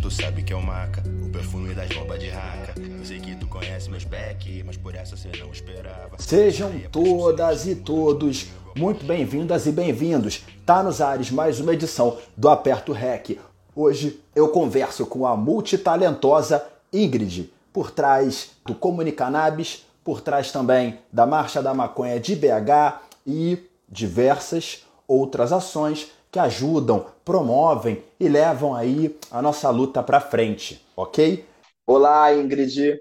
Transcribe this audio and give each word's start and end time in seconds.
tu 0.00 0.10
sabe 0.10 0.42
que 0.42 0.52
é 0.52 0.56
o 0.56 0.62
maca, 0.62 1.02
o 1.24 1.28
perfume 1.30 1.74
das 1.74 1.88
bombas 1.88 2.20
de 2.20 2.28
raca. 2.28 2.74
Eu 2.78 3.04
sei 3.04 3.18
que 3.18 3.34
tu 3.34 3.46
conhece 3.48 3.90
meus 3.90 4.04
back, 4.04 4.62
mas 4.64 4.76
por 4.76 4.94
essa 4.94 5.16
você 5.16 5.30
não 5.38 5.50
esperava. 5.50 6.16
Sejam 6.18 6.70
todas 6.92 7.66
e 7.66 7.74
todos 7.74 8.46
muito 8.76 9.04
bem-vindas 9.04 9.66
e 9.66 9.72
bem-vindos. 9.72 10.44
Tá 10.64 10.82
nos 10.82 11.00
ares 11.00 11.30
mais 11.30 11.58
uma 11.58 11.74
edição 11.74 12.16
do 12.36 12.48
Aperto 12.48 12.92
Rec. 12.92 13.38
Hoje 13.74 14.20
eu 14.34 14.48
converso 14.48 15.04
com 15.04 15.26
a 15.26 15.36
multitalentosa 15.36 16.64
Ingrid, 16.92 17.52
por 17.72 17.90
trás 17.90 18.50
do 18.64 18.74
Comunicanabis, 18.74 19.84
por 20.04 20.20
trás 20.20 20.52
também 20.52 20.98
da 21.12 21.26
Marcha 21.26 21.60
da 21.60 21.74
Maconha 21.74 22.20
de 22.20 22.36
BH 22.36 23.00
e 23.26 23.58
diversas 23.88 24.84
outras 25.08 25.52
ações 25.52 26.08
que 26.30 26.38
ajudam, 26.38 27.06
promovem 27.24 28.02
e 28.18 28.28
levam 28.28 28.74
aí 28.74 29.16
a 29.30 29.40
nossa 29.40 29.70
luta 29.70 30.02
para 30.02 30.20
frente, 30.20 30.84
ok? 30.96 31.44
Olá, 31.86 32.34
Ingrid. 32.34 33.00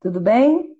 Tudo 0.00 0.20
bem? 0.20 0.74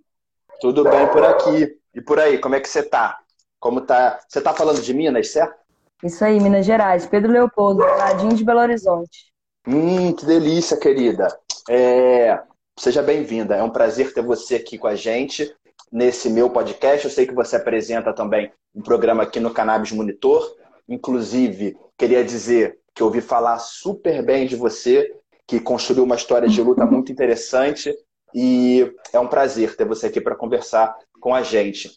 Tudo 0.60 0.84
bem 0.84 1.06
por 1.10 1.24
aqui. 1.24 1.78
E 1.94 2.00
por 2.00 2.18
aí, 2.18 2.38
como 2.38 2.54
é 2.54 2.60
que 2.60 2.68
você 2.68 2.82
tá? 2.82 3.18
Como 3.60 3.80
tá? 3.80 4.20
Você 4.28 4.40
tá 4.40 4.54
falando 4.54 4.80
de 4.80 4.94
Minas, 4.94 5.30
certo? 5.30 5.54
Isso 6.02 6.24
aí, 6.24 6.38
Minas 6.40 6.64
Gerais. 6.64 7.06
Pedro 7.06 7.32
Leopoldo, 7.32 7.80
ladinho 7.80 8.34
de 8.34 8.44
Belo 8.44 8.60
Horizonte. 8.60 9.32
Hum, 9.66 10.12
que 10.12 10.24
delícia, 10.24 10.76
querida. 10.76 11.28
É... 11.68 12.38
Seja 12.78 13.02
bem-vinda. 13.02 13.56
É 13.56 13.62
um 13.62 13.70
prazer 13.70 14.12
ter 14.12 14.22
você 14.22 14.56
aqui 14.56 14.78
com 14.78 14.86
a 14.86 14.94
gente 14.94 15.54
nesse 15.90 16.28
meu 16.28 16.50
podcast. 16.50 17.06
Eu 17.06 17.10
sei 17.10 17.26
que 17.26 17.34
você 17.34 17.56
apresenta 17.56 18.12
também 18.12 18.52
um 18.74 18.82
programa 18.82 19.22
aqui 19.22 19.40
no 19.40 19.52
Cannabis 19.52 19.92
Monitor. 19.92 20.54
Inclusive, 20.88 21.76
queria 21.96 22.24
dizer 22.24 22.78
que 22.94 23.02
ouvi 23.02 23.20
falar 23.20 23.58
super 23.58 24.24
bem 24.24 24.46
de 24.46 24.56
você, 24.56 25.12
que 25.46 25.60
construiu 25.60 26.04
uma 26.04 26.16
história 26.16 26.48
de 26.48 26.62
luta 26.62 26.86
muito 26.86 27.12
interessante 27.12 27.94
e 28.34 28.92
é 29.12 29.20
um 29.20 29.28
prazer 29.28 29.76
ter 29.76 29.84
você 29.84 30.06
aqui 30.06 30.20
para 30.20 30.34
conversar 30.34 30.94
com 31.20 31.34
a 31.34 31.42
gente. 31.42 31.90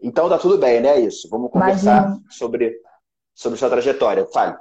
Então 0.00 0.28
tá 0.28 0.38
tudo 0.38 0.58
bem, 0.58 0.80
né? 0.80 0.98
Isso. 0.98 1.28
Vamos 1.30 1.50
conversar 1.50 2.16
sobre 2.30 2.74
sobre 3.34 3.58
sua 3.58 3.70
trajetória. 3.70 4.26
Fale. 4.26 4.56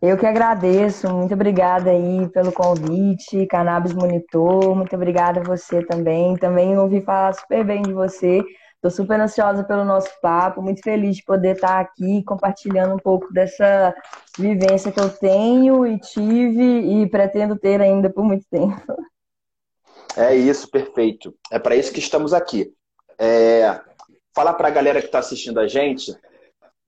Eu 0.00 0.18
que 0.18 0.26
agradeço, 0.26 1.08
muito 1.14 1.32
obrigada 1.32 1.90
aí 1.90 2.28
pelo 2.30 2.50
convite, 2.50 3.46
Cannabis 3.46 3.92
Monitor, 3.92 4.74
muito 4.74 4.96
obrigada 4.96 5.38
a 5.38 5.44
você 5.44 5.84
também. 5.84 6.36
Também 6.36 6.76
ouvi 6.76 7.00
falar 7.00 7.32
super 7.34 7.64
bem 7.64 7.82
de 7.82 7.92
você. 7.92 8.42
Estou 8.84 8.90
super 8.90 9.20
ansiosa 9.20 9.62
pelo 9.62 9.84
nosso 9.84 10.10
papo, 10.20 10.60
muito 10.60 10.82
feliz 10.82 11.14
de 11.14 11.22
poder 11.22 11.54
estar 11.54 11.78
aqui 11.78 12.20
compartilhando 12.24 12.94
um 12.94 12.98
pouco 12.98 13.32
dessa 13.32 13.94
vivência 14.36 14.90
que 14.90 14.98
eu 14.98 15.08
tenho 15.08 15.86
e 15.86 16.00
tive 16.00 16.80
e 16.80 17.08
pretendo 17.08 17.56
ter 17.56 17.80
ainda 17.80 18.10
por 18.10 18.24
muito 18.24 18.44
tempo. 18.50 18.82
É 20.16 20.34
isso, 20.34 20.68
perfeito. 20.68 21.32
É 21.48 21.60
para 21.60 21.76
isso 21.76 21.92
que 21.92 22.00
estamos 22.00 22.34
aqui. 22.34 22.74
É... 23.16 23.80
Fala 24.34 24.52
para 24.52 24.66
a 24.66 24.72
galera 24.72 24.98
que 24.98 25.06
está 25.06 25.20
assistindo 25.20 25.60
a 25.60 25.68
gente. 25.68 26.12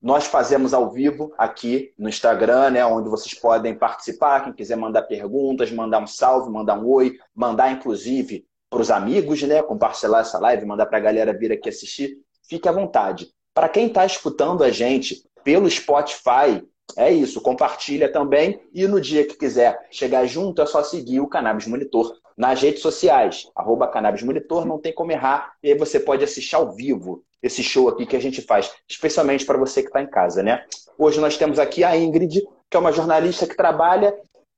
Nós 0.01 0.27
fazemos 0.27 0.73
ao 0.73 0.91
vivo 0.91 1.33
aqui 1.37 1.93
no 1.97 2.09
Instagram, 2.09 2.71
né, 2.71 2.85
onde 2.85 3.07
vocês 3.07 3.33
podem 3.33 3.73
participar. 3.73 4.43
Quem 4.43 4.51
quiser 4.51 4.75
mandar 4.75 5.03
perguntas, 5.03 5.71
mandar 5.71 5.99
um 5.99 6.07
salve, 6.07 6.51
mandar 6.51 6.77
um 6.77 6.85
oi, 6.89 7.17
mandar 7.33 7.71
inclusive 7.71 8.45
para 8.75 8.81
os 8.81 8.91
amigos, 8.91 9.41
né? 9.43 9.63
Compartilhar 9.63 10.19
essa 10.19 10.37
live, 10.37 10.65
mandar 10.65 10.85
para 10.87 10.97
a 10.97 11.01
galera 11.01 11.31
vir 11.31 11.49
aqui 11.49 11.69
assistir. 11.69 12.17
Fique 12.49 12.67
à 12.67 12.73
vontade. 12.73 13.29
Para 13.53 13.69
quem 13.69 13.87
está 13.87 14.05
escutando 14.05 14.65
a 14.65 14.69
gente 14.69 15.23
pelo 15.45 15.69
Spotify, 15.69 16.61
é 16.97 17.09
isso, 17.09 17.39
compartilha 17.39 18.11
também. 18.11 18.59
E 18.73 18.85
no 18.85 18.99
dia 18.99 19.25
que 19.25 19.37
quiser 19.37 19.79
chegar 19.89 20.25
junto, 20.25 20.61
é 20.61 20.65
só 20.65 20.83
seguir 20.83 21.21
o 21.21 21.27
Cannabis 21.27 21.67
Monitor 21.67 22.17
nas 22.37 22.61
redes 22.61 22.81
sociais. 22.81 23.49
Arroba 23.55 23.87
Cannabis 23.87 24.23
Monitor, 24.23 24.65
não 24.65 24.77
tem 24.77 24.93
como 24.93 25.13
errar. 25.13 25.53
E 25.63 25.71
aí 25.71 25.77
você 25.77 25.97
pode 25.97 26.25
assistir 26.25 26.57
ao 26.57 26.73
vivo 26.73 27.23
esse 27.41 27.63
show 27.63 27.87
aqui 27.87 28.05
que 28.05 28.17
a 28.17 28.21
gente 28.21 28.41
faz, 28.41 28.73
especialmente 28.89 29.45
para 29.45 29.57
você 29.57 29.83
que 29.83 29.87
está 29.87 30.01
em 30.01 30.09
casa, 30.09 30.43
né? 30.43 30.65
Hoje 30.99 31.21
nós 31.21 31.37
temos 31.37 31.59
aqui 31.59 31.81
a 31.81 31.95
Ingrid, 31.95 32.41
que 32.69 32.75
é 32.75 32.79
uma 32.79 32.91
jornalista 32.91 33.47
que 33.47 33.55
trabalha 33.55 34.13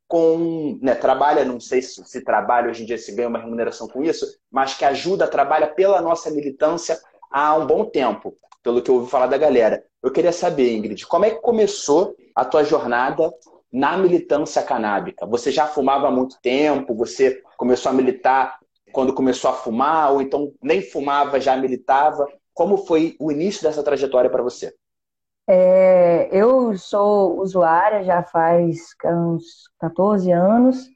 com. 0.08 0.80
Né, 0.82 0.96
trabalha, 0.96 1.44
não 1.44 1.60
sei 1.60 1.82
se, 1.82 2.04
se 2.06 2.22
trabalha 2.22 2.70
hoje 2.70 2.84
em 2.84 2.86
dia, 2.86 2.98
se 2.98 3.14
ganha 3.14 3.28
uma 3.28 3.40
remuneração 3.40 3.88
com 3.88 4.04
isso, 4.04 4.26
mas 4.52 4.74
que 4.74 4.86
ajuda, 4.86 5.28
trabalha 5.28 5.68
pela 5.68 6.02
nossa 6.02 6.32
militância 6.32 7.00
há 7.32 7.56
um 7.56 7.66
bom 7.66 7.86
tempo, 7.86 8.36
pelo 8.64 8.82
que 8.82 8.90
eu 8.90 8.96
ouvi 8.96 9.10
falar 9.10 9.28
da 9.28 9.38
galera. 9.38 9.84
Eu 10.02 10.12
queria 10.12 10.32
saber, 10.32 10.76
Ingrid, 10.76 11.06
como 11.06 11.26
é 11.26 11.32
que 11.32 11.42
começou 11.42 12.16
a 12.36 12.46
tua 12.46 12.64
jornada 12.64 13.32
na 13.72 13.98
militância 13.98 14.62
canábica? 14.64 15.26
Você 15.26 15.52
já 15.52 15.68
fumava 15.68 16.08
há 16.08 16.12
muito 16.12 16.40
tempo? 16.42 16.96
Você 16.96 17.42
começou 17.58 17.90
a 17.90 17.94
militar 17.94 18.58
quando 18.92 19.14
começou 19.14 19.50
a 19.50 19.54
fumar? 19.54 20.14
Ou 20.14 20.22
então 20.22 20.54
nem 20.62 20.82
fumava, 20.82 21.40
já 21.40 21.58
militava? 21.58 22.28
Como 22.54 22.78
foi 22.78 23.16
o 23.20 23.32
início 23.32 23.64
dessa 23.64 23.84
trajetória 23.84 24.30
para 24.30 24.44
você? 24.44 24.74
É, 25.50 26.30
eu 26.32 26.78
sou 26.78 27.40
usuária 27.42 28.04
já 28.04 28.22
faz 28.24 28.96
uns 29.06 29.44
14 29.80 30.32
anos, 30.32 30.90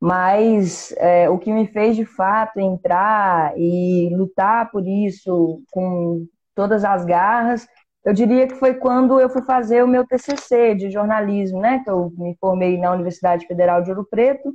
mas 0.00 0.92
é, 0.98 1.30
o 1.30 1.38
que 1.38 1.52
me 1.52 1.66
fez 1.68 1.96
de 1.96 2.04
fato 2.04 2.58
entrar 2.58 3.56
e 3.56 4.10
lutar 4.16 4.70
por 4.72 4.86
isso 4.86 5.62
com 5.70 6.26
todas 6.54 6.84
as 6.84 7.04
garras, 7.04 7.66
eu 8.04 8.12
diria 8.12 8.48
que 8.48 8.56
foi 8.56 8.74
quando 8.74 9.20
eu 9.20 9.28
fui 9.30 9.42
fazer 9.42 9.84
o 9.84 9.88
meu 9.88 10.04
TCC 10.06 10.74
de 10.74 10.90
jornalismo, 10.90 11.60
né? 11.60 11.80
Que 11.84 11.90
eu 11.90 12.12
me 12.18 12.36
formei 12.40 12.76
na 12.78 12.92
Universidade 12.92 13.46
Federal 13.46 13.82
de 13.82 13.90
Ouro 13.90 14.04
Preto. 14.04 14.52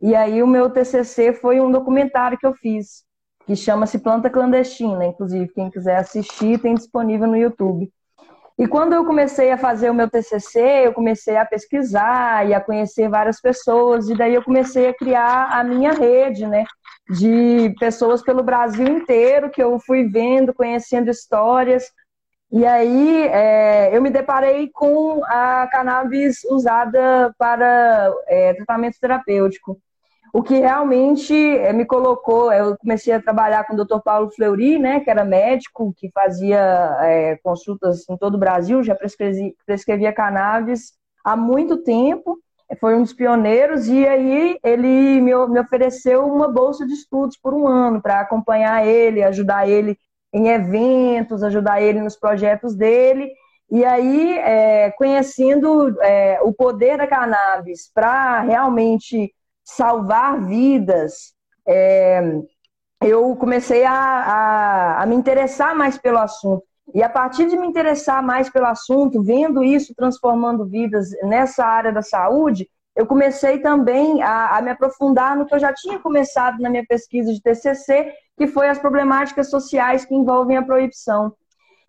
E 0.00 0.14
aí 0.16 0.42
o 0.42 0.46
meu 0.46 0.70
TCC 0.70 1.32
foi 1.34 1.60
um 1.60 1.70
documentário 1.70 2.38
que 2.38 2.46
eu 2.46 2.54
fiz, 2.54 3.04
que 3.46 3.54
chama-se 3.56 4.00
Planta 4.00 4.28
Clandestina. 4.30 5.06
Inclusive, 5.06 5.48
quem 5.52 5.70
quiser 5.70 5.96
assistir, 5.98 6.60
tem 6.60 6.74
disponível 6.74 7.28
no 7.28 7.36
YouTube. 7.36 7.92
E 8.62 8.68
quando 8.68 8.92
eu 8.92 9.04
comecei 9.04 9.50
a 9.50 9.58
fazer 9.58 9.90
o 9.90 9.94
meu 9.94 10.08
TCC, 10.08 10.86
eu 10.86 10.92
comecei 10.92 11.36
a 11.36 11.44
pesquisar 11.44 12.46
e 12.46 12.54
a 12.54 12.60
conhecer 12.60 13.08
várias 13.08 13.40
pessoas, 13.40 14.08
e 14.08 14.14
daí 14.14 14.34
eu 14.34 14.44
comecei 14.44 14.86
a 14.86 14.94
criar 14.94 15.48
a 15.50 15.64
minha 15.64 15.90
rede, 15.90 16.46
né? 16.46 16.64
De 17.10 17.74
pessoas 17.80 18.22
pelo 18.22 18.40
Brasil 18.40 18.86
inteiro, 18.86 19.50
que 19.50 19.60
eu 19.60 19.80
fui 19.80 20.04
vendo, 20.08 20.54
conhecendo 20.54 21.10
histórias. 21.10 21.90
E 22.52 22.64
aí 22.64 23.24
é, 23.32 23.96
eu 23.96 24.00
me 24.00 24.10
deparei 24.10 24.70
com 24.72 25.24
a 25.24 25.66
cannabis 25.66 26.44
usada 26.44 27.34
para 27.36 28.14
é, 28.28 28.54
tratamento 28.54 28.96
terapêutico 29.00 29.76
o 30.32 30.42
que 30.42 30.58
realmente 30.58 31.34
eh, 31.34 31.72
me 31.72 31.84
colocou, 31.84 32.50
eu 32.52 32.76
comecei 32.78 33.12
a 33.12 33.20
trabalhar 33.20 33.64
com 33.64 33.74
o 33.74 33.84
Dr. 33.84 34.00
Paulo 34.02 34.30
Fleury, 34.30 34.78
né, 34.78 35.00
que 35.00 35.10
era 35.10 35.24
médico, 35.24 35.92
que 35.96 36.10
fazia 36.10 36.96
é, 37.02 37.36
consultas 37.42 38.08
em 38.08 38.16
todo 38.16 38.36
o 38.36 38.38
Brasil, 38.38 38.82
já 38.82 38.94
prescrevia, 38.94 39.52
prescrevia 39.66 40.12
cannabis 40.12 40.92
há 41.22 41.36
muito 41.36 41.82
tempo, 41.82 42.38
foi 42.80 42.94
um 42.94 43.02
dos 43.02 43.12
pioneiros, 43.12 43.86
e 43.86 44.06
aí 44.06 44.58
ele 44.64 45.20
me, 45.20 45.34
me 45.48 45.60
ofereceu 45.60 46.24
uma 46.26 46.48
bolsa 46.48 46.86
de 46.86 46.94
estudos 46.94 47.36
por 47.36 47.52
um 47.52 47.68
ano 47.68 48.00
para 48.00 48.20
acompanhar 48.20 48.86
ele, 48.86 49.22
ajudar 49.22 49.68
ele 49.68 49.98
em 50.32 50.48
eventos, 50.48 51.42
ajudar 51.42 51.82
ele 51.82 52.00
nos 52.00 52.16
projetos 52.16 52.74
dele, 52.74 53.30
e 53.70 53.84
aí, 53.84 54.38
é, 54.38 54.90
conhecendo 54.92 55.98
é, 56.02 56.38
o 56.42 56.52
poder 56.52 56.98
da 56.98 57.06
cannabis 57.06 57.90
para 57.94 58.40
realmente 58.40 59.32
salvar 59.64 60.44
vidas, 60.44 61.34
é, 61.66 62.20
eu 63.00 63.34
comecei 63.36 63.84
a, 63.84 63.92
a, 63.92 65.02
a 65.02 65.06
me 65.06 65.14
interessar 65.14 65.74
mais 65.74 65.98
pelo 65.98 66.18
assunto. 66.18 66.62
E 66.94 67.02
a 67.02 67.08
partir 67.08 67.48
de 67.48 67.56
me 67.56 67.66
interessar 67.66 68.22
mais 68.22 68.50
pelo 68.50 68.66
assunto, 68.66 69.22
vendo 69.22 69.62
isso 69.62 69.94
transformando 69.94 70.66
vidas 70.66 71.10
nessa 71.22 71.64
área 71.64 71.92
da 71.92 72.02
saúde, 72.02 72.68
eu 72.94 73.06
comecei 73.06 73.58
também 73.58 74.22
a, 74.22 74.58
a, 74.58 74.62
me 74.62 74.70
aprofundar 74.70 75.36
no 75.36 75.46
que 75.46 75.54
eu 75.54 75.58
já 75.58 75.72
tinha 75.72 75.98
começado 75.98 76.60
na 76.60 76.68
minha 76.68 76.84
pesquisa 76.86 77.32
de 77.32 77.40
TCC, 77.40 78.12
que 78.36 78.46
foi 78.46 78.68
as 78.68 78.78
problemáticas 78.78 79.48
sociais 79.48 80.04
que 80.04 80.14
envolvem 80.14 80.56
a 80.56 80.62
proibição. 80.62 81.32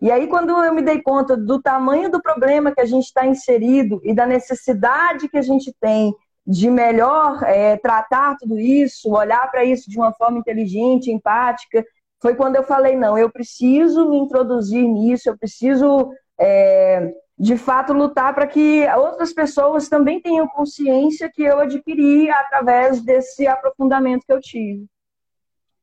E 0.00 0.10
aí, 0.10 0.26
quando 0.26 0.50
eu 0.50 0.74
me 0.74 0.82
dei 0.82 1.02
conta 1.02 1.36
do 1.36 1.60
tamanho 1.60 2.10
do 2.10 2.22
problema 2.22 2.72
que 2.72 2.80
a 2.80 2.86
gente 2.86 3.04
está 3.04 3.26
inserido 3.26 4.00
e 4.02 4.14
da 4.14 4.26
necessidade 4.26 5.28
que 5.28 5.38
a 5.38 5.42
gente 5.42 5.74
tem 5.80 6.14
de 6.46 6.68
melhor 6.68 7.42
é, 7.44 7.76
tratar 7.76 8.36
tudo 8.38 8.58
isso, 8.58 9.10
olhar 9.10 9.50
para 9.50 9.64
isso 9.64 9.88
de 9.88 9.96
uma 9.96 10.12
forma 10.12 10.38
inteligente, 10.38 11.10
empática, 11.10 11.84
foi 12.20 12.34
quando 12.34 12.56
eu 12.56 12.62
falei: 12.62 12.96
não, 12.96 13.18
eu 13.18 13.30
preciso 13.30 14.08
me 14.08 14.16
introduzir 14.16 14.86
nisso, 14.86 15.28
eu 15.28 15.36
preciso, 15.36 16.10
é, 16.38 17.12
de 17.38 17.56
fato, 17.56 17.92
lutar 17.92 18.34
para 18.34 18.46
que 18.46 18.86
outras 18.96 19.32
pessoas 19.32 19.88
também 19.88 20.20
tenham 20.20 20.48
consciência 20.48 21.30
que 21.32 21.42
eu 21.42 21.58
adquiri 21.58 22.30
através 22.30 23.02
desse 23.02 23.46
aprofundamento 23.46 24.24
que 24.26 24.32
eu 24.32 24.40
tive. 24.40 24.86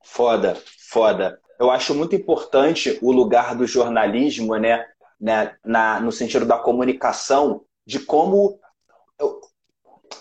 Foda, 0.03 0.57
foda. 0.89 1.39
Eu 1.59 1.69
acho 1.69 1.93
muito 1.93 2.15
importante 2.15 2.97
o 3.03 3.11
lugar 3.11 3.55
do 3.55 3.67
jornalismo, 3.67 4.55
né, 4.55 4.83
né 5.19 5.55
na, 5.63 5.99
no 5.99 6.11
sentido 6.11 6.43
da 6.43 6.57
comunicação, 6.57 7.61
de 7.85 7.99
como 7.99 8.59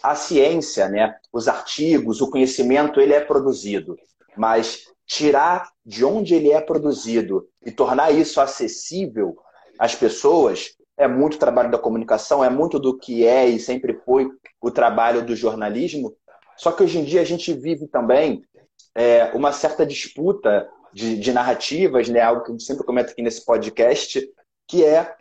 a 0.02 0.14
ciência, 0.14 0.88
né, 0.88 1.16
os 1.32 1.48
artigos, 1.48 2.20
o 2.20 2.30
conhecimento, 2.30 3.00
ele 3.00 3.12
é 3.12 3.20
produzido, 3.20 3.96
mas 4.36 4.84
tirar 5.06 5.68
de 5.84 6.04
onde 6.04 6.34
ele 6.34 6.52
é 6.52 6.60
produzido 6.60 7.48
e 7.64 7.70
tornar 7.70 8.12
isso 8.12 8.40
acessível 8.40 9.36
às 9.78 9.94
pessoas 9.94 10.76
é 10.96 11.08
muito 11.08 11.38
trabalho 11.38 11.70
da 11.70 11.78
comunicação, 11.78 12.44
é 12.44 12.50
muito 12.50 12.78
do 12.78 12.96
que 12.96 13.26
é 13.26 13.46
e 13.48 13.58
sempre 13.58 13.94
foi 14.04 14.28
o 14.60 14.70
trabalho 14.70 15.24
do 15.24 15.34
jornalismo. 15.34 16.14
Só 16.56 16.70
que 16.70 16.82
hoje 16.82 16.98
em 16.98 17.04
dia 17.04 17.22
a 17.22 17.24
gente 17.24 17.52
vive 17.54 17.88
também 17.88 18.44
é, 18.94 19.24
uma 19.34 19.50
certa 19.50 19.86
disputa 19.86 20.68
de, 20.92 21.16
de 21.18 21.32
narrativas, 21.32 22.08
né? 22.08 22.20
algo 22.20 22.42
que 22.42 22.50
gente 22.52 22.64
sempre 22.64 22.84
comenta 22.84 23.12
aqui 23.12 23.22
nesse 23.22 23.44
podcast, 23.44 24.20
que 24.68 24.84
é 24.84 25.14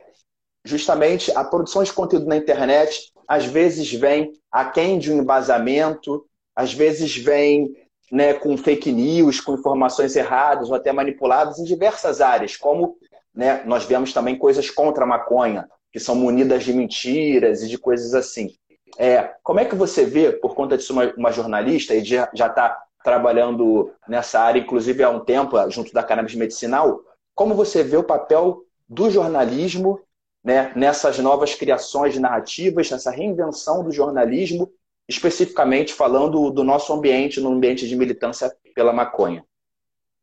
justamente 0.65 1.31
a 1.35 1.43
produção 1.43 1.81
de 1.81 1.93
conteúdo 1.93 2.25
na 2.25 2.35
internet 2.35 3.13
às 3.29 3.45
vezes 3.45 3.93
vem 3.93 4.33
aquém 4.51 4.97
de 4.97 5.13
um 5.13 5.19
embasamento, 5.19 6.25
às 6.55 6.73
vezes 6.73 7.15
vem 7.15 7.71
né, 8.11 8.33
com 8.33 8.57
fake 8.57 8.91
news, 8.91 9.39
com 9.39 9.53
informações 9.53 10.15
erradas 10.15 10.69
ou 10.69 10.75
até 10.75 10.91
manipuladas 10.91 11.59
em 11.59 11.63
diversas 11.63 12.21
áreas, 12.21 12.57
como 12.57 12.97
né, 13.31 13.61
nós 13.67 13.85
vemos 13.85 14.11
também 14.11 14.35
coisas 14.35 14.71
contra 14.71 15.03
a 15.03 15.07
maconha, 15.07 15.69
que 15.93 15.99
são 15.99 16.15
munidas 16.15 16.63
de 16.63 16.73
mentiras 16.73 17.61
e 17.61 17.67
de 17.67 17.77
coisas 17.77 18.15
assim. 18.15 18.51
É, 18.97 19.31
como 19.43 19.59
é 19.59 19.65
que 19.65 19.75
você 19.75 20.05
vê, 20.05 20.31
por 20.31 20.55
conta 20.55 20.75
disso, 20.75 20.91
uma, 20.91 21.13
uma 21.15 21.31
jornalista 21.31 21.93
e 21.93 22.03
já 22.03 22.27
está 22.33 22.81
trabalhando 23.03 23.91
nessa 24.07 24.39
área, 24.39 24.59
inclusive 24.59 25.03
há 25.03 25.09
um 25.11 25.19
tempo, 25.19 25.55
junto 25.69 25.93
da 25.93 26.01
cannabis 26.01 26.33
medicinal, 26.33 26.99
como 27.35 27.53
você 27.53 27.83
vê 27.83 27.95
o 27.95 28.03
papel 28.03 28.63
do 28.89 29.07
jornalismo 29.11 30.01
né, 30.43 30.71
nessas 30.75 31.19
novas 31.19 31.53
criações 31.55 32.17
narrativas, 32.17 32.89
nessa 32.89 33.11
reinvenção 33.11 33.83
do 33.83 33.91
jornalismo, 33.91 34.71
especificamente 35.07 35.93
falando 35.93 36.51
do 36.51 36.63
nosso 36.63 36.93
ambiente, 36.93 37.41
no 37.41 37.51
ambiente 37.51 37.87
de 37.87 37.95
militância 37.95 38.51
pela 38.75 38.93
maconha? 38.93 39.43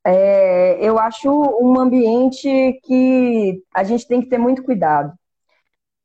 É, 0.04 0.78
eu 0.80 0.98
acho 1.00 1.28
um 1.28 1.78
ambiente 1.80 2.80
que 2.84 3.60
a 3.74 3.82
gente 3.82 4.06
tem 4.06 4.20
que 4.20 4.28
ter 4.28 4.38
muito 4.38 4.62
cuidado, 4.62 5.12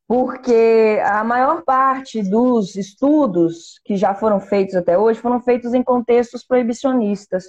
porque 0.07 0.99
a 1.05 1.23
maior 1.23 1.63
parte 1.63 2.23
dos 2.23 2.75
estudos 2.75 3.79
que 3.85 3.95
já 3.95 4.15
foram 4.15 4.39
feitos 4.39 4.75
até 4.75 4.97
hoje 4.97 5.19
foram 5.19 5.39
feitos 5.39 5.75
em 5.75 5.83
contextos 5.83 6.43
proibicionistas. 6.43 7.45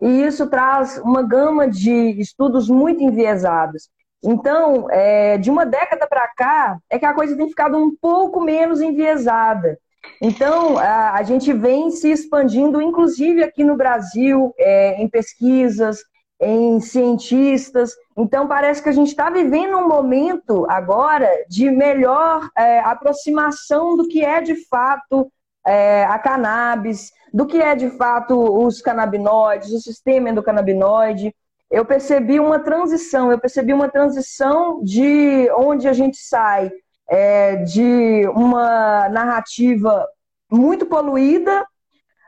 E 0.00 0.22
isso 0.22 0.48
traz 0.48 0.98
uma 0.98 1.22
gama 1.22 1.68
de 1.68 2.20
estudos 2.20 2.68
muito 2.68 3.02
enviesados. 3.02 3.88
Então, 4.22 4.90
é, 4.90 5.38
de 5.38 5.50
uma 5.50 5.64
década 5.64 6.06
para 6.06 6.26
cá, 6.28 6.78
é 6.90 6.98
que 6.98 7.06
a 7.06 7.14
coisa 7.14 7.36
tem 7.36 7.48
ficado 7.48 7.76
um 7.76 7.94
pouco 7.94 8.40
menos 8.40 8.80
enviesada. 8.80 9.78
Então, 10.20 10.78
a, 10.78 11.14
a 11.14 11.22
gente 11.22 11.52
vem 11.52 11.90
se 11.90 12.10
expandindo, 12.10 12.82
inclusive 12.82 13.42
aqui 13.42 13.62
no 13.62 13.76
Brasil, 13.76 14.52
é, 14.58 15.00
em 15.00 15.08
pesquisas, 15.08 15.98
em 16.40 16.80
cientistas. 16.80 17.92
Então, 18.16 18.46
parece 18.46 18.82
que 18.82 18.88
a 18.88 18.92
gente 18.92 19.08
está 19.08 19.30
vivendo 19.30 19.76
um 19.76 19.88
momento 19.88 20.66
agora 20.68 21.28
de 21.48 21.70
melhor 21.70 22.48
é, 22.56 22.80
aproximação 22.80 23.96
do 23.96 24.08
que 24.08 24.24
é 24.24 24.40
de 24.40 24.54
fato 24.66 25.30
é, 25.66 26.04
a 26.04 26.18
cannabis, 26.18 27.10
do 27.32 27.46
que 27.46 27.60
é 27.60 27.74
de 27.74 27.90
fato 27.90 28.34
os 28.34 28.80
canabinoides, 28.80 29.72
o 29.72 29.80
sistema 29.80 30.30
endocannabinoide 30.30 31.34
eu 31.70 31.84
percebi 31.84 32.40
uma 32.40 32.58
transição, 32.58 33.30
eu 33.30 33.38
percebi 33.38 33.72
uma 33.72 33.88
transição 33.88 34.82
de 34.82 35.50
onde 35.56 35.86
a 35.86 35.92
gente 35.92 36.16
sai 36.16 36.70
é, 37.08 37.56
de 37.56 38.26
uma 38.28 39.08
narrativa 39.08 40.06
muito 40.50 40.86
poluída 40.86 41.66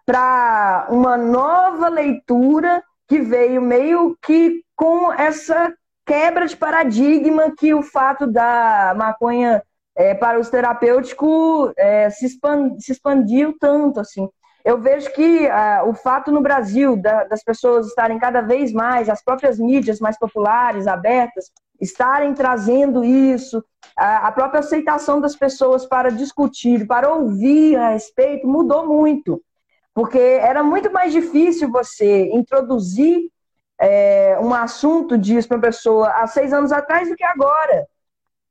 para 0.05 0.89
uma 0.91 1.17
nova 1.17 1.89
leitura 1.89 2.83
que 3.09 3.21
veio 3.21 3.63
meio 3.63 4.17
que 4.23 4.63
com 4.77 5.13
essa 5.13 5.73
quebra 6.07 6.47
de 6.47 6.57
paradigma 6.57 7.55
que 7.57 7.73
o 7.73 7.83
fato 7.83 8.27
da 8.27 8.95
maconha 8.97 9.63
é, 9.97 10.15
para 10.15 10.39
os 10.39 10.49
terapêuticos 10.51 11.73
é, 11.77 12.11
se, 12.11 12.27
expand, 12.27 12.79
se 12.79 12.93
expandiu 12.93 13.57
tanto 13.59 14.01
assim 14.01 14.29
eu 14.65 14.79
vejo 14.79 15.13
que 15.13 15.47
uh, 15.47 15.89
o 15.89 15.95
fato 15.95 16.31
no 16.31 16.41
Brasil 16.41 16.97
da, 16.97 17.25
das 17.25 17.43
pessoas 17.43 17.87
estarem 17.87 18.19
cada 18.19 18.41
vez 18.41 18.73
mais, 18.73 19.09
as 19.09 19.23
próprias 19.23 19.59
mídias 19.59 20.01
mais 20.01 20.19
populares, 20.19 20.87
abertas, 20.87 21.51
estarem 21.81 22.35
trazendo 22.35 23.03
isso, 23.03 23.65
a, 23.97 24.29
a 24.29 24.33
própria 24.33 24.61
aceitação 24.61 25.21
das 25.21 25.35
pessoas 25.35 25.87
para 25.87 26.11
discutir, 26.11 26.87
para 26.87 27.13
ouvir 27.13 27.77
a 27.77 27.91
respeito, 27.91 28.47
mudou 28.47 28.87
muito. 28.87 29.43
Porque 29.95 30.19
era 30.19 30.63
muito 30.63 30.93
mais 30.93 31.13
difícil 31.13 31.71
você 31.71 32.31
introduzir 32.33 33.31
é, 33.81 34.39
um 34.41 34.53
assunto 34.53 35.17
disso 35.17 35.49
para 35.49 35.57
uma 35.57 35.63
pessoa 35.63 36.11
há 36.11 36.27
seis 36.27 36.53
anos 36.53 36.71
atrás 36.71 37.09
do 37.09 37.17
que 37.17 37.25
agora. 37.25 37.87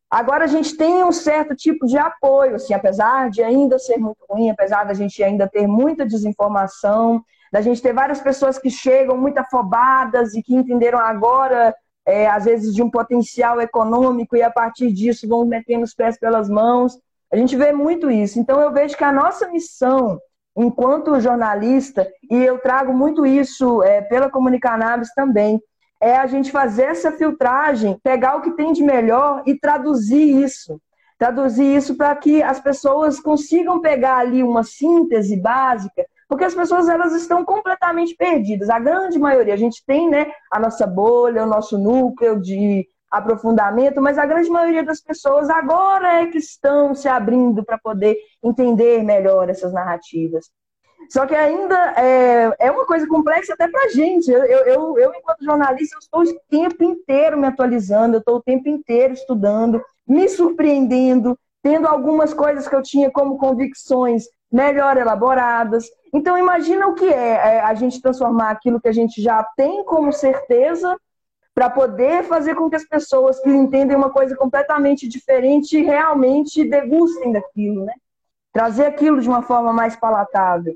Agora 0.10 0.46
a 0.46 0.48
gente 0.48 0.76
tem 0.76 1.04
um 1.04 1.12
certo 1.12 1.56
tipo 1.56 1.86
de 1.86 1.98
apoio, 1.98 2.56
assim, 2.56 2.74
apesar 2.74 3.30
de 3.30 3.44
ainda 3.44 3.78
ser 3.78 3.98
muito 3.98 4.18
ruim, 4.28 4.50
apesar 4.50 4.84
da 4.84 4.94
gente 4.94 5.24
ainda 5.24 5.48
ter 5.48 5.68
muita 5.68 6.06
desinformação, 6.06 7.24
da 7.52 7.62
gente 7.62 7.82
ter 7.82 7.94
várias 7.94 8.20
pessoas 8.20 8.58
que 8.58 8.72
chegam 8.72 9.16
muito 9.16 9.38
afobadas 9.38 10.34
e 10.34 10.42
que 10.42 10.56
entenderam 10.56 10.98
agora, 10.98 11.76
é, 12.06 12.28
às 12.28 12.46
vezes, 12.46 12.74
de 12.74 12.82
um 12.82 12.90
potencial 12.90 13.62
econômico 13.62 14.36
e 14.36 14.42
a 14.42 14.50
partir 14.50 14.92
disso 14.92 15.28
vão 15.28 15.46
metendo 15.46 15.84
os 15.84 15.94
pés 15.94 16.18
pelas 16.18 16.50
mãos. 16.50 16.98
A 17.32 17.38
gente 17.38 17.56
vê 17.56 17.72
muito 17.72 18.10
isso. 18.10 18.40
Então 18.40 18.60
eu 18.60 18.72
vejo 18.72 18.98
que 18.98 19.04
a 19.04 19.12
nossa 19.12 19.48
missão, 19.48 20.20
enquanto 20.58 21.20
jornalista, 21.20 22.08
e 22.32 22.44
eu 22.44 22.60
trago 22.60 22.92
muito 22.94 23.28
isso 23.28 23.84
é, 23.84 24.02
pela 24.02 24.30
Comunicanabis 24.30 25.14
também, 25.14 25.62
é 26.02 26.16
a 26.16 26.26
gente 26.28 26.52
fazer 26.52 26.84
essa 26.84 27.12
filtragem, 27.12 28.00
pegar 28.04 28.36
o 28.36 28.42
que 28.42 28.52
tem 28.52 28.72
de 28.72 28.84
melhor 28.84 29.44
e 29.46 29.58
traduzir 29.58 30.44
isso. 30.44 30.80
Traduzir 31.18 31.76
isso 31.76 31.96
para 31.96 32.16
que 32.16 32.42
as 32.42 32.60
pessoas 32.62 33.20
consigam 33.20 33.82
pegar 33.82 34.18
ali 34.18 34.42
uma 34.42 34.64
síntese 34.64 35.36
básica, 35.36 36.06
porque 36.30 36.46
as 36.46 36.56
pessoas 36.56 36.88
elas 36.88 37.14
estão 37.14 37.44
completamente 37.44 38.16
perdidas. 38.16 38.70
A 38.70 38.80
grande 38.80 39.20
maioria, 39.20 39.54
a 39.54 39.58
gente 39.58 39.84
tem 39.86 40.10
né, 40.10 40.32
a 40.50 40.60
nossa 40.60 40.88
bolha, 40.88 41.44
o 41.44 41.48
nosso 41.48 41.78
núcleo 41.78 42.40
de 42.40 42.88
aprofundamento, 43.12 44.00
mas 44.02 44.18
a 44.18 44.26
grande 44.26 44.50
maioria 44.50 44.84
das 44.84 45.02
pessoas 45.02 45.50
agora 45.50 46.22
é 46.22 46.28
que 46.28 46.38
estão 46.38 46.94
se 46.94 47.10
abrindo 47.10 47.66
para 47.66 47.78
poder 47.78 48.16
entender 48.44 49.04
melhor 49.04 49.50
essas 49.50 49.74
narrativas. 49.74 50.50
Só 51.08 51.26
que 51.26 51.34
ainda 51.34 51.94
é, 51.98 52.56
é 52.60 52.72
uma 52.72 52.86
coisa 52.86 53.08
complexa 53.08 53.54
até 53.54 53.68
para 53.68 53.86
a 53.86 53.90
gente. 53.90 54.30
Eu, 54.30 54.44
eu, 54.44 55.00
eu, 55.00 55.14
enquanto 55.14 55.44
jornalista, 55.44 55.96
eu 55.96 56.00
estou 56.00 56.22
o 56.22 56.40
tempo 56.50 56.84
inteiro 56.84 57.38
me 57.38 57.48
atualizando, 57.48 58.16
eu 58.16 58.20
estou 58.20 58.36
o 58.36 58.44
tempo 58.44 58.68
inteiro 58.68 59.14
estudando, 59.14 59.82
me 60.08 60.28
surpreendendo, 60.28 61.38
tendo 61.64 61.88
algumas 61.88 62.34
coisas 62.34 62.68
que 62.68 62.76
eu 62.76 62.82
tinha 62.82 63.10
como 63.10 63.38
convicções 63.38 64.26
melhor 64.52 64.98
elaboradas. 64.98 65.86
Então, 66.14 66.38
imagina 66.38 66.88
o 66.88 66.96
que 66.96 67.06
é, 67.06 67.56
é 67.56 67.62
a 67.62 67.74
gente 67.74 68.02
transformar 68.02 68.50
aquilo 68.52 68.82
que 68.82 68.88
a 68.88 68.94
gente 68.94 69.22
já 69.22 69.44
tem 69.56 69.84
como 69.86 70.12
certeza 70.12 70.98
para 71.54 71.70
poder 71.70 72.24
fazer 72.24 72.56
com 72.56 72.70
que 72.70 72.76
as 72.76 72.86
pessoas 72.86 73.40
que 73.42 73.50
entendem 73.50 73.96
uma 73.96 74.10
coisa 74.10 74.36
completamente 74.36 75.08
diferente 75.08 75.82
realmente 75.82 76.64
degustem 76.64 77.32
daquilo, 77.32 77.86
né? 77.86 77.94
Trazer 78.54 78.86
aquilo 78.86 79.20
de 79.20 79.28
uma 79.28 79.42
forma 79.42 79.74
mais 79.74 79.96
palatável. 79.96 80.76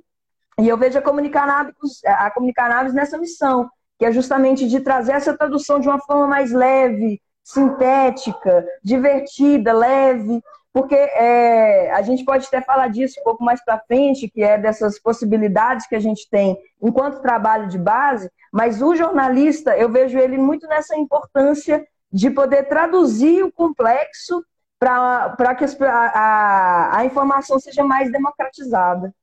E 0.59 0.67
eu 0.67 0.77
vejo 0.77 0.97
a 0.97 1.01
Comunicanabis, 1.01 2.03
a 2.05 2.29
Comunicanabis 2.31 2.93
nessa 2.93 3.17
missão, 3.17 3.69
que 3.97 4.05
é 4.05 4.11
justamente 4.11 4.67
de 4.67 4.79
trazer 4.79 5.13
essa 5.13 5.35
tradução 5.35 5.79
de 5.79 5.87
uma 5.87 5.99
forma 5.99 6.27
mais 6.27 6.51
leve, 6.51 7.21
sintética, 7.43 8.65
divertida, 8.83 9.73
leve, 9.73 10.41
porque 10.71 10.95
é, 10.95 11.91
a 11.91 12.01
gente 12.01 12.25
pode 12.25 12.47
até 12.47 12.59
falar 12.61 12.87
disso 12.87 13.19
um 13.19 13.23
pouco 13.23 13.43
mais 13.43 13.63
para 13.63 13.79
frente, 13.79 14.29
que 14.29 14.41
é 14.41 14.57
dessas 14.57 14.99
possibilidades 14.99 15.85
que 15.85 15.95
a 15.95 15.99
gente 15.99 16.27
tem 16.29 16.57
enquanto 16.81 17.21
trabalho 17.21 17.67
de 17.67 17.77
base, 17.77 18.29
mas 18.51 18.81
o 18.81 18.95
jornalista, 18.95 19.77
eu 19.77 19.89
vejo 19.89 20.17
ele 20.17 20.37
muito 20.37 20.67
nessa 20.67 20.95
importância 20.97 21.85
de 22.11 22.29
poder 22.29 22.63
traduzir 22.63 23.43
o 23.43 23.51
complexo 23.51 24.43
para 24.79 25.55
que 25.55 25.63
a, 25.63 25.89
a, 25.89 26.97
a 26.97 27.05
informação 27.05 27.59
seja 27.59 27.83
mais 27.83 28.11
democratizada. 28.11 29.13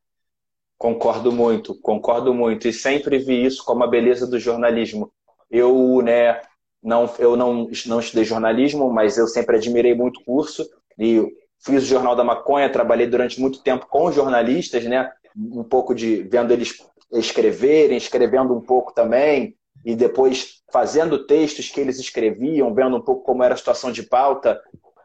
Concordo 0.81 1.31
muito, 1.31 1.75
concordo 1.75 2.33
muito. 2.33 2.67
E 2.67 2.73
sempre 2.73 3.19
vi 3.19 3.45
isso 3.45 3.63
como 3.67 3.85
a 3.85 3.87
beleza 3.87 4.27
do 4.27 4.39
jornalismo. 4.39 5.13
Eu, 5.51 6.01
né, 6.03 6.41
não, 6.83 7.05
eu 7.19 7.37
não, 7.37 7.69
não 7.85 8.01
estudei 8.01 8.25
jornalismo, 8.25 8.91
mas 8.91 9.19
eu 9.19 9.27
sempre 9.27 9.57
admirei 9.57 9.95
muito 9.95 10.21
o 10.21 10.25
curso 10.25 10.67
e 10.99 11.23
fiz 11.63 11.83
o 11.83 11.87
Jornal 11.87 12.17
da 12.17 12.25
Maconha, 12.25 12.73
trabalhei 12.73 13.07
durante 13.07 13.39
muito 13.39 13.63
tempo 13.63 13.87
com 13.89 14.11
jornalistas, 14.11 14.83
né, 14.85 15.13
um 15.37 15.63
pouco 15.63 15.95
de 15.95 16.23
vendo 16.23 16.51
eles 16.51 16.79
escreverem, 17.13 17.99
escrevendo 17.99 18.55
um 18.55 18.61
pouco 18.63 18.95
também, 18.95 19.55
e 19.85 19.95
depois 19.95 20.63
fazendo 20.73 21.27
textos 21.27 21.69
que 21.69 21.79
eles 21.79 21.99
escreviam, 21.99 22.73
vendo 22.73 22.97
um 22.97 23.03
pouco 23.03 23.23
como 23.23 23.43
era 23.43 23.53
a 23.53 23.59
situação 23.59 23.93
de 23.93 24.05
pauta. 24.05 24.59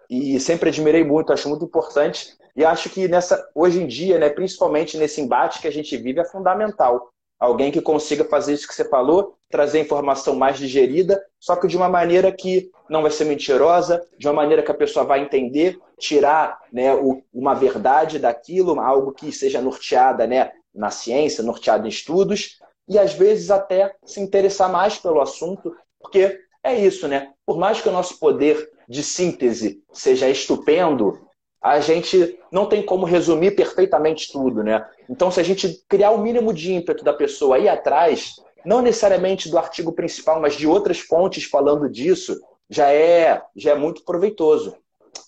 E 0.10 0.40
sempre 0.40 0.70
admirei 0.70 1.04
muito, 1.04 1.34
acho 1.34 1.50
muito 1.50 1.66
importante 1.66 2.34
E 2.56 2.64
acho 2.64 2.90
que 2.90 3.08
nessa, 3.08 3.50
hoje 3.54 3.82
em 3.82 3.88
dia, 3.88 4.18
né, 4.18 4.30
principalmente 4.30 4.98
nesse 4.98 5.20
embate 5.20 5.60
que 5.60 5.68
a 5.68 5.72
gente 5.72 5.96
vive, 5.98 6.22
é 6.22 6.26
fundamental. 6.26 7.10
Alguém 7.38 7.72
que 7.72 7.82
consiga 7.82 8.24
fazer 8.24 8.54
isso 8.54 8.68
que 8.68 8.74
você 8.74 8.88
falou, 8.88 9.36
trazer 9.50 9.82
informação 9.82 10.36
mais 10.36 10.58
digerida, 10.58 11.22
só 11.40 11.56
que 11.56 11.68
de 11.68 11.76
uma 11.76 11.90
maneira 11.90 12.32
que 12.32 12.72
não 12.90 13.02
vai 13.02 13.12
ser 13.12 13.26
mentirosa, 13.26 14.02
de 14.18 14.28
uma 14.28 14.34
maneira 14.34 14.64
que 14.64 14.72
a 14.72 14.76
pessoa 14.76 15.04
vai 15.04 15.22
entender, 15.22 15.78
tirar 16.00 16.60
né, 16.72 16.92
uma 17.34 17.54
verdade 17.54 18.20
daquilo, 18.20 18.80
algo 18.80 19.12
que 19.12 19.32
seja 19.34 19.62
norteada 19.62 20.26
né, 20.26 20.52
na 20.74 20.90
ciência, 20.90 21.44
norteada 21.44 21.86
em 21.86 21.90
estudos, 21.90 22.58
e 22.88 22.98
às 22.98 23.14
vezes 23.14 23.52
até 23.52 23.94
se 24.06 24.22
interessar 24.22 24.72
mais 24.72 24.98
pelo 24.98 25.20
assunto, 25.20 25.76
porque 26.00 26.40
é 26.64 26.76
isso, 26.76 27.08
né? 27.08 27.32
Por 27.46 27.58
mais 27.58 27.82
que 27.82 27.90
o 27.90 27.92
nosso 27.92 28.20
poder 28.20 28.70
de 28.88 29.04
síntese 29.04 29.84
seja 29.92 30.30
estupendo, 30.30 31.25
a 31.66 31.80
gente 31.80 32.38
não 32.52 32.68
tem 32.68 32.84
como 32.84 33.08
resumir 33.08 33.56
perfeitamente 33.56 34.32
tudo, 34.32 34.64
né? 34.64 34.86
Então, 35.10 35.32
se 35.32 35.40
a 35.40 35.44
gente 35.44 35.84
criar 35.90 36.12
o 36.12 36.20
mínimo 36.20 36.54
de 36.54 36.72
ímpeto 36.72 37.04
da 37.04 37.12
pessoa 37.12 37.56
aí 37.56 37.68
atrás, 37.68 38.36
não 38.64 38.84
necessariamente 38.84 39.50
do 39.50 39.58
artigo 39.58 39.92
principal, 39.92 40.40
mas 40.40 40.54
de 40.54 40.68
outras 40.68 41.00
fontes 41.00 41.46
falando 41.46 41.90
disso, 41.90 42.40
já 42.70 42.92
é, 42.92 43.42
já 43.56 43.72
é 43.72 43.76
muito 43.76 44.06
proveitoso. 44.06 44.78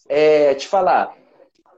É, 0.08 0.53
te 0.53 0.67
falar, 0.67 1.12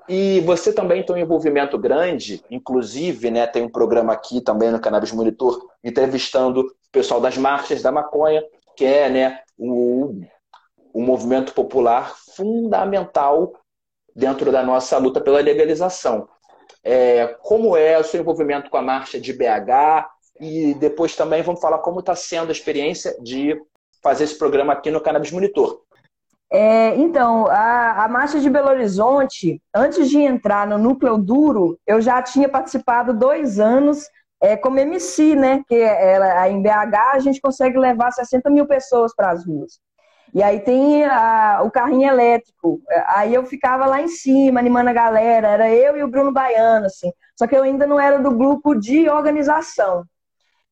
e 0.10 0.42
você 0.42 0.74
também 0.74 1.04
tem 1.04 1.16
um 1.16 1.20
envolvimento 1.20 1.78
grande, 1.78 2.44
inclusive, 2.52 3.32
né, 3.32 3.48
tem 3.48 3.64
um 3.64 3.70
programa 3.70 4.12
aqui 4.12 4.42
também 4.42 4.72
no 4.72 4.82
Cannabis 4.82 5.14
Monitor, 5.14 5.70
entrevistando 5.82 6.62
o 6.62 6.92
pessoal 6.92 7.22
das 7.22 7.38
marchas 7.38 7.82
da 7.82 7.94
maconha, 7.94 8.44
que 8.76 8.84
é 8.84 9.10
né, 9.10 9.40
o, 9.58 10.20
o 10.94 11.02
movimento 11.02 11.54
popular 11.54 12.14
fundamental 12.36 13.54
dentro 14.16 14.52
da 14.52 14.64
nossa 14.64 14.98
luta 14.98 15.22
pela 15.22 15.42
legalização. 15.42 16.28
É, 16.84 17.28
como 17.42 17.76
é 17.76 17.98
o 18.00 18.04
seu 18.04 18.22
envolvimento 18.22 18.70
com 18.70 18.78
a 18.78 18.82
marcha 18.82 19.20
de 19.20 19.34
BH 19.34 20.08
e 20.40 20.74
depois 20.76 21.16
também 21.16 21.42
vamos 21.42 21.60
falar 21.60 21.80
como 21.80 22.00
está 22.00 22.16
sendo 22.16 22.50
a 22.50 22.54
experiência 22.54 23.16
de 23.22 23.60
fazer 24.02 24.24
esse 24.24 24.38
programa 24.38 24.74
aqui 24.74 24.90
no 24.90 25.02
Cannabis 25.02 25.32
Monitor. 25.32 25.82
É, 26.52 26.96
então, 26.96 27.46
a, 27.48 28.06
a 28.06 28.08
Marcha 28.08 28.40
de 28.40 28.50
Belo 28.50 28.70
Horizonte, 28.70 29.62
antes 29.74 30.10
de 30.10 30.18
entrar 30.18 30.66
no 30.66 30.80
núcleo 30.80 31.18
duro, 31.18 31.78
eu 31.86 32.02
já 32.02 32.22
tinha 32.24 32.50
participado 32.50 33.14
dois 33.14 33.60
anos 33.60 34.08
é, 34.42 34.58
como 34.58 34.80
MC, 34.80 35.36
né? 35.36 35.62
Que 35.68 35.76
ela, 35.76 36.50
em 36.50 36.62
BH 36.62 36.96
a 37.14 37.20
gente 37.20 37.40
consegue 37.40 37.78
levar 37.78 38.12
60 38.12 38.50
mil 38.50 38.66
pessoas 38.66 39.14
para 39.14 39.32
as 39.32 39.46
ruas. 39.46 39.80
E 40.34 40.44
aí 40.44 40.60
tem 40.60 41.06
a, 41.06 41.62
o 41.64 41.72
carrinho 41.72 42.10
elétrico. 42.10 42.82
Aí 43.08 43.34
eu 43.34 43.46
ficava 43.46 43.86
lá 43.86 44.02
em 44.02 44.08
cima, 44.08 44.60
animando 44.60 44.90
a 44.90 44.94
galera. 44.94 45.48
Era 45.48 45.70
eu 45.74 45.98
e 45.98 46.04
o 46.04 46.08
Bruno 46.08 46.32
Baiano, 46.32 46.86
assim. 46.86 47.12
Só 47.36 47.48
que 47.48 47.56
eu 47.56 47.64
ainda 47.64 47.88
não 47.88 48.00
era 48.00 48.20
do 48.20 48.32
grupo 48.32 48.76
de 48.76 49.10
organização. 49.10 50.06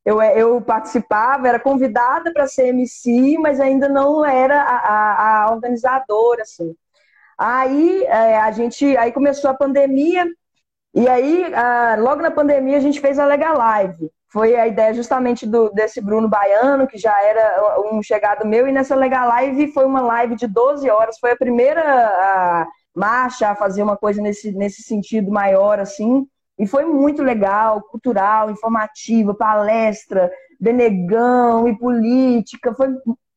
Eu, 0.05 0.21
eu 0.21 0.61
participava, 0.61 1.47
era 1.47 1.59
convidada 1.59 2.31
para 2.31 2.47
ser 2.47 2.67
MC, 2.67 3.37
mas 3.39 3.59
ainda 3.59 3.89
não 3.89 4.25
era 4.25 4.61
a, 4.61 4.77
a, 4.77 5.43
a 5.43 5.51
organizadora, 5.51 6.43
assim. 6.43 6.73
Aí 7.37 8.03
é, 8.05 8.37
a 8.37 8.51
gente, 8.51 8.95
aí 8.97 9.11
começou 9.11 9.49
a 9.49 9.53
pandemia, 9.53 10.25
e 10.93 11.07
aí, 11.07 11.45
logo 11.99 12.21
na 12.23 12.31
pandemia, 12.31 12.77
a 12.77 12.79
gente 12.79 12.99
fez 12.99 13.19
a 13.19 13.25
Lega 13.25 13.53
Live. 13.53 14.11
Foi 14.37 14.55
a 14.55 14.67
ideia 14.67 14.93
justamente 14.93 15.47
do, 15.47 15.71
desse 15.71 15.99
Bruno 15.99 16.29
Baiano, 16.29 16.85
que 16.85 16.95
já 16.95 17.19
era 17.23 17.81
um 17.91 18.03
chegado 18.03 18.45
meu, 18.45 18.67
e 18.67 18.71
nessa 18.71 18.93
Lega 18.95 19.25
Live 19.25 19.73
foi 19.73 19.83
uma 19.83 19.99
live 19.99 20.35
de 20.35 20.45
12 20.45 20.87
horas. 20.91 21.17
Foi 21.17 21.31
a 21.31 21.35
primeira 21.35 21.81
a, 21.81 22.67
marcha 22.95 23.49
a 23.49 23.55
fazer 23.55 23.81
uma 23.81 23.97
coisa 23.97 24.21
nesse, 24.21 24.51
nesse 24.51 24.83
sentido 24.83 25.31
maior, 25.31 25.79
assim. 25.79 26.23
E 26.55 26.67
foi 26.67 26.85
muito 26.85 27.23
legal, 27.23 27.81
cultural, 27.81 28.51
informativa, 28.51 29.33
palestra, 29.33 30.31
Benegão 30.59 31.67
e 31.67 31.75
política. 31.75 32.75
Foi 32.75 32.89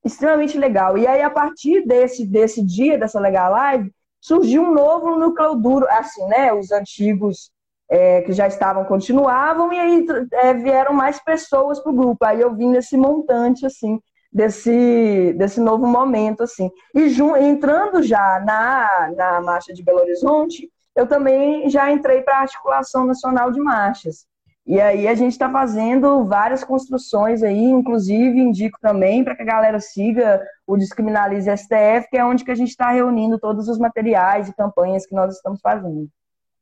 extremamente 0.04 0.58
legal. 0.58 0.98
E 0.98 1.06
aí, 1.06 1.22
a 1.22 1.30
partir 1.30 1.86
desse, 1.86 2.26
desse 2.26 2.62
dia, 2.62 2.98
dessa 2.98 3.18
Legal 3.18 3.50
Live, 3.52 3.90
surgiu 4.20 4.64
um 4.64 4.74
novo 4.74 5.16
núcleo 5.16 5.54
duro, 5.54 5.86
assim, 5.88 6.26
né? 6.26 6.52
Os 6.52 6.70
antigos 6.70 7.50
é, 7.90 8.22
que 8.22 8.32
já 8.32 8.46
estavam 8.46 8.84
continuavam, 8.84 9.72
e 9.72 9.78
aí 9.78 10.06
é, 10.32 10.54
vieram 10.54 10.92
mais 10.92 11.22
pessoas 11.22 11.80
para 11.80 11.90
o 11.90 11.94
grupo. 11.94 12.24
Aí 12.24 12.40
eu 12.40 12.54
vim 12.54 12.70
nesse 12.70 12.96
montante, 12.96 13.66
assim, 13.66 14.00
desse, 14.32 15.34
desse 15.36 15.60
novo 15.60 15.86
momento, 15.86 16.44
assim. 16.44 16.70
E 16.94 17.12
entrando 17.40 18.00
já 18.02 18.40
na, 18.46 19.12
na 19.16 19.40
Marcha 19.40 19.74
de 19.74 19.82
Belo 19.82 20.00
Horizonte, 20.00 20.70
eu 20.94 21.06
também 21.06 21.68
já 21.68 21.90
entrei 21.90 22.22
para 22.22 22.38
a 22.38 22.42
Articulação 22.42 23.04
Nacional 23.04 23.50
de 23.50 23.60
Marchas. 23.60 24.24
E 24.66 24.80
aí 24.80 25.08
a 25.08 25.14
gente 25.14 25.32
está 25.32 25.50
fazendo 25.50 26.24
várias 26.26 26.62
construções 26.62 27.42
aí, 27.42 27.64
inclusive 27.64 28.38
indico 28.38 28.78
também 28.80 29.24
para 29.24 29.34
que 29.34 29.42
a 29.42 29.46
galera 29.46 29.80
siga 29.80 30.46
o 30.64 30.76
Descriminalize 30.76 31.50
STF, 31.56 32.08
que 32.08 32.16
é 32.16 32.24
onde 32.24 32.44
que 32.44 32.52
a 32.52 32.54
gente 32.54 32.68
está 32.68 32.90
reunindo 32.90 33.38
todos 33.38 33.68
os 33.68 33.78
materiais 33.78 34.48
e 34.48 34.54
campanhas 34.54 35.04
que 35.06 35.14
nós 35.14 35.34
estamos 35.34 35.60
fazendo. 35.60 36.08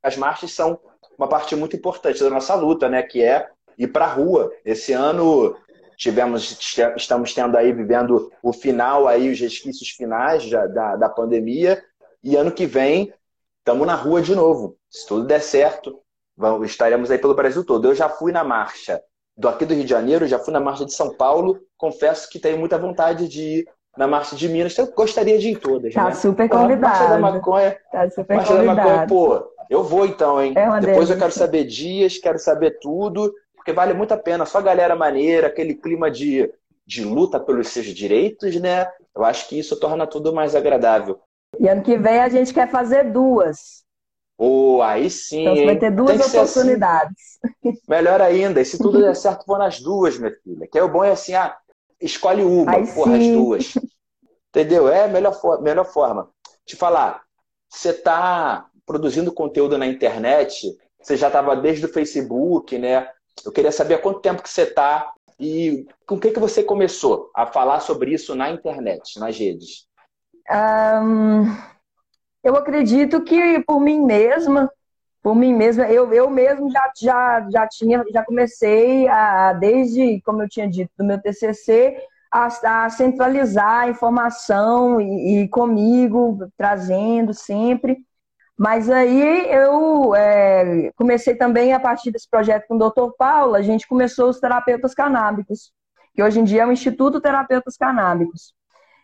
As 0.02 0.16
marchas 0.16 0.52
são 0.52 0.78
uma 1.18 1.28
parte 1.28 1.56
muito 1.56 1.76
importante 1.76 2.22
da 2.22 2.30
nossa 2.30 2.54
luta, 2.54 2.88
né? 2.88 3.02
Que 3.02 3.22
é 3.22 3.48
ir 3.76 3.88
para 3.88 4.06
a 4.06 4.12
rua. 4.12 4.50
Esse 4.64 4.92
ano 4.92 5.56
tivemos, 5.96 6.56
estamos 6.96 7.34
tendo 7.34 7.56
aí 7.56 7.72
vivendo 7.72 8.30
o 8.42 8.52
final 8.52 9.08
aí, 9.08 9.30
os 9.30 9.40
resquícios 9.40 9.90
finais 9.90 10.48
da, 10.48 10.66
da, 10.66 10.96
da 10.96 11.08
pandemia, 11.08 11.82
e 12.22 12.36
ano 12.36 12.52
que 12.52 12.66
vem 12.66 13.12
estamos 13.58 13.86
na 13.86 13.94
rua 13.94 14.22
de 14.22 14.34
novo. 14.34 14.76
Se 14.88 15.06
tudo 15.06 15.26
der 15.26 15.40
certo, 15.40 16.00
Vamos, 16.38 16.70
estaremos 16.70 17.10
aí 17.10 17.18
pelo 17.18 17.34
Brasil 17.34 17.64
todo. 17.64 17.88
Eu 17.88 17.94
já 17.96 18.08
fui 18.08 18.30
na 18.30 18.44
marcha 18.44 19.02
do 19.36 19.48
aqui 19.48 19.66
do 19.66 19.74
Rio 19.74 19.82
de 19.82 19.90
Janeiro, 19.90 20.24
já 20.24 20.38
fui 20.38 20.52
na 20.52 20.60
marcha 20.60 20.84
de 20.84 20.94
São 20.94 21.12
Paulo. 21.12 21.58
Confesso 21.76 22.30
que 22.30 22.38
tenho 22.38 22.56
muita 22.58 22.78
vontade 22.78 23.28
de 23.28 23.42
ir 23.42 23.68
na 23.96 24.06
marcha 24.06 24.36
de 24.36 24.48
Minas. 24.48 24.78
Eu 24.78 24.86
gostaria 24.92 25.36
de 25.36 25.48
ir 25.48 25.52
em 25.54 25.56
todas. 25.56 25.92
Tá 25.92 26.04
né? 26.04 26.14
super 26.14 26.48
convidado. 26.48 26.80
Marcha 26.80 27.08
da 27.08 27.18
maconha. 27.18 27.76
Tá 27.90 28.08
super 28.08 28.36
marcha 28.36 28.52
convidado. 28.52 28.76
da 28.76 28.84
maconha, 28.84 29.06
pô, 29.08 29.50
eu 29.68 29.84
vou 29.84 30.06
então, 30.06 30.40
hein? 30.40 30.54
É 30.56 30.80
Depois 30.80 31.10
eu 31.10 31.18
quero 31.18 31.32
saber 31.32 31.64
dias, 31.64 32.18
quero 32.18 32.38
saber 32.38 32.78
tudo, 32.80 33.32
porque 33.54 33.72
vale 33.72 33.92
muito 33.94 34.12
a 34.12 34.16
pena. 34.16 34.46
Só 34.46 34.60
galera 34.60 34.96
maneira, 34.96 35.48
aquele 35.48 35.74
clima 35.74 36.10
de, 36.10 36.50
de 36.86 37.04
luta 37.04 37.38
pelos 37.38 37.68
seus 37.68 37.86
direitos, 37.86 38.56
né? 38.56 38.88
Eu 39.14 39.24
acho 39.24 39.48
que 39.48 39.58
isso 39.58 39.78
torna 39.78 40.06
tudo 40.06 40.32
mais 40.32 40.54
agradável. 40.54 41.20
E 41.58 41.68
ano 41.68 41.82
que 41.82 41.98
vem 41.98 42.20
a 42.20 42.28
gente 42.28 42.52
quer 42.54 42.70
fazer 42.70 43.12
duas. 43.12 43.84
Oh, 44.38 44.80
aí 44.82 45.10
sim. 45.10 45.42
Então 45.42 45.66
vai 45.66 45.76
ter 45.76 45.90
duas 45.90 46.20
oportunidades. 46.20 47.38
Assim. 47.42 47.78
Melhor 47.88 48.22
ainda, 48.22 48.60
e 48.60 48.64
se 48.64 48.78
tudo 48.78 49.00
der 49.00 49.16
certo, 49.16 49.44
vou 49.44 49.58
nas 49.58 49.80
duas, 49.80 50.16
minha 50.16 50.32
filha. 50.44 50.68
Que 50.70 50.78
é 50.78 50.82
o 50.82 50.88
bom 50.88 51.02
é 51.02 51.10
assim, 51.10 51.34
ah, 51.34 51.56
escolhe 52.00 52.44
uma, 52.44 52.72
aí 52.72 52.86
porra, 52.86 53.16
sim. 53.16 53.30
as 53.30 53.36
duas. 53.36 53.74
Entendeu? 54.50 54.88
É 54.88 55.04
a 55.04 55.08
melhor, 55.08 55.36
melhor 55.60 55.84
forma. 55.84 56.30
Te 56.64 56.76
falar, 56.76 57.22
você 57.68 57.90
está 57.90 58.67
produzindo 58.88 59.30
conteúdo 59.30 59.76
na 59.76 59.86
internet, 59.86 60.74
você 60.98 61.14
já 61.14 61.26
estava 61.26 61.54
desde 61.54 61.84
o 61.84 61.92
Facebook, 61.92 62.78
né? 62.78 63.06
Eu 63.44 63.52
queria 63.52 63.70
saber 63.70 63.94
há 63.94 63.98
quanto 63.98 64.20
tempo 64.20 64.42
que 64.42 64.48
você 64.48 64.62
está 64.62 65.12
e 65.38 65.86
com 66.06 66.14
o 66.14 66.20
que, 66.20 66.30
que 66.30 66.40
você 66.40 66.64
começou 66.64 67.30
a 67.36 67.46
falar 67.46 67.80
sobre 67.80 68.12
isso 68.12 68.34
na 68.34 68.50
internet, 68.50 69.20
nas 69.20 69.38
redes? 69.38 69.86
Um, 70.50 71.54
eu 72.42 72.56
acredito 72.56 73.22
que 73.22 73.60
por 73.60 73.78
mim 73.78 74.00
mesma, 74.00 74.72
por 75.22 75.36
mim 75.36 75.54
mesma, 75.54 75.86
eu, 75.88 76.10
eu 76.14 76.30
mesmo 76.30 76.70
já, 76.70 76.90
já, 76.98 77.48
já 77.50 77.68
tinha, 77.68 78.02
já 78.10 78.24
comecei 78.24 79.06
a, 79.06 79.52
desde, 79.52 80.22
como 80.22 80.42
eu 80.42 80.48
tinha 80.48 80.66
dito, 80.66 80.90
do 80.96 81.04
meu 81.04 81.20
TCC, 81.20 82.02
a, 82.32 82.84
a 82.86 82.90
centralizar 82.90 83.82
a 83.82 83.88
informação 83.90 84.98
e, 84.98 85.42
e, 85.42 85.48
comigo, 85.48 86.50
trazendo 86.56 87.34
sempre. 87.34 87.98
Mas 88.58 88.90
aí 88.90 89.48
eu 89.52 90.16
é, 90.16 90.90
comecei 90.96 91.36
também 91.36 91.72
a 91.72 91.78
partir 91.78 92.10
desse 92.10 92.28
projeto 92.28 92.66
com 92.66 92.74
o 92.74 92.90
Dr. 92.90 93.12
Paulo, 93.16 93.54
a 93.54 93.62
gente 93.62 93.86
começou 93.86 94.28
os 94.28 94.40
terapeutas 94.40 94.94
canábicos, 94.94 95.72
que 96.12 96.20
hoje 96.20 96.40
em 96.40 96.44
dia 96.44 96.62
é 96.62 96.66
o 96.66 96.72
Instituto 96.72 97.20
Terapeutas 97.20 97.76
Canábicos. 97.76 98.52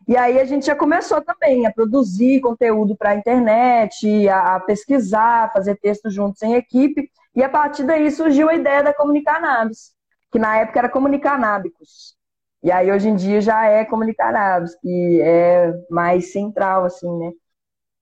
E 0.09 0.17
aí 0.17 0.41
a 0.41 0.45
gente 0.45 0.67
já 0.67 0.75
começou 0.75 1.23
também 1.23 1.67
a 1.67 1.73
produzir 1.73 2.41
conteúdo 2.41 2.97
para 2.97 3.11
a 3.11 3.15
internet, 3.15 4.29
a, 4.29 4.59
pesquisar, 4.59 5.53
fazer 5.53 5.77
textos 5.77 6.13
juntos 6.13 6.43
em 6.43 6.55
equipe. 6.55 7.09
E 7.35 7.43
a 7.43 7.49
partir 7.49 7.85
daí 7.85 8.11
surgiu 8.11 8.49
a 8.49 8.55
ideia 8.55 8.83
da 8.83 8.93
Comunicanabis, 8.93 9.93
que 10.33 10.39
na 10.39 10.57
época 10.57 10.81
era 10.81 10.89
Comunicanábicos. 10.89 12.17
E 12.61 12.73
aí 12.73 12.91
hoje 12.91 13.09
em 13.09 13.15
dia 13.15 13.41
já 13.41 13.65
é 13.67 13.85
Comunicanabis, 13.85 14.75
que 14.81 15.21
é 15.23 15.73
mais 15.89 16.33
central, 16.33 16.85
assim, 16.85 17.11
né? 17.19 17.31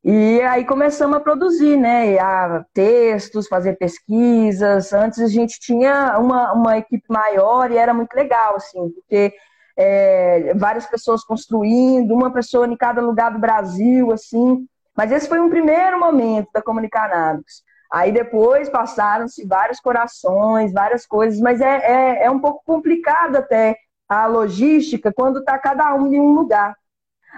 E 0.04 0.40
aí 0.42 0.64
começamos 0.64 1.16
a 1.16 1.20
produzir, 1.20 1.76
né? 1.76 2.18
A 2.18 2.64
textos, 2.74 3.46
fazer 3.46 3.76
pesquisas. 3.76 4.92
Antes 4.92 5.20
a 5.20 5.28
gente 5.28 5.60
tinha 5.60 6.18
uma, 6.18 6.52
uma 6.52 6.78
equipe 6.78 7.04
maior 7.08 7.70
e 7.70 7.76
era 7.76 7.94
muito 7.94 8.12
legal, 8.14 8.56
assim, 8.56 8.90
porque 8.90 9.32
é, 9.76 10.52
várias 10.54 10.86
pessoas 10.86 11.24
construindo, 11.24 12.14
uma 12.14 12.32
pessoa 12.32 12.66
em 12.66 12.76
cada 12.76 13.00
lugar 13.00 13.32
do 13.32 13.38
Brasil, 13.38 14.10
assim. 14.12 14.66
Mas 14.96 15.12
esse 15.12 15.28
foi 15.28 15.40
um 15.40 15.48
primeiro 15.48 15.98
momento 16.00 16.48
da 16.52 16.60
Comunicanábicos. 16.60 17.62
Aí 17.92 18.10
depois 18.10 18.68
passaram-se 18.68 19.46
vários 19.46 19.78
corações, 19.78 20.72
várias 20.72 21.06
coisas, 21.06 21.38
mas 21.40 21.60
é, 21.60 21.76
é, 21.76 22.24
é 22.24 22.30
um 22.30 22.40
pouco 22.40 22.62
complicado 22.64 23.36
até 23.36 23.76
a 24.08 24.26
logística 24.26 25.12
quando 25.12 25.40
está 25.40 25.58
cada 25.58 25.94
um 25.94 26.12
em 26.12 26.18
um 26.18 26.32
lugar. 26.32 26.74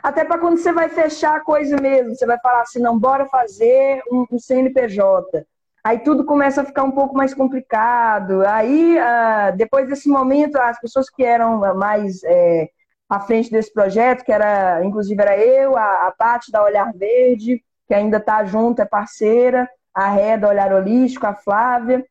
Até 0.03 0.25
para 0.25 0.39
quando 0.39 0.59
você 0.59 0.73
vai 0.73 0.89
fechar 0.89 1.37
a 1.37 1.41
coisa 1.41 1.77
mesmo, 1.81 2.15
você 2.15 2.27
vai 2.27 2.39
falar 2.41 2.63
assim, 2.63 2.81
não, 2.81 2.99
bora 2.99 3.27
fazer 3.27 4.03
um, 4.11 4.27
um 4.31 4.39
CNPJ. 4.39 5.47
Aí 5.83 5.99
tudo 5.99 6.25
começa 6.25 6.63
a 6.63 6.65
ficar 6.65 6.83
um 6.83 6.91
pouco 6.91 7.15
mais 7.15 7.35
complicado. 7.35 8.43
Aí, 8.47 8.97
uh, 8.99 9.57
depois 9.57 9.87
desse 9.87 10.09
momento, 10.09 10.57
as 10.57 10.81
pessoas 10.81 11.11
que 11.11 11.23
eram 11.23 11.61
mais 11.77 12.23
é, 12.25 12.69
à 13.09 13.21
frente 13.21 13.51
desse 13.51 13.73
projeto, 13.73 14.25
que 14.25 14.33
era, 14.33 14.83
inclusive 14.85 15.21
era 15.21 15.39
eu, 15.39 15.77
a, 15.77 16.09
a 16.09 16.13
Paty 16.17 16.51
da 16.51 16.65
Olhar 16.65 16.93
Verde, 16.95 17.63
que 17.87 17.95
ainda 17.95 18.17
está 18.17 18.45
junto, 18.45 18.81
é 18.81 18.87
parceira, 18.87 19.69
a 19.93 20.09
Ré 20.09 20.39
Olhar 20.47 20.73
Holístico, 20.73 21.27
a 21.27 21.35
Flávia. 21.35 22.05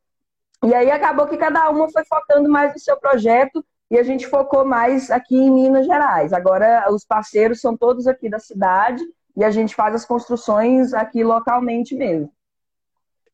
E 0.64 0.74
aí 0.74 0.90
acabou 0.92 1.28
que 1.28 1.36
cada 1.36 1.70
uma 1.70 1.92
foi 1.92 2.06
focando 2.06 2.50
mais 2.50 2.74
no 2.74 2.80
seu 2.80 2.96
projeto 2.98 3.66
e 3.94 4.00
a 4.00 4.02
gente 4.02 4.26
focou 4.26 4.66
mais 4.66 5.12
aqui 5.12 5.36
em 5.36 5.52
Minas 5.52 5.86
Gerais. 5.86 6.34
Agora 6.34 6.92
os 6.92 7.06
parceiros 7.06 7.62
são 7.62 7.78
todos 7.78 8.08
aqui 8.08 8.28
da 8.28 8.40
cidade 8.40 9.04
e 9.38 9.44
a 9.44 9.52
gente 9.52 9.76
faz 9.76 9.94
as 9.94 10.04
construções 10.04 10.96
aqui 10.96 11.24
localmente 11.24 11.94
mesmo. 11.94 12.34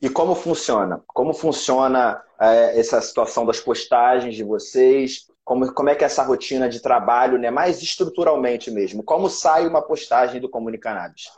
E 0.01 0.09
como 0.09 0.35
funciona? 0.35 1.01
Como 1.07 1.33
funciona 1.33 2.21
é, 2.37 2.77
essa 2.77 2.99
situação 2.99 3.45
das 3.45 3.61
postagens 3.61 4.35
de 4.35 4.43
vocês? 4.43 5.27
Como, 5.45 5.73
como 5.73 5.87
é 5.87 5.95
que 5.95 6.03
é 6.03 6.07
essa 6.07 6.23
rotina 6.23 6.67
de 6.67 6.81
trabalho, 6.81 7.37
né? 7.37 7.49
mais 7.49 7.81
estruturalmente 7.81 8.69
mesmo? 8.69 9.01
Como 9.01 9.29
sai 9.29 9.65
uma 9.65 9.81
postagem 9.81 10.41
do 10.41 10.49
Comunicanabis? 10.49 11.31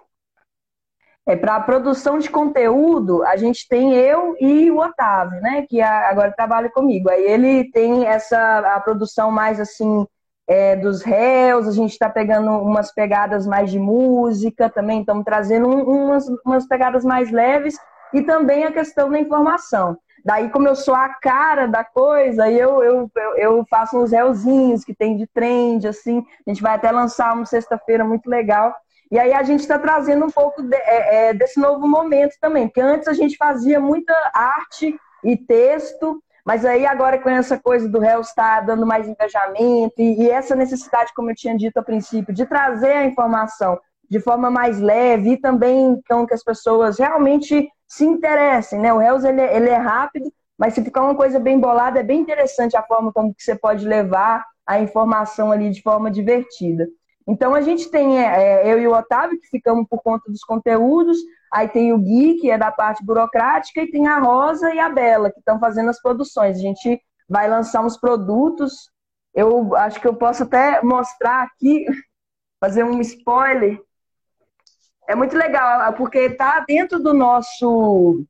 É, 1.27 1.35
para 1.35 1.55
a 1.55 1.61
produção 1.61 2.17
de 2.17 2.29
conteúdo, 2.29 3.23
a 3.23 3.37
gente 3.37 3.67
tem 3.67 3.93
eu 3.93 4.35
e 4.39 4.71
o 4.71 4.79
Otávio, 4.79 5.39
né? 5.39 5.65
Que 5.69 5.79
agora 5.81 6.31
trabalha 6.31 6.69
comigo. 6.69 7.09
Aí 7.09 7.23
ele 7.23 7.71
tem 7.71 8.05
essa 8.07 8.59
a 8.75 8.79
produção 8.79 9.29
mais 9.29 9.59
assim 9.59 10.05
é, 10.47 10.75
dos 10.75 11.01
réus, 11.01 11.67
a 11.67 11.71
gente 11.71 11.91
está 11.91 12.09
pegando 12.09 12.51
umas 12.51 12.93
pegadas 12.93 13.47
mais 13.47 13.71
de 13.71 13.79
música 13.79 14.69
também, 14.69 14.99
estamos 14.99 15.23
trazendo 15.23 15.69
umas, 15.69 16.27
umas 16.45 16.67
pegadas 16.67 17.05
mais 17.05 17.31
leves 17.31 17.77
e 18.13 18.21
também 18.21 18.65
a 18.65 18.71
questão 18.71 19.09
da 19.09 19.19
informação. 19.19 19.97
Daí, 20.25 20.49
como 20.49 20.67
eu 20.67 20.75
sou 20.75 20.93
a 20.93 21.09
cara 21.09 21.67
da 21.67 21.83
coisa, 21.83 22.51
eu, 22.51 22.83
eu, 22.83 23.11
eu 23.37 23.65
faço 23.69 23.97
uns 23.97 24.11
réuzinhos 24.11 24.83
que 24.83 24.93
tem 24.93 25.17
de 25.17 25.25
trend, 25.25 25.87
assim. 25.87 26.23
A 26.45 26.49
gente 26.49 26.61
vai 26.61 26.75
até 26.75 26.91
lançar 26.91 27.33
uma 27.33 27.45
sexta-feira 27.45 28.03
muito 28.03 28.29
legal. 28.29 28.75
E 29.11 29.19
aí 29.19 29.33
a 29.33 29.43
gente 29.43 29.59
está 29.59 29.77
trazendo 29.77 30.25
um 30.25 30.29
pouco 30.29 30.63
de, 30.63 30.75
é, 30.75 31.29
é, 31.29 31.33
desse 31.33 31.59
novo 31.59 31.85
momento 31.85 32.35
também, 32.39 32.67
porque 32.67 32.79
antes 32.79 33.09
a 33.09 33.13
gente 33.13 33.35
fazia 33.35 33.77
muita 33.77 34.13
arte 34.33 34.97
e 35.21 35.35
texto, 35.35 36.23
mas 36.45 36.65
aí 36.65 36.85
agora 36.85 37.19
com 37.19 37.29
essa 37.29 37.59
coisa 37.59 37.89
do 37.89 37.99
réu 37.99 38.21
estar 38.21 38.61
dando 38.61 38.85
mais 38.85 39.07
engajamento 39.07 39.95
e, 39.97 40.23
e, 40.23 40.29
essa 40.29 40.55
necessidade, 40.55 41.13
como 41.13 41.29
eu 41.29 41.35
tinha 41.35 41.57
dito 41.57 41.77
a 41.77 41.83
princípio, 41.83 42.33
de 42.33 42.45
trazer 42.45 42.93
a 42.93 43.05
informação 43.05 43.77
de 44.09 44.19
forma 44.19 44.49
mais 44.49 44.79
leve 44.79 45.31
e 45.31 45.37
também 45.37 45.91
então 45.91 46.25
que 46.25 46.33
as 46.33 46.43
pessoas 46.43 46.97
realmente 46.97 47.69
se 47.87 48.05
interessem, 48.05 48.79
né? 48.79 48.93
O 48.93 48.97
Reels 48.97 49.25
ele, 49.25 49.41
ele 49.41 49.69
é 49.69 49.77
rápido, 49.77 50.31
mas 50.57 50.73
se 50.73 50.83
ficar 50.83 51.01
uma 51.01 51.15
coisa 51.15 51.37
bem 51.37 51.59
bolada, 51.59 51.99
é 51.99 52.03
bem 52.03 52.21
interessante 52.21 52.77
a 52.77 52.83
forma 52.83 53.11
como 53.11 53.33
que 53.33 53.43
você 53.43 53.55
pode 53.55 53.85
levar 53.85 54.45
a 54.65 54.79
informação 54.79 55.51
ali 55.51 55.69
de 55.69 55.81
forma 55.81 56.09
divertida. 56.09 56.87
Então 57.27 57.53
a 57.53 57.61
gente 57.61 57.89
tem 57.89 58.19
é, 58.19 58.63
é, 58.63 58.73
eu 58.73 58.79
e 58.79 58.87
o 58.87 58.93
Otávio 58.93 59.39
que 59.39 59.47
ficamos 59.47 59.87
por 59.87 60.01
conta 60.01 60.29
dos 60.29 60.43
conteúdos, 60.43 61.17
aí 61.53 61.67
tem 61.67 61.93
o 61.93 61.97
Gui, 61.97 62.35
que 62.35 62.49
é 62.49 62.57
da 62.57 62.71
parte 62.71 63.05
burocrática, 63.05 63.81
e 63.81 63.91
tem 63.91 64.07
a 64.07 64.19
Rosa 64.19 64.73
e 64.73 64.79
a 64.79 64.89
Bela, 64.89 65.31
que 65.31 65.39
estão 65.39 65.59
fazendo 65.59 65.89
as 65.89 66.01
produções. 66.01 66.57
A 66.57 66.61
gente 66.61 67.01
vai 67.29 67.47
lançar 67.47 67.85
uns 67.85 67.97
produtos. 67.97 68.89
Eu 69.33 69.75
acho 69.75 69.99
que 70.01 70.07
eu 70.07 70.15
posso 70.15 70.43
até 70.43 70.81
mostrar 70.81 71.43
aqui, 71.43 71.85
fazer 72.59 72.83
um 72.83 72.99
spoiler 73.01 73.79
é 75.11 75.15
muito 75.15 75.35
legal, 75.37 75.91
porque 75.93 76.19
está 76.19 76.61
dentro 76.61 76.97
do 76.97 77.13
nosso 77.13 78.25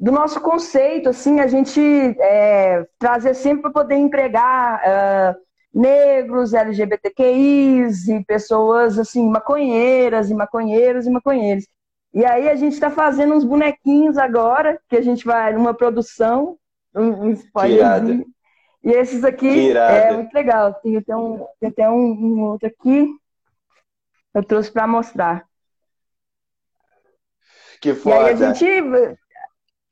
do 0.00 0.12
nosso 0.12 0.40
conceito, 0.40 1.08
assim, 1.08 1.40
a 1.40 1.48
gente 1.48 1.80
é, 2.20 2.86
trazer 3.00 3.34
sempre 3.34 3.62
para 3.62 3.72
poder 3.72 3.96
empregar 3.96 4.80
uh, 4.80 5.36
negros, 5.78 6.52
LGBTQIs 6.52 8.08
e 8.08 8.24
pessoas 8.24 8.98
assim, 8.98 9.28
maconheiras 9.30 10.28
e 10.28 10.34
maconheiros 10.34 11.06
e 11.06 11.10
maconheiros. 11.10 11.66
E 12.12 12.24
aí 12.24 12.48
a 12.48 12.56
gente 12.56 12.72
está 12.72 12.90
fazendo 12.90 13.34
uns 13.34 13.44
bonequinhos 13.44 14.18
agora, 14.18 14.80
que 14.88 14.96
a 14.96 15.00
gente 15.00 15.24
vai 15.24 15.52
numa 15.52 15.72
produção, 15.72 16.58
um, 16.94 17.26
um 17.26 17.30
spoiler. 17.30 18.26
E 18.82 18.90
esses 18.90 19.22
aqui 19.22 19.70
é 19.72 20.12
muito 20.12 20.32
legal. 20.32 20.74
Tem 20.74 20.96
até 20.96 21.16
um, 21.16 21.46
tem 21.60 21.68
até 21.68 21.90
um, 21.90 22.12
um 22.12 22.42
outro 22.42 22.66
aqui. 22.66 23.08
Eu 24.34 24.42
trouxe 24.42 24.70
para 24.70 24.86
mostrar. 24.86 25.44
Que 27.80 27.94
foda. 27.94 28.16
E 28.16 28.18
aí 28.18 28.32
a 28.32 28.52
gente, 28.52 29.18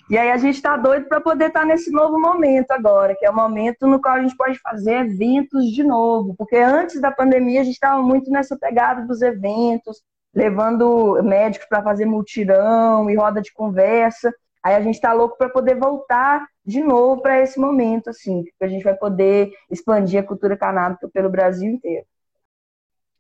e 0.09 0.17
aí 0.17 0.31
a 0.31 0.37
gente 0.37 0.55
está 0.55 0.77
doido 0.77 1.09
para 1.09 1.21
poder 1.21 1.49
estar 1.49 1.61
tá 1.61 1.67
nesse 1.67 1.91
novo 1.91 2.19
momento 2.21 2.71
agora, 2.71 3.17
que 3.17 3.27
é 3.27 3.31
o 3.31 3.35
momento 3.35 3.89
no 3.89 4.01
qual 4.01 4.15
a 4.15 4.23
gente 4.23 4.37
pode 4.37 4.57
fazer 4.61 5.01
eventos 5.01 5.67
de 5.73 5.83
novo. 5.83 6.35
Porque 6.37 6.57
antes 6.57 7.01
da 7.01 7.11
pandemia 7.11 7.61
a 7.61 7.65
gente 7.65 7.75
estava 7.75 8.01
muito 8.01 8.31
nessa 8.31 8.57
pegada 8.57 9.05
dos 9.05 9.21
eventos, 9.21 10.03
levando 10.33 11.21
médicos 11.25 11.67
para 11.69 11.83
fazer 11.83 12.05
multirão 12.05 13.11
e 13.11 13.17
roda 13.17 13.43
de 13.43 13.53
conversa. 13.53 14.33
Aí 14.63 14.77
a 14.77 14.81
gente 14.81 14.95
está 14.95 15.13
louco 15.13 15.37
para 15.37 15.49
poder 15.49 15.75
voltar 15.75 16.47
de 16.65 16.83
novo 16.85 17.21
para 17.21 17.41
esse 17.41 17.59
momento, 17.59 18.11
assim, 18.11 18.45
que 18.45 18.65
a 18.65 18.69
gente 18.69 18.85
vai 18.85 18.95
poder 18.95 19.51
expandir 19.69 20.21
a 20.21 20.27
cultura 20.27 20.57
canábica 20.57 21.09
pelo 21.13 21.29
Brasil 21.29 21.69
inteiro. 21.69 22.07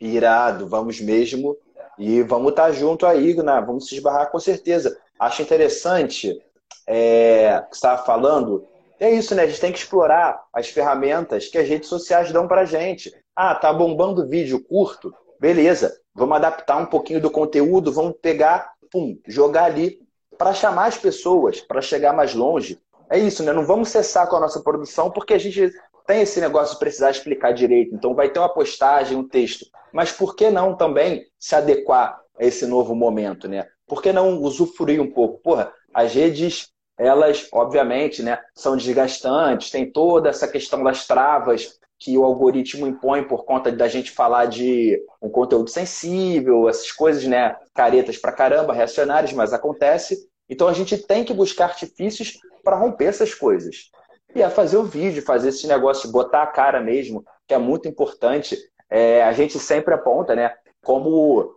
Irado, 0.00 0.68
vamos 0.68 1.00
mesmo. 1.00 1.56
E 1.98 2.22
vamos 2.22 2.50
estar 2.50 2.66
tá 2.66 2.72
junto 2.72 3.06
aí, 3.06 3.34
né? 3.34 3.60
vamos 3.60 3.88
se 3.88 3.96
esbarrar 3.96 4.30
com 4.30 4.38
certeza. 4.38 4.96
Acho 5.18 5.42
interessante 5.42 6.38
é, 6.86 7.62
que 7.68 7.74
estava 7.74 8.02
falando. 8.04 8.66
É 8.98 9.10
isso, 9.10 9.34
né? 9.34 9.42
A 9.42 9.46
gente 9.46 9.60
tem 9.60 9.72
que 9.72 9.78
explorar 9.78 10.42
as 10.52 10.68
ferramentas 10.68 11.48
que 11.48 11.58
as 11.58 11.68
redes 11.68 11.88
sociais 11.88 12.32
dão 12.32 12.48
para 12.48 12.64
gente. 12.64 13.12
Ah, 13.34 13.54
tá 13.54 13.72
bombando 13.72 14.28
vídeo 14.28 14.64
curto? 14.64 15.12
Beleza. 15.38 15.94
Vamos 16.14 16.36
adaptar 16.36 16.78
um 16.78 16.86
pouquinho 16.86 17.20
do 17.20 17.30
conteúdo, 17.30 17.92
vamos 17.92 18.14
pegar, 18.22 18.72
pum, 18.90 19.18
jogar 19.26 19.64
ali 19.64 19.98
para 20.38 20.54
chamar 20.54 20.86
as 20.86 20.96
pessoas, 20.96 21.60
para 21.60 21.82
chegar 21.82 22.14
mais 22.14 22.34
longe. 22.34 22.80
É 23.10 23.18
isso, 23.18 23.42
né? 23.42 23.52
Não 23.52 23.66
vamos 23.66 23.90
cessar 23.90 24.28
com 24.28 24.36
a 24.36 24.40
nossa 24.40 24.60
produção 24.60 25.10
porque 25.10 25.34
a 25.34 25.38
gente 25.38 25.70
tem 26.06 26.22
esse 26.22 26.40
negócio 26.40 26.74
de 26.74 26.78
precisar 26.78 27.10
explicar 27.10 27.52
direito. 27.52 27.94
Então 27.94 28.14
vai 28.14 28.30
ter 28.30 28.38
uma 28.38 28.48
postagem, 28.48 29.16
um 29.16 29.28
texto. 29.28 29.66
Mas 29.92 30.10
por 30.12 30.34
que 30.34 30.50
não 30.50 30.74
também 30.74 31.26
se 31.38 31.54
adequar 31.54 32.20
a 32.38 32.44
esse 32.44 32.66
novo 32.66 32.94
momento, 32.94 33.48
né? 33.48 33.66
Por 33.86 34.02
que 34.02 34.12
não 34.12 34.40
usufruir 34.40 35.00
um 35.00 35.10
pouco? 35.10 35.38
Porra, 35.38 35.72
as 35.92 36.14
redes, 36.14 36.68
elas, 36.98 37.48
obviamente, 37.52 38.22
né, 38.22 38.38
são 38.54 38.76
desgastantes, 38.76 39.70
tem 39.70 39.90
toda 39.90 40.30
essa 40.30 40.48
questão 40.48 40.82
das 40.82 41.06
travas 41.06 41.78
que 41.98 42.16
o 42.16 42.24
algoritmo 42.24 42.86
impõe 42.86 43.24
por 43.24 43.44
conta 43.44 43.72
da 43.72 43.88
gente 43.88 44.10
falar 44.10 44.46
de 44.46 45.02
um 45.20 45.28
conteúdo 45.28 45.70
sensível, 45.70 46.68
essas 46.68 46.92
coisas, 46.92 47.24
né, 47.24 47.56
caretas 47.74 48.18
pra 48.18 48.32
caramba, 48.32 48.74
reacionárias, 48.74 49.32
mas 49.32 49.52
acontece. 49.52 50.28
Então 50.48 50.68
a 50.68 50.72
gente 50.72 50.96
tem 50.98 51.24
que 51.24 51.34
buscar 51.34 51.66
artifícios 51.66 52.38
para 52.62 52.76
romper 52.76 53.06
essas 53.06 53.34
coisas. 53.34 53.90
E 54.34 54.42
é 54.42 54.50
fazer 54.50 54.76
o 54.76 54.84
vídeo, 54.84 55.22
fazer 55.22 55.48
esse 55.48 55.66
negócio, 55.66 56.10
botar 56.12 56.42
a 56.42 56.46
cara 56.46 56.80
mesmo, 56.80 57.24
que 57.46 57.54
é 57.54 57.58
muito 57.58 57.88
importante. 57.88 58.56
É, 58.90 59.22
a 59.24 59.32
gente 59.32 59.58
sempre 59.58 59.94
aponta, 59.94 60.34
né? 60.34 60.54
Como 60.84 61.56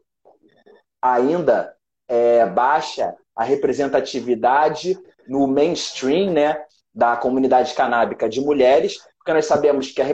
ainda 1.02 1.76
é, 2.08 2.46
baixa 2.46 3.14
a 3.36 3.44
representatividade 3.44 4.98
no 5.30 5.48
mainstream, 5.48 6.32
né? 6.32 6.62
Da 6.94 7.16
comunidade 7.16 7.74
canábica 7.74 8.28
de 8.28 8.42
mulheres, 8.42 8.98
porque 9.18 9.34
nós 9.34 9.46
sabemos 9.46 9.92
que 9.92 10.02
a 10.02 10.06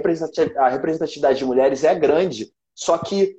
representatividade 0.69 1.39
de 1.39 1.45
mulheres 1.45 1.83
é 1.83 1.95
grande, 1.95 2.51
só 2.75 2.97
que 2.97 3.37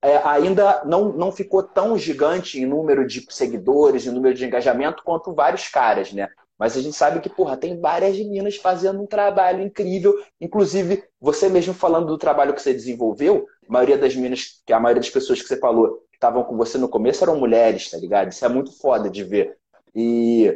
é, 0.00 0.16
ainda 0.24 0.82
não, 0.84 1.12
não 1.12 1.30
ficou 1.32 1.62
tão 1.62 1.98
gigante 1.98 2.58
em 2.58 2.66
número 2.66 3.06
de 3.06 3.26
seguidores, 3.30 4.06
em 4.06 4.10
número 4.10 4.34
de 4.34 4.44
engajamento, 4.44 5.02
quanto 5.04 5.34
vários 5.34 5.68
caras, 5.68 6.12
né? 6.12 6.28
Mas 6.58 6.76
a 6.76 6.80
gente 6.80 6.96
sabe 6.96 7.20
que, 7.20 7.28
porra, 7.28 7.56
tem 7.56 7.80
várias 7.80 8.16
meninas 8.16 8.56
fazendo 8.56 9.00
um 9.00 9.06
trabalho 9.06 9.62
incrível. 9.62 10.12
Inclusive, 10.40 11.04
você 11.20 11.48
mesmo 11.48 11.72
falando 11.72 12.06
do 12.06 12.18
trabalho 12.18 12.52
que 12.52 12.60
você 12.60 12.72
desenvolveu, 12.72 13.46
a 13.68 13.72
maioria 13.72 13.96
das 13.96 14.14
meninas, 14.16 14.60
que 14.66 14.72
a 14.72 14.80
maioria 14.80 15.00
das 15.00 15.10
pessoas 15.10 15.40
que 15.40 15.46
você 15.46 15.56
falou 15.56 15.98
que 16.10 16.16
estavam 16.16 16.42
com 16.42 16.56
você 16.56 16.76
no 16.76 16.88
começo 16.88 17.22
eram 17.22 17.38
mulheres, 17.38 17.90
tá 17.90 17.96
ligado? 17.96 18.32
Isso 18.32 18.44
é 18.44 18.48
muito 18.48 18.72
foda 18.76 19.08
de 19.08 19.22
ver. 19.22 19.56
E 19.94 20.52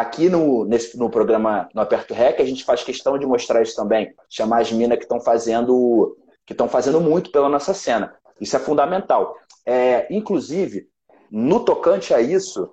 aqui 0.00 0.28
no, 0.28 0.64
nesse, 0.64 0.98
no 0.98 1.08
programa 1.08 1.68
no 1.74 1.80
Aperto 1.80 2.12
Rec, 2.12 2.38
a 2.40 2.44
gente 2.44 2.64
faz 2.64 2.82
questão 2.82 3.18
de 3.18 3.26
mostrar 3.26 3.62
isso 3.62 3.74
também. 3.74 4.14
Chamar 4.28 4.60
as 4.60 4.70
minas 4.70 4.98
que 4.98 5.04
estão 5.04 5.20
fazendo 5.20 6.16
que 6.44 6.52
estão 6.52 6.68
fazendo 6.68 7.00
muito 7.00 7.32
pela 7.32 7.48
nossa 7.48 7.74
cena. 7.74 8.14
Isso 8.40 8.54
é 8.54 8.60
fundamental. 8.60 9.34
É, 9.64 10.06
inclusive, 10.14 10.88
no 11.28 11.64
tocante 11.64 12.14
a 12.14 12.20
isso, 12.20 12.70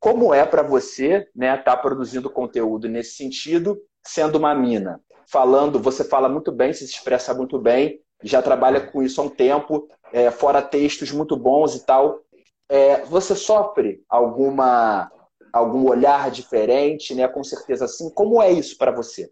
como 0.00 0.34
é 0.34 0.44
para 0.44 0.62
você 0.62 1.28
né, 1.36 1.50
estar 1.56 1.76
tá 1.76 1.76
produzindo 1.76 2.28
conteúdo 2.28 2.88
nesse 2.88 3.14
sentido, 3.14 3.78
sendo 4.04 4.38
uma 4.38 4.52
mina? 4.54 5.00
Falando, 5.30 5.78
você 5.78 6.02
fala 6.02 6.28
muito 6.28 6.50
bem, 6.50 6.72
se 6.72 6.84
expressa 6.84 7.32
muito 7.32 7.60
bem, 7.60 8.00
já 8.24 8.42
trabalha 8.42 8.80
com 8.80 9.02
isso 9.02 9.20
há 9.20 9.24
um 9.24 9.28
tempo, 9.28 9.86
é, 10.12 10.30
fora 10.32 10.60
textos 10.60 11.12
muito 11.12 11.36
bons 11.36 11.76
e 11.76 11.86
tal. 11.86 12.18
É, 12.68 13.04
você 13.04 13.36
sofre 13.36 14.02
alguma 14.08 15.08
algum 15.52 15.88
olhar 15.88 16.30
diferente, 16.30 17.14
né? 17.14 17.28
Com 17.28 17.44
certeza 17.44 17.86
sim. 17.86 18.10
Como 18.10 18.42
é 18.42 18.50
isso 18.50 18.76
para 18.78 18.90
você? 18.90 19.30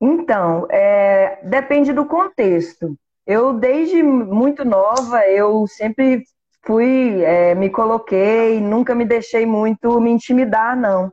Então, 0.00 0.66
é, 0.70 1.40
depende 1.44 1.92
do 1.92 2.06
contexto. 2.06 2.96
Eu, 3.26 3.52
desde 3.52 4.02
muito 4.02 4.64
nova, 4.64 5.26
eu 5.26 5.66
sempre 5.66 6.24
fui, 6.64 7.22
é, 7.22 7.54
me 7.54 7.68
coloquei, 7.68 8.60
nunca 8.60 8.94
me 8.94 9.04
deixei 9.04 9.44
muito 9.44 10.00
me 10.00 10.10
intimidar, 10.10 10.76
não. 10.76 11.12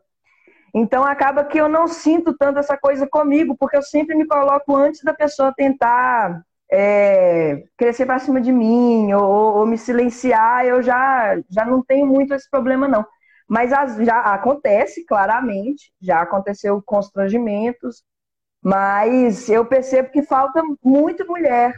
Então, 0.74 1.04
acaba 1.04 1.44
que 1.46 1.58
eu 1.58 1.70
não 1.70 1.88
sinto 1.88 2.36
tanto 2.38 2.60
essa 2.60 2.78
coisa 2.78 3.08
comigo, 3.08 3.56
porque 3.58 3.78
eu 3.78 3.82
sempre 3.82 4.16
me 4.16 4.28
coloco 4.28 4.76
antes 4.76 5.02
da 5.04 5.14
pessoa 5.14 5.54
tentar 5.56 6.44
é, 6.72 7.64
crescer 7.78 8.06
para 8.06 8.20
cima 8.20 8.42
de 8.42 8.52
mim 8.52 9.14
ou, 9.14 9.58
ou, 9.58 9.66
me 9.66 9.78
silenciar, 9.78 10.66
eu 10.66 10.82
já, 10.82 11.40
já 11.50 11.66
não 11.66 11.82
tenho 11.82 12.06
muito 12.06 12.34
esse 12.34 12.50
problema, 12.50 12.88
não. 12.88 13.06
Mas 13.48 13.72
as, 13.72 13.98
já 13.98 14.20
acontece, 14.20 15.06
claramente, 15.06 15.92
já 16.02 16.22
aconteceu 16.22 16.82
constrangimentos, 16.84 18.04
mas 18.64 19.48
eu 19.50 19.66
percebo 19.66 20.10
que 20.10 20.24
falta 20.24 20.62
muito 20.84 21.28
mulher. 21.28 21.74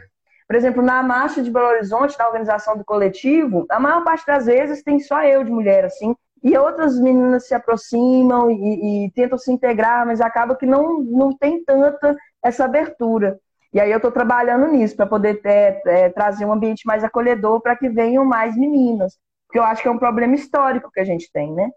Por 0.46 0.56
exemplo, 0.56 0.82
na 0.82 1.02
marcha 1.02 1.42
de 1.42 1.50
Belo 1.50 1.68
Horizonte, 1.68 2.18
na 2.18 2.26
organização 2.26 2.76
do 2.76 2.84
coletivo, 2.84 3.66
a 3.70 3.78
maior 3.78 4.02
parte 4.02 4.24
das 4.26 4.46
vezes 4.46 4.82
tem 4.82 4.98
só 4.98 5.22
eu 5.22 5.44
de 5.44 5.50
mulher, 5.50 5.84
assim, 5.84 6.14
e 6.42 6.56
outras 6.56 6.98
meninas 6.98 7.46
se 7.46 7.54
aproximam 7.54 8.50
e, 8.50 9.06
e 9.06 9.10
tentam 9.12 9.36
se 9.36 9.52
integrar, 9.52 10.06
mas 10.06 10.20
acaba 10.20 10.56
que 10.56 10.64
não, 10.64 11.02
não 11.02 11.36
tem 11.36 11.62
tanta 11.64 12.16
essa 12.42 12.64
abertura. 12.64 13.38
E 13.72 13.80
aí 13.80 13.90
eu 13.90 13.98
estou 13.98 14.10
trabalhando 14.10 14.68
nisso, 14.68 14.96
para 14.96 15.06
poder 15.06 15.42
ter, 15.42 15.82
é, 15.86 16.08
trazer 16.08 16.46
um 16.46 16.52
ambiente 16.52 16.86
mais 16.86 17.04
acolhedor 17.04 17.60
para 17.60 17.76
que 17.76 17.88
venham 17.88 18.24
mais 18.24 18.56
meninas. 18.56 19.18
Porque 19.48 19.58
eu 19.58 19.64
acho 19.64 19.82
que 19.82 19.88
é 19.88 19.90
um 19.90 19.98
problema 19.98 20.34
histórico 20.34 20.90
que 20.92 21.00
a 21.00 21.04
gente 21.04 21.32
tem, 21.32 21.52
né? 21.52 21.70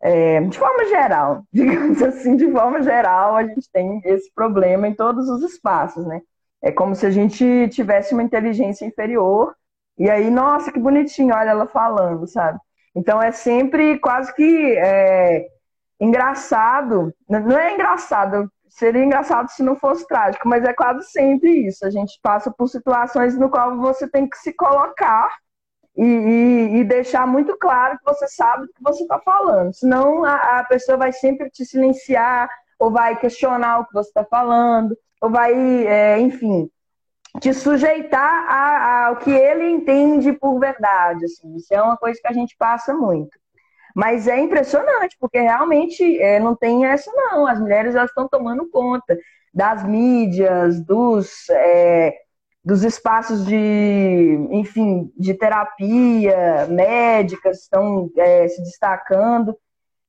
É, 0.00 0.40
de 0.40 0.58
forma 0.58 0.86
geral, 0.86 1.44
digamos 1.52 2.00
assim, 2.02 2.36
de 2.36 2.50
forma 2.50 2.82
geral, 2.82 3.36
a 3.36 3.44
gente 3.44 3.68
tem 3.70 4.00
esse 4.04 4.32
problema 4.32 4.88
em 4.88 4.94
todos 4.94 5.28
os 5.28 5.42
espaços, 5.42 6.06
né? 6.06 6.22
É 6.62 6.70
como 6.72 6.94
se 6.94 7.04
a 7.06 7.10
gente 7.10 7.68
tivesse 7.68 8.14
uma 8.14 8.22
inteligência 8.22 8.86
inferior, 8.86 9.54
e 9.98 10.08
aí, 10.08 10.30
nossa, 10.30 10.72
que 10.72 10.78
bonitinho, 10.78 11.34
olha 11.34 11.50
ela 11.50 11.66
falando, 11.66 12.26
sabe? 12.26 12.58
Então 12.94 13.22
é 13.22 13.32
sempre 13.32 13.98
quase 13.98 14.34
que 14.34 14.76
é, 14.78 15.46
engraçado, 16.00 17.14
não 17.28 17.58
é 17.58 17.74
engraçado, 17.74 18.50
seria 18.68 19.04
engraçado 19.04 19.50
se 19.50 19.62
não 19.62 19.76
fosse 19.76 20.06
trágico, 20.06 20.48
mas 20.48 20.64
é 20.64 20.72
quase 20.72 21.10
sempre 21.10 21.66
isso. 21.66 21.84
A 21.84 21.90
gente 21.90 22.18
passa 22.22 22.50
por 22.50 22.68
situações 22.68 23.36
no 23.38 23.50
qual 23.50 23.76
você 23.76 24.08
tem 24.08 24.28
que 24.28 24.38
se 24.38 24.52
colocar 24.54 25.28
e, 25.96 26.04
e, 26.04 26.76
e, 26.78 26.84
deixar 26.84 27.26
muito 27.26 27.56
claro 27.58 27.98
que 27.98 28.04
você 28.04 28.28
sabe 28.28 28.64
o 28.64 28.68
que 28.68 28.82
você 28.82 29.02
está 29.02 29.18
falando. 29.18 29.72
Senão 29.74 30.24
a, 30.24 30.60
a, 30.60 30.64
pessoa 30.64 30.96
vai 30.96 31.12
sempre 31.12 31.50
te 31.50 31.64
silenciar, 31.64 32.48
ou 32.78 32.90
vai 32.90 33.18
questionar 33.18 33.80
o 33.80 33.86
que 33.86 33.92
você 33.92 34.08
está 34.08 34.24
falando, 34.24 34.96
ou 35.20 35.30
vai, 35.30 35.52
é, 35.86 36.18
enfim, 36.18 36.70
te 37.40 37.52
sujeitar 37.52 39.06
ao 39.06 39.16
que 39.16 39.30
ele 39.30 39.68
entende 39.68 40.32
por 40.32 40.58
verdade. 40.58 41.24
Assim. 41.24 41.56
Isso 41.56 41.72
é 41.74 41.82
uma 41.82 41.96
coisa 41.96 42.18
que 42.20 42.28
a 42.28 42.32
gente 42.32 42.56
passa 42.56 42.94
muito. 42.94 43.38
Mas 43.94 44.28
é 44.28 44.38
impressionante, 44.38 45.16
porque 45.18 45.40
realmente 45.40 46.20
é, 46.20 46.38
não 46.40 46.54
tem 46.54 46.86
essa, 46.86 47.10
não. 47.12 47.46
As 47.46 47.60
mulheres 47.60 47.94
elas 47.94 48.10
estão 48.10 48.28
tomando 48.28 48.68
conta 48.70 49.18
das 49.52 49.84
mídias, 49.84 50.80
dos. 50.84 51.48
É, 51.50 52.14
dos 52.64 52.84
espaços 52.84 53.44
de, 53.46 54.48
enfim, 54.50 55.10
de 55.16 55.34
terapia, 55.34 56.66
médicas 56.68 57.62
estão 57.62 58.10
é, 58.16 58.48
se 58.48 58.62
destacando. 58.62 59.56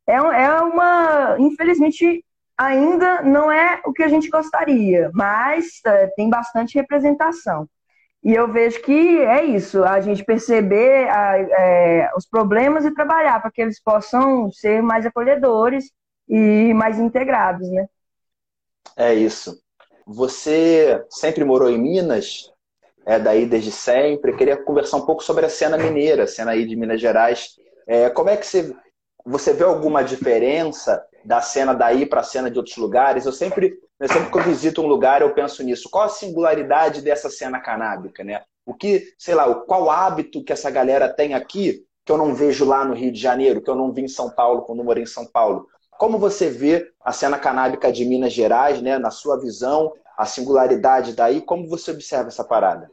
É, 0.05 0.15
é 0.15 0.61
uma, 0.61 1.37
infelizmente, 1.39 2.25
ainda 2.57 3.21
não 3.21 3.51
é 3.51 3.81
o 3.85 3.93
que 3.93 4.03
a 4.03 4.07
gente 4.07 4.29
gostaria, 4.29 5.09
mas 5.13 5.79
é, 5.85 6.07
tem 6.07 6.29
bastante 6.29 6.77
representação. 6.77 7.67
E 8.23 8.33
eu 8.33 8.51
vejo 8.51 8.81
que 8.83 9.19
é 9.19 9.43
isso, 9.43 9.83
a 9.83 9.99
gente 9.99 10.23
perceber 10.23 11.09
a, 11.09 11.37
é, 11.39 12.11
os 12.15 12.27
problemas 12.27 12.85
e 12.85 12.93
trabalhar 12.93 13.41
para 13.41 13.49
que 13.49 13.61
eles 13.61 13.81
possam 13.81 14.51
ser 14.51 14.83
mais 14.83 15.05
acolhedores 15.05 15.91
e 16.29 16.71
mais 16.73 16.99
integrados, 16.99 17.67
né? 17.71 17.87
É 18.95 19.13
isso. 19.13 19.59
Você 20.05 21.03
sempre 21.09 21.43
morou 21.43 21.69
em 21.69 21.77
Minas, 21.77 22.51
é 23.05 23.19
daí 23.19 23.45
desde 23.45 23.71
sempre. 23.71 24.31
Eu 24.31 24.37
queria 24.37 24.57
conversar 24.57 24.97
um 24.97 25.05
pouco 25.05 25.23
sobre 25.23 25.45
a 25.45 25.49
cena 25.49 25.77
mineira, 25.77 26.23
a 26.23 26.27
cena 26.27 26.51
aí 26.51 26.65
de 26.65 26.75
Minas 26.75 27.01
Gerais. 27.01 27.55
É, 27.87 28.09
como 28.09 28.29
é 28.29 28.37
que 28.37 28.45
você, 28.45 28.75
você 29.25 29.53
vê 29.53 29.63
alguma 29.63 30.03
diferença 30.03 31.03
da 31.23 31.41
cena 31.41 31.73
daí 31.73 32.05
para 32.05 32.21
a 32.21 32.23
cena 32.23 32.49
de 32.49 32.57
outros 32.57 32.77
lugares? 32.77 33.25
Eu 33.25 33.31
sempre, 33.31 33.73
eu 33.99 34.07
sempre 34.07 34.31
que 34.31 34.37
eu 34.37 34.43
visito 34.43 34.81
um 34.81 34.87
lugar, 34.87 35.21
eu 35.21 35.33
penso 35.33 35.63
nisso. 35.63 35.89
Qual 35.89 36.05
a 36.05 36.09
singularidade 36.09 37.01
dessa 37.01 37.29
cena 37.29 37.59
canábica, 37.59 38.23
né? 38.23 38.43
O 38.65 38.73
que, 38.73 39.13
sei 39.17 39.33
lá, 39.33 39.53
qual 39.53 39.89
hábito 39.89 40.43
que 40.43 40.53
essa 40.53 40.69
galera 40.69 41.09
tem 41.09 41.33
aqui 41.33 41.83
que 42.05 42.11
eu 42.11 42.17
não 42.17 42.33
vejo 42.33 42.65
lá 42.65 42.83
no 42.85 42.93
Rio 42.93 43.11
de 43.11 43.19
Janeiro, 43.19 43.61
que 43.61 43.69
eu 43.69 43.75
não 43.75 43.91
vi 43.91 44.01
em 44.01 44.07
São 44.07 44.29
Paulo 44.29 44.63
quando 44.63 44.83
morei 44.83 45.03
em 45.03 45.07
São 45.07 45.25
Paulo? 45.25 45.67
Como 46.01 46.17
você 46.17 46.49
vê 46.49 46.91
a 46.99 47.11
cena 47.11 47.37
canábica 47.37 47.91
de 47.91 48.03
Minas 48.05 48.33
Gerais, 48.33 48.81
né, 48.81 48.97
na 48.97 49.11
sua 49.11 49.39
visão, 49.39 49.93
a 50.17 50.25
singularidade 50.25 51.15
daí? 51.15 51.41
Como 51.41 51.69
você 51.69 51.91
observa 51.91 52.29
essa 52.29 52.43
parada? 52.43 52.89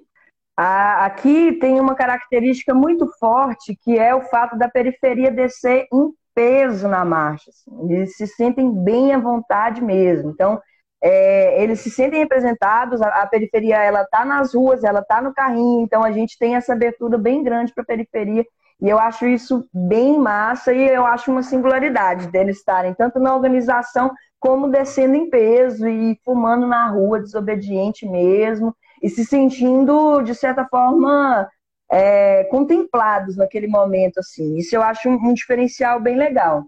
Aqui 0.55 1.55
tem 1.59 1.81
uma 1.81 1.95
característica 1.95 2.75
muito 2.75 3.11
forte 3.19 3.75
que 3.83 3.99
é 3.99 4.15
o 4.15 4.21
fato 4.27 4.59
da 4.59 4.69
periferia 4.69 5.31
descer 5.31 5.87
em 5.91 6.13
peso 6.35 6.87
na 6.87 7.03
marcha. 7.03 7.49
Assim. 7.49 7.91
Eles 7.91 8.15
se 8.15 8.27
sentem 8.27 8.71
bem 8.71 9.15
à 9.15 9.19
vontade 9.19 9.83
mesmo. 9.83 10.29
Então, 10.29 10.61
é, 11.03 11.63
eles 11.63 11.81
se 11.81 11.89
sentem 11.89 12.19
representados. 12.19 13.01
A, 13.01 13.23
a 13.23 13.27
periferia 13.27 13.83
ela 13.83 14.03
está 14.03 14.23
nas 14.23 14.53
ruas, 14.53 14.85
ela 14.85 15.01
está 15.01 15.23
no 15.23 15.33
carrinho. 15.33 15.81
Então, 15.81 16.05
a 16.05 16.13
gente 16.13 16.37
tem 16.39 16.57
essa 16.57 16.75
abertura 16.75 17.17
bem 17.17 17.43
grande 17.43 17.73
para 17.73 17.85
a 17.85 17.87
periferia. 17.87 18.45
E 18.81 18.89
eu 18.89 18.99
acho 18.99 19.27
isso 19.27 19.69
bem 19.73 20.19
massa 20.19 20.73
e 20.73 20.89
eu 20.89 21.05
acho 21.05 21.31
uma 21.31 21.43
singularidade 21.43 22.29
deles 22.29 22.59
estarem 22.59 22.95
tanto 22.95 23.19
na 23.19 23.35
organização 23.35 24.13
como 24.39 24.69
descendo 24.69 25.17
em 25.17 25.29
peso 25.29 25.89
e 25.89 26.19
fumando 26.25 26.67
na 26.67 26.89
rua, 26.89 27.21
desobediente 27.21 28.07
mesmo, 28.09 28.75
e 29.03 29.09
se 29.09 29.25
sentindo, 29.25 30.23
de 30.23 30.35
certa 30.35 30.65
forma, 30.67 31.49
é, 31.91 32.45
contemplados 32.45 33.37
naquele 33.37 33.67
momento. 33.67 34.19
assim. 34.19 34.57
Isso 34.57 34.75
eu 34.77 34.83
acho 34.83 35.09
um, 35.09 35.35
diferencial 35.35 36.01
bem 36.01 36.17
legal. 36.17 36.65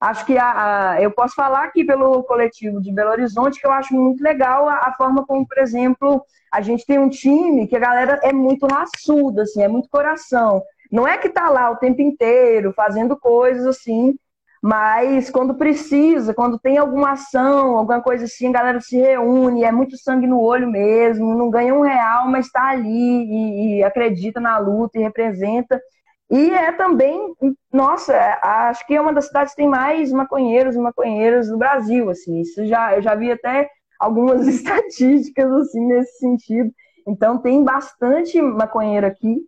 Acho 0.00 0.26
que 0.26 0.36
a, 0.36 0.92
a, 0.92 1.02
eu 1.02 1.10
posso 1.10 1.34
falar 1.34 1.64
aqui 1.64 1.84
pelo 1.84 2.22
coletivo 2.24 2.80
de 2.80 2.92
Belo 2.92 3.10
Horizonte 3.10 3.60
que 3.60 3.66
eu 3.66 3.72
acho 3.72 3.94
muito 3.94 4.22
legal 4.22 4.68
a, 4.68 4.74
a, 4.74 4.94
forma 4.96 5.24
como, 5.24 5.46
por 5.46 5.58
exemplo, 5.58 6.22
a 6.52 6.60
gente 6.60 6.84
tem 6.84 6.98
um 6.98 7.08
time 7.08 7.66
que 7.66 7.76
a 7.76 7.80
galera 7.80 8.20
é 8.22 8.32
muito 8.32 8.66
raçuda, 8.66 9.42
assim, 9.42 9.62
é 9.62 9.68
muito 9.68 9.88
coração. 9.88 10.62
Não 10.94 11.08
é 11.08 11.18
que 11.18 11.28
tá 11.28 11.50
lá 11.50 11.72
o 11.72 11.76
tempo 11.76 12.00
inteiro 12.00 12.72
fazendo 12.72 13.16
coisas 13.16 13.66
assim, 13.66 14.14
mas 14.62 15.28
quando 15.28 15.56
precisa, 15.56 16.32
quando 16.32 16.56
tem 16.56 16.78
alguma 16.78 17.10
ação, 17.14 17.76
alguma 17.76 18.00
coisa 18.00 18.26
assim, 18.26 18.46
a 18.46 18.52
galera 18.52 18.80
se 18.80 18.96
reúne, 18.96 19.64
é 19.64 19.72
muito 19.72 19.98
sangue 19.98 20.28
no 20.28 20.40
olho 20.40 20.70
mesmo, 20.70 21.34
não 21.34 21.50
ganha 21.50 21.74
um 21.74 21.80
real, 21.80 22.28
mas 22.28 22.46
está 22.46 22.68
ali 22.68 22.88
e, 22.88 23.78
e, 23.78 23.82
acredita 23.82 24.38
na 24.38 24.56
luta 24.58 24.96
e 24.96 25.02
representa. 25.02 25.82
E 26.30 26.52
é 26.52 26.70
também, 26.70 27.34
nossa, 27.72 28.14
acho 28.40 28.86
que 28.86 28.94
é 28.94 29.00
uma 29.00 29.12
das 29.12 29.26
cidades 29.26 29.52
que 29.52 29.62
tem 29.62 29.68
mais 29.68 30.12
maconheiros 30.12 30.76
e 30.76 30.78
maconheiras 30.78 31.48
do 31.48 31.58
Brasil, 31.58 32.08
assim. 32.08 32.40
Isso 32.40 32.64
já, 32.66 32.94
eu 32.94 33.02
já 33.02 33.16
vi 33.16 33.32
até 33.32 33.68
algumas 33.98 34.46
estatísticas 34.48 35.50
assim 35.50 35.84
nesse 35.86 36.18
sentido. 36.18 36.70
Então 37.04 37.38
tem 37.38 37.64
bastante 37.64 38.40
maconheiro 38.40 39.08
aqui, 39.08 39.40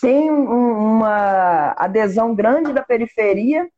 tem 0.00 0.30
um, 0.30 0.96
uma 0.96 1.74
adesão 1.76 2.34
grande 2.34 2.72
da 2.72 2.82
periferia 2.82 3.68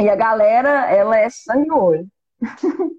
e 0.00 0.08
a 0.08 0.14
galera, 0.14 0.90
ela 0.90 1.18
é 1.18 1.28
sangue 1.28 1.66
no 1.66 1.82
olho. 1.82 2.06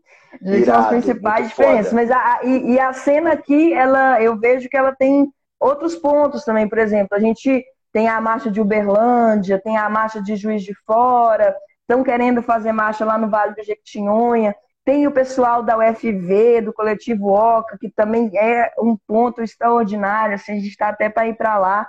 são 0.66 0.76
as 0.76 0.88
principais 0.88 1.48
diferenças. 1.50 1.94
Mas 1.94 2.12
a, 2.12 2.42
e, 2.44 2.74
e, 2.74 2.80
a 2.80 2.94
cena 2.94 3.34
aqui, 3.34 3.74
ela, 3.74 4.22
eu 4.22 4.38
vejo 4.38 4.70
que 4.70 4.78
ela 4.78 4.94
tem 4.94 5.32
outros 5.60 5.96
pontos 5.96 6.44
também. 6.44 6.68
Por 6.68 6.78
exemplo, 6.78 7.16
a 7.16 7.20
gente 7.20 7.64
tem 7.92 8.08
a 8.08 8.20
marcha 8.22 8.52
de 8.52 8.62
Uberlândia, 8.62 9.62
tem 9.64 9.78
a 9.78 9.90
marcha 9.90 10.22
de 10.22 10.36
Juiz 10.36 10.62
de 10.64 10.74
Fora, 10.86 11.56
estão 11.82 12.04
querendo 12.04 12.42
fazer 12.42 12.72
marcha 12.72 13.04
lá 13.04 13.18
no 13.18 13.30
Vale 13.30 13.56
do 13.56 13.64
Jequitinhonha. 13.64 14.56
Tem 14.86 15.08
o 15.08 15.12
pessoal 15.12 15.62
da 15.64 15.78
UFV, 15.78 16.62
do 16.62 16.74
coletivo 16.74 17.32
OCA, 17.32 17.78
que 17.80 17.90
também 17.90 18.32
é 18.38 18.72
um 18.80 18.98
ponto 19.08 19.42
extraordinário. 19.42 20.36
Assim, 20.36 20.54
a 20.54 20.56
gente 20.56 20.70
está 20.70 20.90
até 20.90 21.10
para 21.10 21.28
ir 21.28 21.36
para 21.36 21.58
lá. 21.58 21.88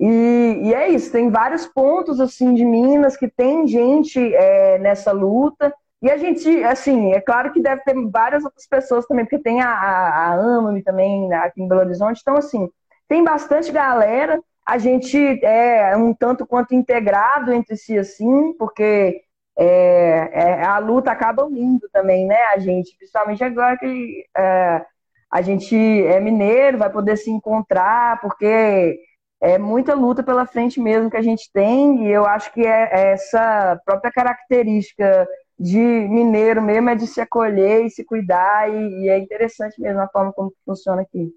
E, 0.00 0.60
e, 0.64 0.74
é 0.74 0.88
isso, 0.88 1.12
tem 1.12 1.28
vários 1.30 1.66
pontos 1.66 2.18
assim 2.20 2.54
de 2.54 2.64
Minas 2.64 3.18
que 3.18 3.28
tem 3.28 3.66
gente 3.66 4.18
é, 4.34 4.78
nessa 4.78 5.12
luta. 5.12 5.72
E 6.00 6.10
a 6.10 6.16
gente, 6.16 6.48
assim, 6.64 7.12
é 7.12 7.20
claro 7.20 7.52
que 7.52 7.60
deve 7.60 7.82
ter 7.82 7.94
várias 8.10 8.42
outras 8.42 8.66
pessoas 8.66 9.06
também, 9.06 9.26
porque 9.26 9.38
tem 9.38 9.60
a, 9.60 9.68
a, 9.68 10.08
a 10.08 10.32
AMAME 10.32 10.82
também 10.82 11.28
né, 11.28 11.36
aqui 11.36 11.62
em 11.62 11.68
Belo 11.68 11.82
Horizonte. 11.82 12.20
Então, 12.22 12.36
assim, 12.36 12.70
tem 13.06 13.22
bastante 13.22 13.70
galera. 13.70 14.40
A 14.66 14.78
gente 14.78 15.18
é 15.44 15.94
um 15.96 16.14
tanto 16.14 16.46
quanto 16.46 16.74
integrado 16.74 17.52
entre 17.52 17.76
si, 17.76 17.98
assim, 17.98 18.54
porque 18.54 19.20
é, 19.58 20.30
é, 20.32 20.64
a 20.64 20.78
luta 20.78 21.10
acaba 21.10 21.44
unindo 21.44 21.86
também, 21.92 22.26
né? 22.26 22.38
A 22.54 22.58
gente, 22.58 22.96
principalmente 22.96 23.44
agora 23.44 23.76
que 23.76 24.24
é, 24.34 24.82
a 25.30 25.42
gente 25.42 25.76
é 25.76 26.18
mineiro, 26.20 26.78
vai 26.78 26.90
poder 26.90 27.16
se 27.18 27.30
encontrar, 27.30 28.18
porque 28.22 28.98
é 29.40 29.56
muita 29.58 29.94
luta 29.94 30.22
pela 30.22 30.44
frente 30.44 30.78
mesmo 30.78 31.10
que 31.10 31.16
a 31.16 31.22
gente 31.22 31.50
tem, 31.52 32.06
e 32.06 32.10
eu 32.10 32.26
acho 32.26 32.52
que 32.52 32.64
é, 32.66 32.90
é 32.92 33.12
essa 33.12 33.80
própria 33.84 34.12
característica 34.12 35.26
de 35.58 35.78
mineiro 35.78 36.62
mesmo 36.62 36.88
é 36.88 36.94
de 36.94 37.06
se 37.06 37.20
acolher 37.20 37.84
e 37.84 37.90
se 37.90 38.04
cuidar, 38.04 38.70
e, 38.70 39.04
e 39.04 39.08
é 39.08 39.18
interessante 39.18 39.80
mesmo 39.80 40.00
a 40.00 40.08
forma 40.08 40.32
como 40.32 40.52
funciona 40.64 41.02
aqui. 41.02 41.34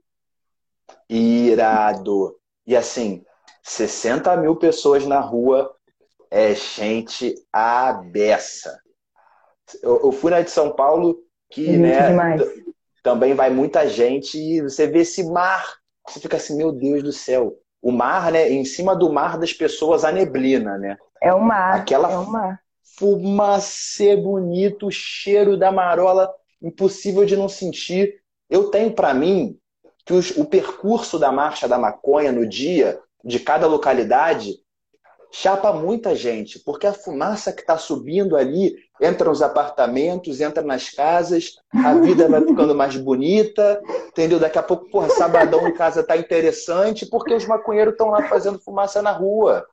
Irado! 1.10 2.38
E 2.66 2.76
assim, 2.76 3.24
60 3.62 4.36
mil 4.38 4.56
pessoas 4.56 5.06
na 5.06 5.20
rua 5.20 5.74
é 6.30 6.54
gente 6.56 7.36
abessa. 7.52 8.80
Eu, 9.82 10.02
eu 10.06 10.12
fui 10.12 10.32
na 10.32 10.42
de 10.42 10.52
São 10.52 10.74
Paulo, 10.74 11.18
que 11.50 11.78
né, 11.78 12.10
também 13.04 13.34
vai 13.34 13.50
muita 13.50 13.88
gente, 13.88 14.38
e 14.38 14.62
você 14.62 14.88
vê 14.88 15.00
esse 15.00 15.24
mar, 15.30 15.76
você 16.08 16.20
fica 16.20 16.38
assim, 16.38 16.58
meu 16.58 16.72
Deus 16.72 17.04
do 17.04 17.12
céu. 17.12 17.58
O 17.84 17.92
mar, 17.92 18.32
né? 18.32 18.50
Em 18.50 18.66
cima 18.66 18.96
do 18.96 19.12
mar 19.12 19.38
das 19.38 19.54
pessoas, 19.54 20.04
a 20.04 20.12
neblina, 20.12 20.78
né? 20.78 20.98
É 21.22 21.34
o 21.34 21.42
mar. 21.42 21.76
Aquela 21.76 22.12
é 22.12 22.18
o 22.18 22.26
mar. 22.26 22.60
fumacê 22.98 24.16
bonito, 24.16 24.88
o 24.88 24.92
cheiro 24.92 25.58
da 25.58 25.72
marola, 25.72 26.34
impossível 26.62 27.26
de 27.26 27.36
não 27.36 27.50
sentir. 27.50 28.16
Eu 28.50 28.72
tenho 28.72 28.94
para 28.94 29.14
mim 29.14 29.58
que 30.06 30.14
os, 30.14 30.32
o 30.32 30.46
percurso 30.46 31.20
da 31.20 31.32
marcha 31.32 31.68
da 31.68 31.78
maconha 31.78 32.32
no 32.32 32.48
dia 32.48 33.00
de 33.24 33.40
cada 33.40 33.68
localidade 33.68 34.63
chapa 35.34 35.74
muita 35.74 36.16
gente, 36.16 36.60
porque 36.60 36.86
a 36.86 36.94
fumaça 36.94 37.52
que 37.52 37.62
está 37.62 37.76
subindo 37.76 38.38
ali 38.38 38.76
entra 39.02 39.28
nos 39.28 39.42
apartamentos, 39.42 40.40
entra 40.40 40.62
nas 40.62 40.92
casas, 40.92 41.56
a 41.74 41.96
vida 41.96 42.30
vai 42.30 42.46
ficando 42.46 42.76
mais 42.76 42.96
bonita, 42.96 43.82
entendeu? 44.08 44.40
Daqui 44.40 44.60
a 44.60 44.64
pouco, 44.64 44.88
porra, 44.92 45.10
sabadão 45.10 45.68
em 45.68 45.74
casa 45.74 46.04
tá 46.04 46.16
interessante, 46.16 47.08
porque 47.08 47.34
os 47.34 47.48
maconheiros 47.48 47.94
estão 47.94 48.10
lá 48.10 48.30
fazendo 48.30 48.60
fumaça 48.60 49.02
na 49.02 49.12
rua. 49.12 49.66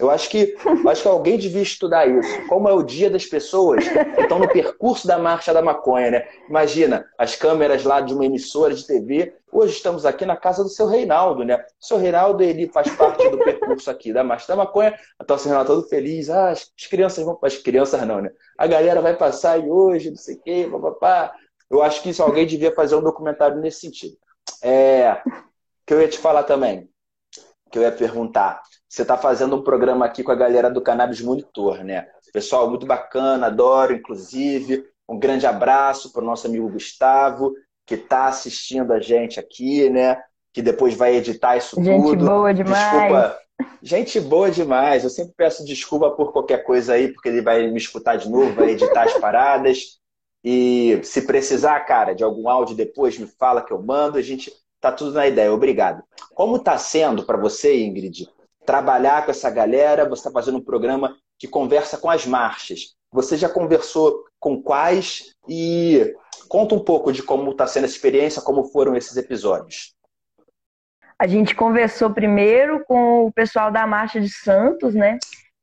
Eu 0.00 0.10
acho 0.10 0.30
que, 0.30 0.56
acho 0.88 1.02
que 1.02 1.08
alguém 1.08 1.36
devia 1.36 1.60
estudar 1.60 2.08
isso. 2.08 2.46
Como 2.48 2.66
é 2.66 2.72
o 2.72 2.82
dia 2.82 3.10
das 3.10 3.26
pessoas 3.26 3.86
que 3.86 4.22
estão 4.22 4.38
no 4.38 4.48
percurso 4.48 5.06
da 5.06 5.18
marcha 5.18 5.52
da 5.52 5.60
maconha, 5.60 6.10
né? 6.10 6.28
Imagina, 6.48 7.06
as 7.18 7.36
câmeras 7.36 7.84
lá 7.84 8.00
de 8.00 8.14
uma 8.14 8.24
emissora 8.24 8.72
de 8.74 8.86
TV. 8.86 9.34
Hoje 9.52 9.74
estamos 9.74 10.06
aqui 10.06 10.24
na 10.24 10.36
casa 10.36 10.62
do 10.62 10.70
seu 10.70 10.86
Reinaldo, 10.86 11.44
né? 11.44 11.56
O 11.80 11.84
seu 11.84 11.98
Reinaldo, 11.98 12.42
ele 12.42 12.66
faz 12.68 12.90
parte 12.96 13.28
do 13.28 13.38
percurso 13.38 13.90
aqui 13.90 14.10
da 14.10 14.24
marcha 14.24 14.48
da 14.48 14.56
maconha. 14.56 14.98
Então, 15.20 15.36
o 15.36 15.38
seu 15.38 15.50
Reinaldo 15.50 15.74
todo 15.74 15.88
feliz. 15.88 16.30
Ah, 16.30 16.48
as 16.48 16.64
crianças 16.88 17.22
vão... 17.22 17.38
As 17.42 17.58
crianças 17.58 18.00
não, 18.06 18.22
né? 18.22 18.30
A 18.56 18.66
galera 18.66 19.02
vai 19.02 19.14
passar 19.14 19.58
e 19.58 19.68
hoje, 19.68 20.08
não 20.08 20.16
sei 20.16 20.36
o 20.36 20.40
quê, 20.40 20.68
papapá. 20.72 21.34
Eu 21.70 21.82
acho 21.82 22.02
que 22.02 22.08
isso 22.08 22.22
alguém 22.22 22.46
devia 22.46 22.74
fazer 22.74 22.96
um 22.96 23.02
documentário 23.02 23.60
nesse 23.60 23.80
sentido. 23.80 24.16
É... 24.62 25.20
que 25.86 25.92
eu 25.92 26.00
ia 26.00 26.08
te 26.08 26.18
falar 26.18 26.44
também 26.44 26.88
que 27.70 27.78
eu 27.78 27.82
ia 27.82 27.92
perguntar. 27.92 28.60
Você 28.90 29.02
está 29.02 29.16
fazendo 29.16 29.54
um 29.54 29.62
programa 29.62 30.04
aqui 30.04 30.24
com 30.24 30.32
a 30.32 30.34
galera 30.34 30.68
do 30.68 30.80
Cannabis 30.80 31.20
Monitor, 31.20 31.84
né? 31.84 32.08
Pessoal, 32.32 32.68
muito 32.68 32.84
bacana, 32.84 33.46
adoro, 33.46 33.94
inclusive. 33.94 34.84
Um 35.08 35.16
grande 35.16 35.46
abraço 35.46 36.12
para 36.12 36.24
o 36.24 36.26
nosso 36.26 36.48
amigo 36.48 36.68
Gustavo, 36.68 37.54
que 37.86 37.94
está 37.94 38.26
assistindo 38.26 38.92
a 38.92 38.98
gente 38.98 39.38
aqui, 39.38 39.88
né? 39.88 40.20
Que 40.52 40.60
depois 40.60 40.96
vai 40.96 41.14
editar 41.14 41.56
isso 41.56 41.76
gente 41.76 42.02
tudo. 42.02 42.18
Gente 42.18 42.28
boa 42.28 42.52
demais. 42.52 42.92
Desculpa. 42.92 43.38
Gente 43.80 44.20
boa 44.20 44.50
demais. 44.50 45.04
Eu 45.04 45.10
sempre 45.10 45.34
peço 45.36 45.64
desculpa 45.64 46.10
por 46.10 46.32
qualquer 46.32 46.64
coisa 46.64 46.94
aí, 46.94 47.12
porque 47.12 47.28
ele 47.28 47.42
vai 47.42 47.68
me 47.68 47.78
escutar 47.78 48.16
de 48.16 48.28
novo, 48.28 48.54
vai 48.54 48.70
editar 48.70 49.04
as 49.04 49.14
paradas. 49.14 50.00
E 50.42 51.00
se 51.04 51.22
precisar, 51.22 51.78
cara, 51.80 52.12
de 52.12 52.24
algum 52.24 52.48
áudio 52.48 52.74
depois, 52.74 53.16
me 53.16 53.28
fala 53.28 53.62
que 53.62 53.72
eu 53.72 53.80
mando. 53.80 54.18
A 54.18 54.22
gente 54.22 54.52
Tá 54.80 54.90
tudo 54.90 55.12
na 55.12 55.26
ideia, 55.26 55.52
obrigado. 55.52 56.02
Como 56.34 56.56
está 56.56 56.78
sendo 56.78 57.24
para 57.24 57.36
você, 57.36 57.84
Ingrid, 57.84 58.26
trabalhar 58.70 59.24
com 59.24 59.32
essa 59.32 59.50
galera? 59.50 60.08
Você 60.08 60.20
está 60.20 60.30
fazendo 60.30 60.58
um 60.58 60.64
programa 60.64 61.16
que 61.36 61.48
conversa 61.48 61.98
com 61.98 62.08
as 62.08 62.24
marchas. 62.24 62.94
Você 63.12 63.36
já 63.36 63.48
conversou 63.48 64.22
com 64.38 64.62
quais? 64.62 65.34
E 65.48 66.14
conta 66.48 66.76
um 66.76 66.84
pouco 66.84 67.12
de 67.12 67.20
como 67.20 67.50
está 67.50 67.66
sendo 67.66 67.86
essa 67.86 67.96
experiência, 67.96 68.40
como 68.40 68.62
foram 68.70 68.94
esses 68.94 69.16
episódios. 69.16 69.92
A 71.18 71.26
gente 71.26 71.52
conversou 71.52 72.14
primeiro 72.14 72.84
com 72.86 73.26
o 73.26 73.32
pessoal 73.32 73.72
da 73.72 73.84
Marcha 73.88 74.20
de 74.20 74.28
Santos, 74.28 74.94
né? 74.94 75.18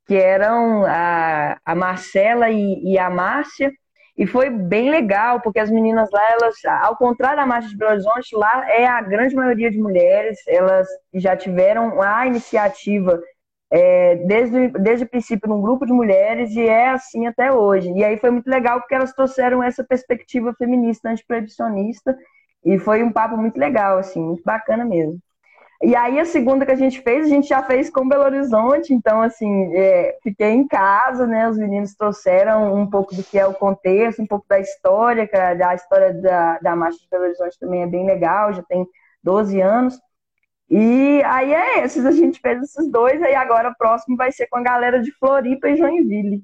Que 0.06 0.14
eram 0.14 0.84
a, 0.84 1.58
a 1.64 1.74
Marcela 1.74 2.50
e, 2.50 2.92
e 2.92 2.98
a 2.98 3.08
Márcia. 3.08 3.72
E 4.18 4.26
foi 4.26 4.50
bem 4.50 4.90
legal, 4.90 5.40
porque 5.40 5.60
as 5.60 5.70
meninas 5.70 6.10
lá, 6.10 6.20
elas, 6.32 6.56
ao 6.82 6.96
contrário 6.96 7.36
da 7.36 7.46
Marcha 7.46 7.68
de 7.68 7.76
Belo 7.76 7.92
Horizonte, 7.92 8.34
lá 8.34 8.68
é 8.68 8.84
a 8.84 9.00
grande 9.00 9.34
maioria 9.34 9.70
de 9.70 9.78
mulheres, 9.78 10.36
elas 10.48 10.88
já 11.14 11.36
tiveram 11.36 12.02
a 12.02 12.26
iniciativa 12.26 13.22
é, 13.70 14.16
desde, 14.16 14.68
desde 14.70 15.04
o 15.04 15.08
princípio 15.08 15.48
num 15.48 15.60
grupo 15.62 15.86
de 15.86 15.92
mulheres 15.92 16.50
e 16.50 16.62
é 16.62 16.88
assim 16.88 17.26
até 17.28 17.52
hoje. 17.52 17.92
E 17.92 18.02
aí 18.02 18.18
foi 18.18 18.30
muito 18.30 18.48
legal 18.48 18.80
porque 18.80 18.94
elas 18.94 19.12
trouxeram 19.12 19.62
essa 19.62 19.84
perspectiva 19.84 20.52
feminista, 20.54 21.10
antiproibicionista, 21.10 22.16
e 22.64 22.76
foi 22.78 23.04
um 23.04 23.12
papo 23.12 23.36
muito 23.36 23.56
legal, 23.56 23.98
assim, 23.98 24.20
muito 24.20 24.42
bacana 24.44 24.84
mesmo. 24.84 25.20
E 25.80 25.94
aí 25.94 26.18
a 26.18 26.24
segunda 26.24 26.66
que 26.66 26.72
a 26.72 26.76
gente 26.76 27.00
fez, 27.02 27.26
a 27.26 27.28
gente 27.28 27.46
já 27.48 27.62
fez 27.62 27.88
com 27.88 28.08
Belo 28.08 28.24
Horizonte, 28.24 28.92
então 28.92 29.22
assim, 29.22 29.72
é, 29.76 30.18
fiquei 30.22 30.48
em 30.50 30.66
casa, 30.66 31.24
né? 31.24 31.48
Os 31.48 31.56
meninos 31.56 31.94
trouxeram 31.94 32.74
um 32.74 32.88
pouco 32.88 33.14
do 33.14 33.22
que 33.22 33.38
é 33.38 33.46
o 33.46 33.54
contexto, 33.54 34.20
um 34.20 34.26
pouco 34.26 34.44
da 34.48 34.58
história, 34.58 35.26
que 35.26 35.36
a, 35.36 35.70
a 35.70 35.74
história 35.74 36.12
da, 36.14 36.58
da 36.58 36.74
Marcha 36.74 36.98
de 36.98 37.08
Belo 37.08 37.24
Horizonte 37.24 37.58
também 37.60 37.82
é 37.82 37.86
bem 37.86 38.04
legal, 38.06 38.52
já 38.52 38.62
tem 38.64 38.84
12 39.22 39.60
anos. 39.60 39.98
E 40.70 41.22
aí 41.24 41.52
é 41.54 41.84
esses, 41.84 42.04
a 42.04 42.10
gente 42.12 42.40
fez 42.40 42.62
esses 42.62 42.90
dois, 42.90 43.22
aí 43.22 43.34
agora 43.34 43.70
o 43.70 43.76
próximo 43.76 44.16
vai 44.16 44.32
ser 44.32 44.48
com 44.48 44.58
a 44.58 44.62
galera 44.62 45.00
de 45.00 45.12
Floripa 45.12 45.68
e 45.68 45.76
Joinville. 45.76 46.42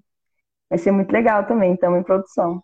Vai 0.71 0.79
ser 0.79 0.93
muito 0.93 1.13
legal 1.13 1.47
também, 1.47 1.75
estamos 1.75 2.01
em 2.01 2.05
produção. 2.05 2.63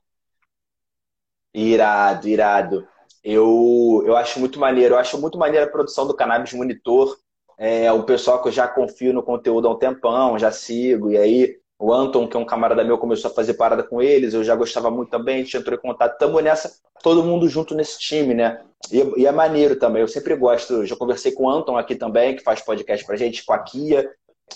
Irado, 1.54 2.26
irado. 2.28 2.88
Eu, 3.22 4.02
eu 4.06 4.16
acho 4.16 4.40
muito 4.40 4.58
maneiro. 4.58 4.94
Eu 4.94 4.98
acho 4.98 5.18
muito 5.20 5.38
maneiro 5.38 5.66
a 5.66 5.70
produção 5.70 6.06
do 6.06 6.14
Cannabis 6.14 6.52
Monitor. 6.52 7.16
É 7.58 7.92
um 7.92 8.02
pessoal 8.02 8.40
que 8.40 8.48
eu 8.48 8.52
já 8.52 8.66
confio 8.66 9.12
no 9.12 9.22
conteúdo 9.22 9.68
há 9.68 9.70
um 9.72 9.78
tempão, 9.78 10.38
já 10.38 10.50
sigo. 10.50 11.10
E 11.10 11.18
aí, 11.18 11.56
o 11.78 11.92
Anton, 11.92 12.26
que 12.26 12.36
é 12.36 12.40
um 12.40 12.44
camarada 12.44 12.82
meu, 12.82 12.96
começou 12.96 13.30
a 13.30 13.34
fazer 13.34 13.54
parada 13.54 13.82
com 13.82 14.00
eles. 14.00 14.32
Eu 14.32 14.42
já 14.42 14.56
gostava 14.56 14.90
muito 14.90 15.10
também, 15.10 15.36
a 15.36 15.38
gente 15.44 15.56
entrou 15.56 15.76
em 15.76 15.80
contato. 15.80 16.12
Estamos 16.12 16.42
nessa, 16.42 16.72
todo 17.02 17.22
mundo 17.22 17.48
junto 17.48 17.74
nesse 17.74 17.98
time, 17.98 18.32
né? 18.32 18.62
E, 18.90 19.20
e, 19.20 19.26
é 19.26 19.32
maneiro 19.32 19.76
também. 19.76 20.00
Eu 20.00 20.08
sempre 20.08 20.34
gosto. 20.36 20.86
Já 20.86 20.96
conversei 20.96 21.32
com 21.32 21.44
o 21.44 21.50
Anton 21.50 21.76
aqui 21.76 21.94
também, 21.94 22.34
que 22.34 22.42
faz 22.42 22.62
podcast 22.62 23.04
pra 23.04 23.16
gente, 23.16 23.44
com 23.44 23.52
a 23.52 23.58
Kia. 23.58 24.10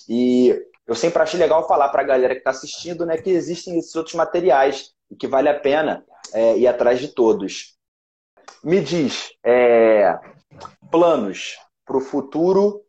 E 0.08 0.58
eu 0.86 0.94
sempre 0.94 1.22
achei 1.22 1.38
legal 1.38 1.66
falar 1.66 1.88
para 1.88 2.02
a 2.02 2.06
galera 2.06 2.34
que 2.34 2.40
está 2.40 2.50
assistindo 2.50 3.06
né, 3.06 3.16
que 3.16 3.30
existem 3.30 3.78
esses 3.78 3.94
outros 3.94 4.14
materiais 4.14 4.92
e 5.10 5.16
que 5.16 5.26
vale 5.26 5.48
a 5.48 5.58
pena 5.58 6.04
é, 6.32 6.58
ir 6.58 6.66
atrás 6.66 6.98
de 6.98 7.08
todos. 7.08 7.74
Me 8.64 8.80
diz, 8.80 9.36
é, 9.44 10.18
planos 10.90 11.58
para 11.84 11.98
o 11.98 12.00
futuro 12.00 12.80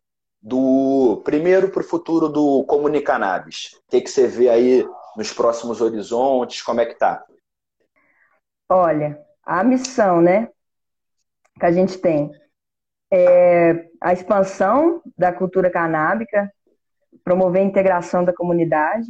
do. 0.42 1.22
Primeiro, 1.26 1.70
para 1.70 1.82
o 1.82 1.86
futuro 1.86 2.30
do 2.30 2.64
Comunicanabis. 2.64 3.74
O 3.86 3.90
que, 3.90 4.00
que 4.00 4.10
você 4.10 4.26
vê 4.26 4.48
aí 4.48 4.88
nos 5.18 5.34
próximos 5.34 5.82
horizontes? 5.82 6.62
Como 6.62 6.80
é 6.80 6.86
que 6.86 6.96
tá? 6.96 7.26
Olha, 8.70 9.20
a 9.44 9.66
missão, 9.66 10.22
né, 10.22 10.48
que 11.60 11.66
a 11.66 11.72
gente 11.74 11.98
tem 11.98 12.32
é 13.12 13.90
a 14.00 14.14
expansão 14.14 15.02
da 15.18 15.34
cultura 15.34 15.70
canábica, 15.70 16.50
promover 17.22 17.62
a 17.62 17.66
integração 17.66 18.24
da 18.24 18.34
comunidade, 18.34 19.08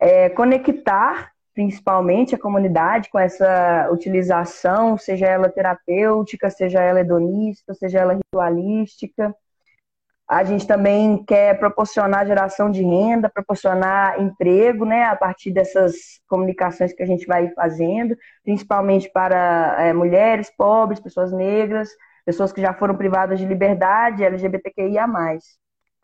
é 0.00 0.30
conectar 0.30 1.35
principalmente 1.56 2.34
a 2.34 2.38
comunidade 2.38 3.08
com 3.08 3.18
essa 3.18 3.88
utilização, 3.90 4.98
seja 4.98 5.26
ela 5.26 5.48
terapêutica, 5.48 6.50
seja 6.50 6.82
ela 6.82 7.00
hedonista, 7.00 7.72
seja 7.72 8.00
ela 8.00 8.12
ritualística. 8.12 9.34
A 10.28 10.44
gente 10.44 10.66
também 10.66 11.24
quer 11.24 11.58
proporcionar 11.58 12.26
geração 12.26 12.70
de 12.70 12.82
renda, 12.82 13.30
proporcionar 13.30 14.20
emprego, 14.20 14.84
né, 14.84 15.04
a 15.04 15.16
partir 15.16 15.50
dessas 15.50 15.94
comunicações 16.28 16.92
que 16.92 17.02
a 17.02 17.06
gente 17.06 17.26
vai 17.26 17.48
fazendo, 17.54 18.14
principalmente 18.44 19.10
para 19.10 19.76
é, 19.78 19.94
mulheres, 19.94 20.52
pobres, 20.54 21.00
pessoas 21.00 21.32
negras, 21.32 21.88
pessoas 22.26 22.52
que 22.52 22.60
já 22.60 22.74
foram 22.74 22.96
privadas 22.96 23.38
de 23.38 23.46
liberdade, 23.46 24.24
LGBTQIA+. 24.24 25.06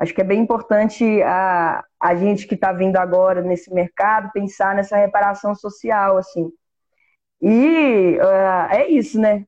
Acho 0.03 0.13
que 0.13 0.21
é 0.21 0.25
bem 0.25 0.41
importante 0.41 1.23
a, 1.23 1.85
a 2.01 2.15
gente 2.17 2.49
que 2.49 2.57
está 2.57 2.73
vindo 2.73 2.97
agora 2.97 3.41
nesse 3.41 3.73
mercado 3.73 4.33
pensar 4.33 4.75
nessa 4.75 4.97
reparação 4.97 5.55
social, 5.55 6.17
assim. 6.17 6.51
E 7.41 8.19
uh, 8.19 8.73
é 8.73 8.89
isso, 8.89 9.21
né? 9.21 9.45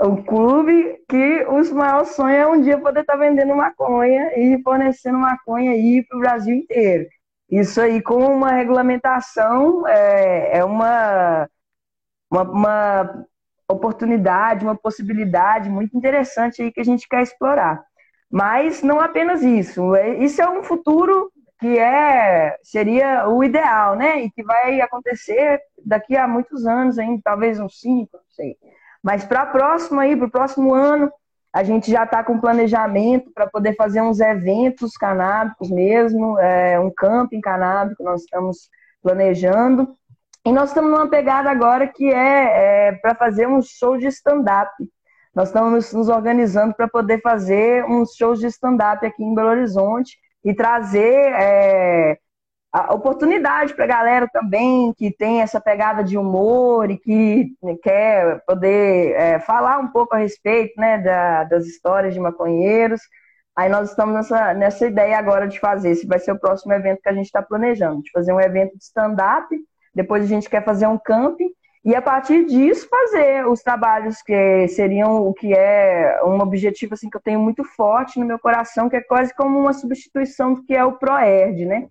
Um 0.00 0.22
clube 0.22 1.04
que 1.06 1.44
os 1.50 1.70
maiores 1.70 2.14
sonhos 2.14 2.38
é 2.38 2.46
um 2.46 2.62
dia 2.62 2.78
poder 2.80 3.00
estar 3.00 3.14
tá 3.14 3.18
vendendo 3.18 3.54
maconha 3.54 4.32
e 4.34 4.58
fornecendo 4.62 5.18
maconha 5.18 5.72
aí 5.72 6.02
para 6.08 6.16
o 6.16 6.20
Brasil 6.20 6.56
inteiro. 6.56 7.06
Isso 7.50 7.78
aí, 7.78 8.00
com 8.00 8.16
uma 8.34 8.52
regulamentação, 8.52 9.86
é, 9.86 10.56
é 10.56 10.64
uma, 10.64 11.46
uma, 12.30 12.42
uma 12.44 13.26
oportunidade, 13.68 14.64
uma 14.64 14.76
possibilidade 14.76 15.68
muito 15.68 15.94
interessante 15.94 16.62
aí 16.62 16.72
que 16.72 16.80
a 16.80 16.84
gente 16.84 17.06
quer 17.06 17.22
explorar. 17.22 17.87
Mas 18.30 18.82
não 18.82 19.00
apenas 19.00 19.42
isso. 19.42 19.94
É, 19.94 20.18
isso 20.18 20.40
é 20.42 20.48
um 20.48 20.62
futuro 20.62 21.30
que 21.58 21.78
é 21.78 22.56
seria 22.62 23.28
o 23.28 23.42
ideal, 23.42 23.96
né? 23.96 24.20
E 24.20 24.30
que 24.30 24.42
vai 24.42 24.80
acontecer 24.80 25.60
daqui 25.84 26.16
a 26.16 26.28
muitos 26.28 26.66
anos 26.66 26.98
ainda, 26.98 27.20
talvez 27.24 27.58
uns 27.58 27.80
cinco, 27.80 28.10
não 28.14 28.30
sei. 28.30 28.56
Mas 29.02 29.24
para 29.24 29.42
a 29.42 29.46
próxima 29.46 30.02
aí, 30.02 30.16
para 30.16 30.26
o 30.26 30.30
próximo 30.30 30.74
ano, 30.74 31.10
a 31.52 31.64
gente 31.64 31.90
já 31.90 32.04
está 32.04 32.22
com 32.22 32.38
planejamento 32.40 33.32
para 33.34 33.46
poder 33.46 33.74
fazer 33.74 34.02
uns 34.02 34.20
eventos 34.20 34.96
canábicos 34.96 35.70
mesmo, 35.70 36.38
é, 36.38 36.78
um 36.78 36.90
camping 36.90 37.40
canábico 37.40 38.04
nós 38.04 38.22
estamos 38.22 38.68
planejando. 39.02 39.88
E 40.44 40.52
nós 40.52 40.70
estamos 40.70 40.90
numa 40.90 41.08
pegada 41.08 41.50
agora 41.50 41.86
que 41.88 42.12
é, 42.12 42.88
é 42.88 42.92
para 42.92 43.14
fazer 43.14 43.48
um 43.48 43.60
show 43.60 43.98
de 43.98 44.06
stand-up. 44.06 44.70
Nós 45.34 45.48
estamos 45.48 45.92
nos 45.92 46.08
organizando 46.08 46.74
para 46.74 46.88
poder 46.88 47.20
fazer 47.20 47.84
uns 47.84 48.14
shows 48.14 48.40
de 48.40 48.46
stand-up 48.46 49.04
aqui 49.04 49.22
em 49.22 49.34
Belo 49.34 49.50
Horizonte 49.50 50.18
e 50.44 50.54
trazer 50.54 51.32
é, 51.34 52.18
a 52.72 52.94
oportunidade 52.94 53.74
para 53.74 53.84
a 53.84 53.88
galera 53.88 54.28
também 54.32 54.92
que 54.96 55.10
tem 55.10 55.40
essa 55.40 55.60
pegada 55.60 56.02
de 56.04 56.18
humor 56.18 56.90
e 56.90 56.98
que 56.98 57.52
quer 57.82 58.42
poder 58.46 59.12
é, 59.12 59.38
falar 59.40 59.78
um 59.78 59.88
pouco 59.88 60.14
a 60.14 60.18
respeito 60.18 60.78
né, 60.80 60.98
da, 60.98 61.44
das 61.44 61.66
histórias 61.66 62.14
de 62.14 62.20
maconheiros. 62.20 63.00
Aí 63.56 63.68
nós 63.68 63.90
estamos 63.90 64.14
nessa, 64.14 64.54
nessa 64.54 64.86
ideia 64.86 65.18
agora 65.18 65.48
de 65.48 65.58
fazer. 65.58 65.90
Esse 65.90 66.06
vai 66.06 66.18
ser 66.18 66.32
o 66.32 66.38
próximo 66.38 66.72
evento 66.72 67.02
que 67.02 67.08
a 67.08 67.14
gente 67.14 67.26
está 67.26 67.42
planejando, 67.42 68.02
de 68.02 68.10
fazer 68.12 68.32
um 68.32 68.40
evento 68.40 68.76
de 68.76 68.84
stand-up. 68.84 69.48
Depois 69.94 70.22
a 70.22 70.26
gente 70.26 70.48
quer 70.48 70.64
fazer 70.64 70.86
um 70.86 70.98
camping 70.98 71.50
e 71.84 71.94
a 71.94 72.02
partir 72.02 72.44
disso 72.46 72.88
fazer 72.88 73.46
os 73.46 73.62
trabalhos 73.62 74.20
que 74.22 74.68
seriam 74.68 75.26
o 75.26 75.32
que 75.32 75.54
é 75.54 76.20
um 76.24 76.40
objetivo 76.40 76.94
assim 76.94 77.08
que 77.08 77.16
eu 77.16 77.20
tenho 77.20 77.40
muito 77.40 77.64
forte 77.64 78.18
no 78.18 78.26
meu 78.26 78.38
coração, 78.38 78.88
que 78.88 78.96
é 78.96 79.00
quase 79.00 79.34
como 79.34 79.58
uma 79.58 79.72
substituição 79.72 80.54
do 80.54 80.64
que 80.64 80.74
é 80.74 80.84
o 80.84 80.98
ProERD, 80.98 81.64
né? 81.66 81.88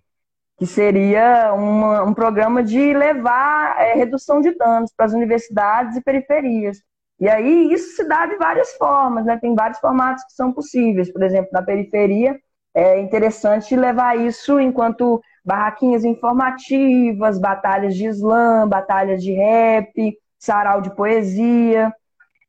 Que 0.58 0.66
seria 0.66 1.52
uma, 1.54 2.02
um 2.02 2.12
programa 2.12 2.62
de 2.62 2.92
levar 2.92 3.80
é, 3.80 3.94
redução 3.94 4.40
de 4.40 4.52
danos 4.56 4.92
para 4.94 5.06
as 5.06 5.12
universidades 5.12 5.96
e 5.96 6.02
periferias. 6.02 6.82
E 7.20 7.28
aí 7.28 7.72
isso 7.72 7.96
se 7.96 8.04
dá 8.04 8.26
de 8.26 8.36
várias 8.36 8.72
formas, 8.74 9.24
né? 9.24 9.38
Tem 9.38 9.54
vários 9.54 9.78
formatos 9.80 10.24
que 10.24 10.32
são 10.32 10.52
possíveis. 10.52 11.12
Por 11.12 11.22
exemplo, 11.22 11.50
na 11.52 11.62
periferia 11.62 12.38
é 12.74 13.00
interessante 13.00 13.74
levar 13.74 14.16
isso 14.18 14.60
enquanto 14.60 15.20
barraquinhas 15.44 16.04
informativas, 16.04 17.38
batalhas 17.38 17.94
de 17.94 18.06
slam, 18.06 18.68
batalhas 18.68 19.22
de 19.22 19.32
rap, 19.32 20.18
sarau 20.38 20.80
de 20.80 20.94
poesia. 20.94 21.92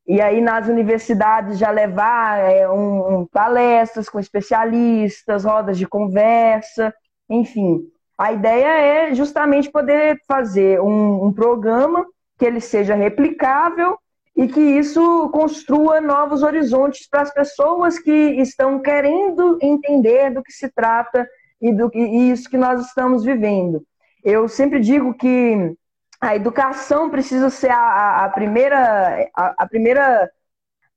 E 0.07 0.21
aí 0.21 0.41
nas 0.41 0.67
universidades 0.67 1.59
já 1.59 1.69
levar 1.69 2.39
é, 2.39 2.67
um, 2.69 3.19
um, 3.19 3.25
palestras 3.27 4.09
com 4.09 4.19
especialistas, 4.19 5.43
rodas 5.43 5.77
de 5.77 5.87
conversa, 5.87 6.93
enfim. 7.29 7.83
A 8.17 8.33
ideia 8.33 8.67
é 8.67 9.13
justamente 9.13 9.71
poder 9.71 10.19
fazer 10.27 10.81
um, 10.81 11.25
um 11.25 11.31
programa 11.31 12.05
que 12.37 12.45
ele 12.45 12.59
seja 12.59 12.95
replicável 12.95 13.97
e 14.35 14.47
que 14.47 14.59
isso 14.59 15.29
construa 15.29 16.01
novos 16.01 16.43
horizontes 16.43 17.07
para 17.07 17.21
as 17.21 17.33
pessoas 17.33 17.99
que 17.99 18.11
estão 18.11 18.79
querendo 18.79 19.59
entender 19.61 20.31
do 20.31 20.41
que 20.41 20.51
se 20.51 20.69
trata 20.69 21.27
e, 21.61 21.73
do, 21.73 21.91
e 21.93 22.31
isso 22.31 22.49
que 22.49 22.57
nós 22.57 22.85
estamos 22.85 23.23
vivendo. 23.23 23.85
Eu 24.23 24.47
sempre 24.47 24.79
digo 24.79 25.13
que 25.13 25.75
a 26.21 26.35
educação 26.35 27.09
precisa 27.09 27.49
ser 27.49 27.71
a, 27.71 28.25
a 28.25 28.29
primeira, 28.29 29.29
a, 29.35 29.63
a, 29.63 29.67
primeira, 29.67 30.29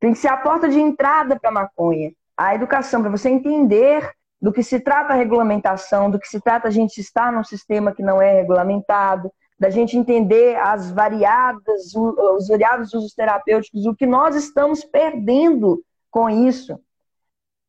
tem 0.00 0.12
que 0.12 0.18
ser 0.18 0.28
a 0.28 0.36
porta 0.36 0.68
de 0.68 0.80
entrada 0.80 1.38
para 1.38 1.50
a 1.50 1.52
maconha. 1.52 2.12
A 2.36 2.54
educação, 2.54 3.00
para 3.00 3.10
você 3.10 3.28
entender 3.28 4.10
do 4.40 4.52
que 4.52 4.62
se 4.62 4.80
trata 4.80 5.12
a 5.12 5.16
regulamentação, 5.16 6.10
do 6.10 6.18
que 6.18 6.26
se 6.26 6.40
trata 6.40 6.66
a 6.66 6.70
gente 6.70 7.00
estar 7.00 7.32
num 7.32 7.44
sistema 7.44 7.94
que 7.94 8.02
não 8.02 8.20
é 8.20 8.32
regulamentado, 8.32 9.32
da 9.56 9.70
gente 9.70 9.96
entender 9.96 10.56
as 10.56 10.90
variadas, 10.90 11.94
os 11.94 12.48
variados 12.48 12.92
usos 12.92 13.14
terapêuticos, 13.14 13.86
o 13.86 13.94
que 13.94 14.06
nós 14.06 14.34
estamos 14.34 14.84
perdendo 14.84 15.80
com 16.10 16.28
isso. 16.28 16.80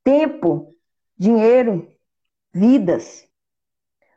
Tempo, 0.04 0.74
dinheiro, 1.16 1.88
vidas, 2.54 3.28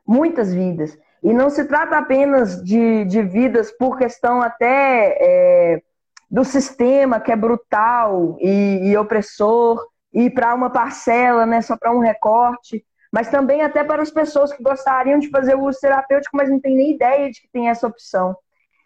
muitas 0.07 0.53
vidas. 0.53 0.96
E 1.22 1.33
não 1.33 1.51
se 1.51 1.64
trata 1.64 1.96
apenas 1.96 2.62
de, 2.62 3.05
de 3.07 3.22
vidas 3.22 3.72
por 3.72 3.96
questão 3.96 4.42
até 4.42 5.16
é, 5.20 5.83
do 6.31 6.44
sistema 6.44 7.20
que 7.20 7.33
é 7.33 7.37
brutal 7.37 8.37
e, 8.40 8.90
e 8.90 8.96
opressor, 8.96 9.85
e 10.12 10.31
para 10.31 10.55
uma 10.55 10.70
parcela, 10.70 11.44
né, 11.44 11.61
só 11.61 11.77
para 11.77 11.92
um 11.92 11.99
recorte, 11.99 12.85
mas 13.12 13.29
também 13.29 13.62
até 13.62 13.83
para 13.83 14.03
as 14.03 14.11
pessoas 14.11 14.53
que 14.53 14.62
gostariam 14.62 15.18
de 15.18 15.31
fazer 15.31 15.55
o 15.55 15.64
uso 15.64 15.79
terapêutico, 15.81 16.37
mas 16.37 16.51
não 16.51 16.61
tem 16.61 16.77
nem 16.77 16.94
ideia 16.94 17.31
de 17.31 17.40
que 17.40 17.49
tem 17.53 17.68
essa 17.68 17.87
opção. 17.87 18.37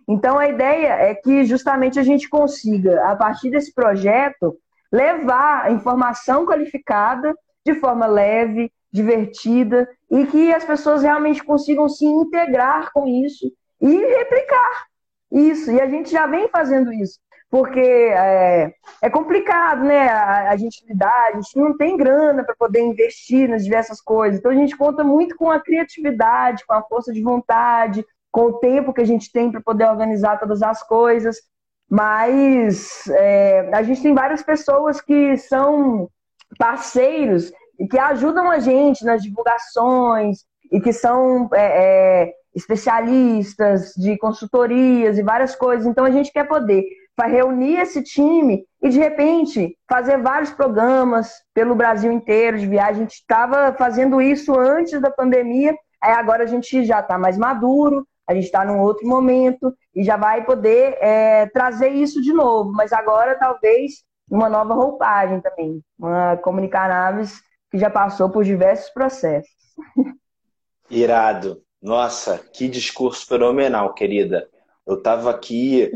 Então 0.08 0.38
a 0.38 0.48
ideia 0.48 0.88
é 0.94 1.14
que 1.14 1.44
justamente 1.44 1.98
a 1.98 2.02
gente 2.02 2.28
consiga, 2.28 3.04
a 3.08 3.16
partir 3.16 3.50
desse 3.50 3.72
projeto, 3.72 4.56
levar 4.92 5.70
informação 5.70 6.44
qualificada 6.44 7.34
de 7.64 7.74
forma 7.74 8.06
leve, 8.06 8.72
divertida 8.92 9.88
e 10.10 10.26
que 10.26 10.52
as 10.52 10.64
pessoas 10.64 11.02
realmente 11.02 11.44
consigam 11.44 11.88
se 11.88 12.04
integrar 12.04 12.92
com 12.92 13.06
isso 13.06 13.50
e 13.80 13.96
replicar 13.96 14.86
isso. 15.30 15.70
E 15.70 15.80
a 15.80 15.86
gente 15.86 16.10
já 16.10 16.26
vem 16.26 16.48
fazendo 16.48 16.92
isso, 16.92 17.18
porque 17.48 17.80
é, 17.80 18.72
é 19.00 19.10
complicado, 19.10 19.84
né? 19.84 20.08
A, 20.08 20.50
a, 20.50 20.56
gente 20.56 20.84
lidar, 20.86 21.28
a 21.28 21.32
gente 21.32 21.56
não 21.56 21.76
tem 21.76 21.96
grana 21.96 22.42
para 22.42 22.56
poder 22.56 22.80
investir 22.80 23.48
nas 23.48 23.64
diversas 23.64 24.00
coisas. 24.00 24.38
Então 24.38 24.50
a 24.50 24.56
gente 24.56 24.76
conta 24.76 25.04
muito 25.04 25.36
com 25.36 25.50
a 25.50 25.60
criatividade, 25.60 26.66
com 26.66 26.74
a 26.74 26.82
força 26.82 27.12
de 27.12 27.22
vontade, 27.22 28.04
com 28.32 28.42
o 28.42 28.58
tempo 28.58 28.92
que 28.92 29.00
a 29.00 29.06
gente 29.06 29.30
tem 29.30 29.50
para 29.50 29.60
poder 29.60 29.88
organizar 29.88 30.38
todas 30.38 30.62
as 30.62 30.82
coisas. 30.82 31.36
Mas 31.88 33.08
é, 33.08 33.70
a 33.72 33.82
gente 33.82 34.02
tem 34.02 34.14
várias 34.14 34.42
pessoas 34.42 35.00
que 35.00 35.36
são 35.36 36.08
parceiros 36.58 37.52
e 37.80 37.88
que 37.88 37.98
ajudam 37.98 38.50
a 38.50 38.58
gente 38.58 39.04
nas 39.04 39.22
divulgações 39.22 40.44
e 40.70 40.78
que 40.78 40.92
são 40.92 41.48
é, 41.54 42.24
é, 42.24 42.32
especialistas 42.54 43.94
de 43.96 44.18
consultorias 44.18 45.16
e 45.16 45.22
várias 45.22 45.56
coisas. 45.56 45.86
Então 45.86 46.04
a 46.04 46.10
gente 46.10 46.30
quer 46.30 46.46
poder 46.46 46.84
reunir 47.22 47.78
esse 47.78 48.02
time 48.02 48.64
e 48.82 48.88
de 48.88 48.98
repente 48.98 49.76
fazer 49.86 50.16
vários 50.22 50.50
programas 50.50 51.30
pelo 51.52 51.74
Brasil 51.74 52.10
inteiro 52.10 52.58
de 52.58 52.66
viagem. 52.66 52.94
A 52.94 53.00
gente 53.00 53.14
estava 53.14 53.74
fazendo 53.74 54.22
isso 54.22 54.58
antes 54.58 54.98
da 55.02 55.10
pandemia, 55.10 55.74
aí 56.02 56.12
agora 56.12 56.44
a 56.44 56.46
gente 56.46 56.82
já 56.84 57.00
está 57.00 57.18
mais 57.18 57.36
maduro, 57.36 58.06
a 58.26 58.32
gente 58.32 58.44
está 58.44 58.64
num 58.64 58.80
outro 58.80 59.06
momento 59.06 59.74
e 59.94 60.02
já 60.02 60.16
vai 60.16 60.44
poder 60.44 60.96
é, 60.98 61.46
trazer 61.46 61.88
isso 61.88 62.22
de 62.22 62.32
novo, 62.32 62.72
mas 62.72 62.90
agora 62.90 63.38
talvez 63.38 64.02
uma 64.30 64.48
nova 64.48 64.72
roupagem 64.72 65.40
também, 65.40 65.82
uma 65.98 66.38
comunicar 66.38 66.88
naves 66.88 67.42
que 67.70 67.78
já 67.78 67.88
passou 67.88 68.30
por 68.30 68.44
diversos 68.44 68.90
processos. 68.90 69.50
Irado. 70.90 71.62
Nossa, 71.80 72.38
que 72.52 72.68
discurso 72.68 73.26
fenomenal, 73.26 73.94
querida. 73.94 74.48
Eu 74.86 74.98
estava 74.98 75.30
aqui 75.30 75.90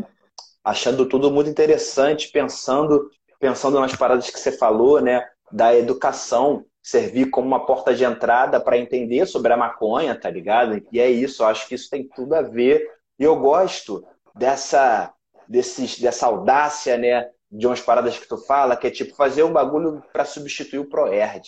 achando 0.63 1.07
tudo 1.07 1.31
muito 1.31 1.51
interessante, 1.51 2.31
pensando, 2.31 3.11
pensando 3.39 3.79
nas 3.79 3.95
paradas 3.95 4.31
que 4.31 4.39
você 4.39 4.53
falou, 4.53 5.01
né, 5.01 5.27
da 5.53 5.77
educação 5.77 6.65
servir 6.83 7.31
como 7.31 7.47
uma 7.47 7.67
porta 7.67 7.95
de 7.95 8.05
entrada 8.05 8.61
para 8.61 8.79
entender 8.79 9.27
sobre 9.27 9.53
a 9.53 9.57
maconha, 9.57 10.19
tá 10.19 10.31
ligado? 10.31 10.83
E 10.93 11.01
é 11.01 11.11
isso, 11.11 11.43
eu 11.43 11.49
acho 11.49 11.67
que 11.67 11.75
isso 11.75 11.91
tem 11.91 12.09
tudo 12.09 12.35
a 12.35 12.43
ver. 12.43 12.87
E 13.19 13.25
eu 13.25 13.37
gosto 13.37 14.07
dessa 14.35 15.13
desses, 15.47 15.99
dessa 15.99 16.27
audácia, 16.27 16.97
né, 16.97 17.29
de 17.51 17.67
umas 17.67 17.81
paradas 17.81 18.19
que 18.19 18.27
tu 18.27 18.39
fala, 18.39 18.77
que 18.77 18.87
é 18.87 18.91
tipo 18.91 19.15
fazer 19.15 19.43
um 19.43 19.53
bagulho 19.53 20.03
para 20.13 20.25
substituir 20.25 20.79
o 20.79 20.89
ProErd 20.89 21.43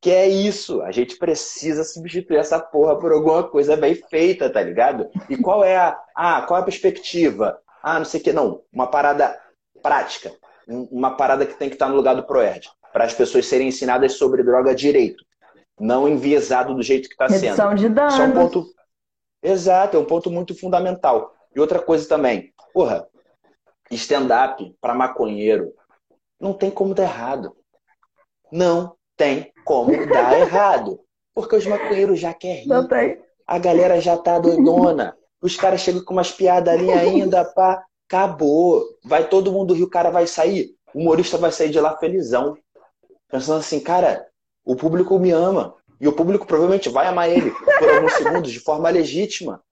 que 0.00 0.10
é 0.10 0.28
isso. 0.28 0.82
A 0.82 0.90
gente 0.90 1.16
precisa 1.16 1.84
substituir 1.84 2.36
essa 2.36 2.60
porra 2.60 2.98
por 2.98 3.12
alguma 3.12 3.42
coisa 3.44 3.76
bem 3.76 3.94
feita, 3.94 4.50
tá 4.50 4.62
ligado? 4.62 5.08
E 5.28 5.36
qual 5.36 5.64
é 5.64 5.76
a, 5.76 5.98
ah, 6.14 6.42
qual 6.42 6.58
é 6.58 6.62
a 6.62 6.64
perspectiva? 6.64 7.58
Ah, 7.82 7.98
não 7.98 8.04
sei 8.04 8.20
o 8.20 8.24
que. 8.24 8.32
Não, 8.32 8.62
uma 8.72 8.86
parada 8.86 9.38
prática. 9.82 10.32
Uma 10.68 11.16
parada 11.16 11.46
que 11.46 11.54
tem 11.54 11.68
que 11.68 11.76
estar 11.76 11.88
no 11.88 11.96
lugar 11.96 12.14
do 12.14 12.24
ProErd. 12.24 12.68
Para 12.92 13.04
as 13.04 13.14
pessoas 13.14 13.46
serem 13.46 13.68
ensinadas 13.68 14.14
sobre 14.14 14.42
droga 14.42 14.74
direito. 14.74 15.24
não 15.78 16.08
enviesado 16.08 16.74
do 16.74 16.82
jeito 16.82 17.08
que 17.08 17.14
está 17.14 17.28
sendo. 17.28 17.42
Redução 17.42 17.74
de 17.74 17.88
danos. 17.88 18.14
Isso 18.14 18.22
é 18.22 18.26
um 18.26 18.32
ponto. 18.32 18.66
Exato, 19.42 19.96
é 19.96 20.00
um 20.00 20.04
ponto 20.04 20.30
muito 20.30 20.58
fundamental. 20.58 21.34
E 21.54 21.60
outra 21.60 21.78
coisa 21.78 22.08
também, 22.08 22.52
porra, 22.72 23.06
stand-up 23.90 24.74
para 24.80 24.94
maconheiro 24.94 25.72
não 26.40 26.52
tem 26.52 26.70
como 26.70 26.94
dar 26.94 27.04
errado. 27.04 27.54
Não 28.50 28.95
tem 29.16 29.52
como 29.64 30.06
dar 30.06 30.38
errado. 30.40 31.00
Porque 31.34 31.56
os 31.56 31.66
maconheiros 31.66 32.18
já 32.18 32.32
querem 32.32 32.62
rir. 32.62 32.68
Não 32.68 32.86
tem. 32.86 33.18
A 33.46 33.58
galera 33.58 34.00
já 34.00 34.16
tá 34.16 34.38
doidona. 34.38 35.16
Os 35.40 35.56
caras 35.56 35.80
chegam 35.80 36.04
com 36.04 36.14
umas 36.14 36.32
piadas 36.32 36.74
ali 36.74 36.90
ainda, 36.90 37.44
pá. 37.44 37.84
Acabou. 38.08 38.84
Vai 39.04 39.28
todo 39.28 39.52
mundo 39.52 39.74
rir, 39.74 39.82
o 39.82 39.90
cara 39.90 40.10
vai 40.10 40.26
sair. 40.26 40.70
O 40.94 41.00
humorista 41.00 41.36
vai 41.36 41.52
sair 41.52 41.70
de 41.70 41.80
lá 41.80 41.96
felizão. 41.96 42.56
Pensando 43.28 43.58
assim, 43.58 43.80
cara, 43.80 44.26
o 44.64 44.74
público 44.74 45.18
me 45.18 45.30
ama. 45.30 45.74
E 46.00 46.06
o 46.06 46.12
público 46.12 46.46
provavelmente 46.46 46.88
vai 46.88 47.06
amar 47.06 47.30
ele 47.30 47.50
por 47.50 47.88
alguns 47.88 48.12
segundos, 48.14 48.52
de 48.52 48.60
forma 48.60 48.88
legítima. 48.90 49.62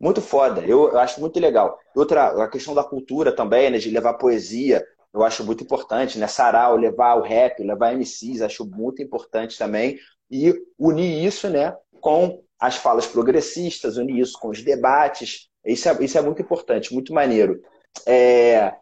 Muito 0.00 0.20
foda. 0.20 0.62
Eu, 0.62 0.90
eu 0.90 0.98
acho 0.98 1.20
muito 1.20 1.38
legal. 1.38 1.78
Outra, 1.94 2.44
a 2.44 2.48
questão 2.48 2.74
da 2.74 2.82
cultura 2.82 3.30
também, 3.30 3.70
né? 3.70 3.78
De 3.78 3.90
levar 3.90 4.14
poesia, 4.14 4.84
eu 5.12 5.22
acho 5.22 5.44
muito 5.44 5.62
importante, 5.62 6.18
né? 6.18 6.26
Sarau, 6.26 6.76
levar 6.76 7.14
o 7.16 7.22
rap, 7.22 7.62
levar 7.62 7.92
MCs, 7.92 8.40
acho 8.40 8.64
muito 8.64 9.02
importante 9.02 9.58
também. 9.58 9.98
E 10.30 10.54
unir 10.78 11.24
isso, 11.24 11.48
né? 11.50 11.76
Com 12.00 12.42
as 12.58 12.76
falas 12.76 13.06
progressistas, 13.06 13.96
unir 13.96 14.20
isso 14.20 14.38
com 14.40 14.48
os 14.48 14.62
debates. 14.62 15.48
Isso 15.64 15.88
é, 15.88 15.96
isso 16.04 16.16
é 16.16 16.22
muito 16.22 16.40
importante, 16.40 16.94
muito 16.94 17.12
maneiro. 17.12 17.60
É, 18.06 18.72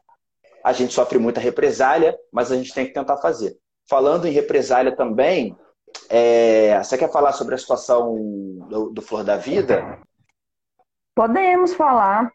a 0.62 0.72
gente 0.72 0.92
sofre 0.92 1.18
muita 1.18 1.40
represália, 1.40 2.16
mas 2.32 2.52
a 2.52 2.56
gente 2.56 2.72
tem 2.72 2.86
que 2.86 2.92
tentar 2.92 3.16
fazer. 3.16 3.58
Falando 3.88 4.26
em 4.26 4.32
represália 4.32 4.94
também, 4.94 5.56
é, 6.08 6.78
você 6.78 6.96
quer 6.96 7.10
falar 7.10 7.32
sobre 7.32 7.54
a 7.54 7.58
situação 7.58 8.14
do, 8.68 8.90
do 8.90 9.02
Flor 9.02 9.24
da 9.24 9.36
Vida? 9.36 9.98
Podemos 11.14 11.74
falar. 11.74 12.32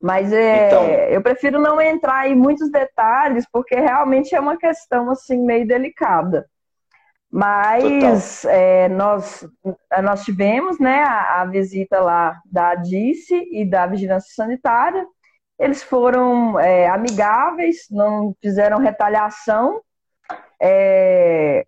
Mas 0.00 0.32
é, 0.32 0.66
então, 0.66 0.84
eu 0.86 1.22
prefiro 1.22 1.58
não 1.58 1.80
entrar 1.80 2.28
em 2.28 2.34
muitos 2.34 2.70
detalhes, 2.70 3.46
porque 3.50 3.74
realmente 3.74 4.34
é 4.34 4.40
uma 4.40 4.56
questão 4.56 5.10
assim 5.10 5.44
meio 5.44 5.66
delicada. 5.66 6.46
Mas 7.30 8.44
é, 8.44 8.88
nós, 8.88 9.46
nós 10.02 10.24
tivemos 10.24 10.78
né, 10.78 11.02
a, 11.02 11.42
a, 11.42 11.44
visita 11.44 12.00
lá 12.00 12.40
da 12.50 12.74
DICE 12.74 13.48
e 13.50 13.68
da 13.68 13.86
Vigilância 13.86 14.32
Sanitária. 14.34 15.04
Eles 15.58 15.82
foram 15.82 16.58
é, 16.60 16.88
amigáveis, 16.88 17.86
não 17.90 18.34
fizeram 18.40 18.78
retaliação, 18.78 19.80
é, 20.60 21.66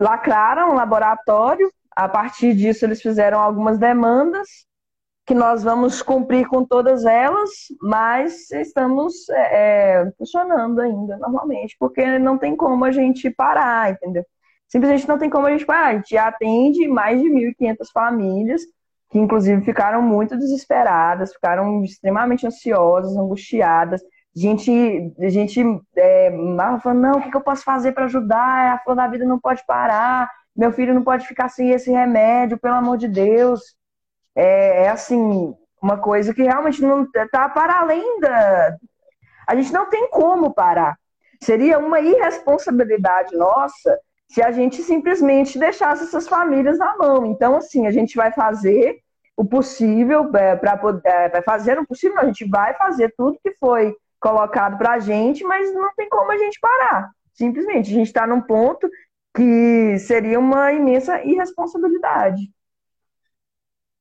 lacraram 0.00 0.70
o 0.70 0.74
laboratório. 0.74 1.70
A 1.96 2.08
partir 2.08 2.54
disso, 2.54 2.84
eles 2.84 3.00
fizeram 3.00 3.40
algumas 3.40 3.78
demandas 3.78 4.48
que 5.26 5.34
nós 5.34 5.62
vamos 5.62 6.02
cumprir 6.02 6.46
com 6.46 6.64
todas 6.64 7.04
elas, 7.06 7.50
mas 7.80 8.50
estamos 8.50 9.28
é, 9.30 10.02
é, 10.02 10.12
funcionando 10.18 10.80
ainda 10.80 11.16
normalmente, 11.16 11.76
porque 11.78 12.18
não 12.18 12.36
tem 12.36 12.54
como 12.54 12.84
a 12.84 12.92
gente 12.92 13.30
parar, 13.30 13.92
entendeu? 13.92 14.24
Simplesmente 14.68 15.08
não 15.08 15.18
tem 15.18 15.30
como 15.30 15.46
a 15.46 15.50
gente 15.50 15.64
parar. 15.64 15.88
A 15.88 15.94
gente 15.94 16.16
atende 16.16 16.86
mais 16.88 17.20
de 17.22 17.28
1.500 17.28 17.76
famílias, 17.92 18.62
que 19.10 19.18
inclusive 19.18 19.62
ficaram 19.62 20.02
muito 20.02 20.36
desesperadas, 20.36 21.32
ficaram 21.32 21.82
extremamente 21.82 22.46
ansiosas, 22.46 23.16
angustiadas. 23.16 24.02
Gente, 24.36 25.12
gente 25.28 25.62
é, 25.96 26.30
falando, 26.82 27.00
não, 27.00 27.12
o 27.12 27.30
que 27.30 27.36
eu 27.36 27.40
posso 27.40 27.62
fazer 27.62 27.92
para 27.92 28.06
ajudar? 28.06 28.74
A 28.74 28.78
flor 28.80 28.96
da 28.96 29.06
vida 29.06 29.24
não 29.24 29.38
pode 29.38 29.64
parar, 29.66 30.28
meu 30.54 30.72
filho 30.72 30.92
não 30.92 31.04
pode 31.04 31.26
ficar 31.26 31.48
sem 31.48 31.70
esse 31.70 31.90
remédio, 31.90 32.58
pelo 32.58 32.74
amor 32.74 32.98
de 32.98 33.08
Deus 33.08 33.60
é, 34.34 34.84
é 34.84 34.88
assim, 34.88 35.54
uma 35.80 35.98
coisa 35.98 36.32
que 36.34 36.42
realmente 36.42 36.82
não 36.82 37.04
está 37.04 37.48
para 37.48 37.80
além 37.80 38.20
da. 38.20 38.76
A 39.46 39.54
gente 39.54 39.72
não 39.72 39.88
tem 39.88 40.08
como 40.10 40.54
parar. 40.54 40.96
Seria 41.42 41.78
uma 41.78 42.00
irresponsabilidade 42.00 43.36
nossa 43.36 43.98
se 44.28 44.42
a 44.42 44.50
gente 44.50 44.82
simplesmente 44.82 45.58
deixasse 45.58 46.04
essas 46.04 46.26
famílias 46.26 46.78
na 46.78 46.96
mão. 46.96 47.26
Então, 47.26 47.56
assim, 47.56 47.86
a 47.86 47.90
gente 47.90 48.16
vai 48.16 48.32
fazer 48.32 48.98
o 49.36 49.44
possível 49.44 50.30
é, 50.34 50.56
para 50.56 50.76
poder. 50.76 51.02
É, 51.06 51.42
fazer 51.42 51.78
o 51.78 51.86
possível, 51.86 52.18
a 52.18 52.24
gente 52.24 52.48
vai 52.48 52.74
fazer 52.74 53.12
tudo 53.16 53.38
que 53.42 53.54
foi 53.60 53.94
colocado 54.18 54.78
para 54.78 54.92
a 54.92 54.98
gente, 54.98 55.44
mas 55.44 55.72
não 55.74 55.94
tem 55.94 56.08
como 56.08 56.32
a 56.32 56.38
gente 56.38 56.58
parar. 56.58 57.10
Simplesmente, 57.34 57.90
a 57.90 57.94
gente 57.94 58.06
está 58.06 58.26
num 58.26 58.40
ponto 58.40 58.88
que 59.36 59.98
seria 59.98 60.38
uma 60.38 60.72
imensa 60.72 61.22
irresponsabilidade. 61.24 62.48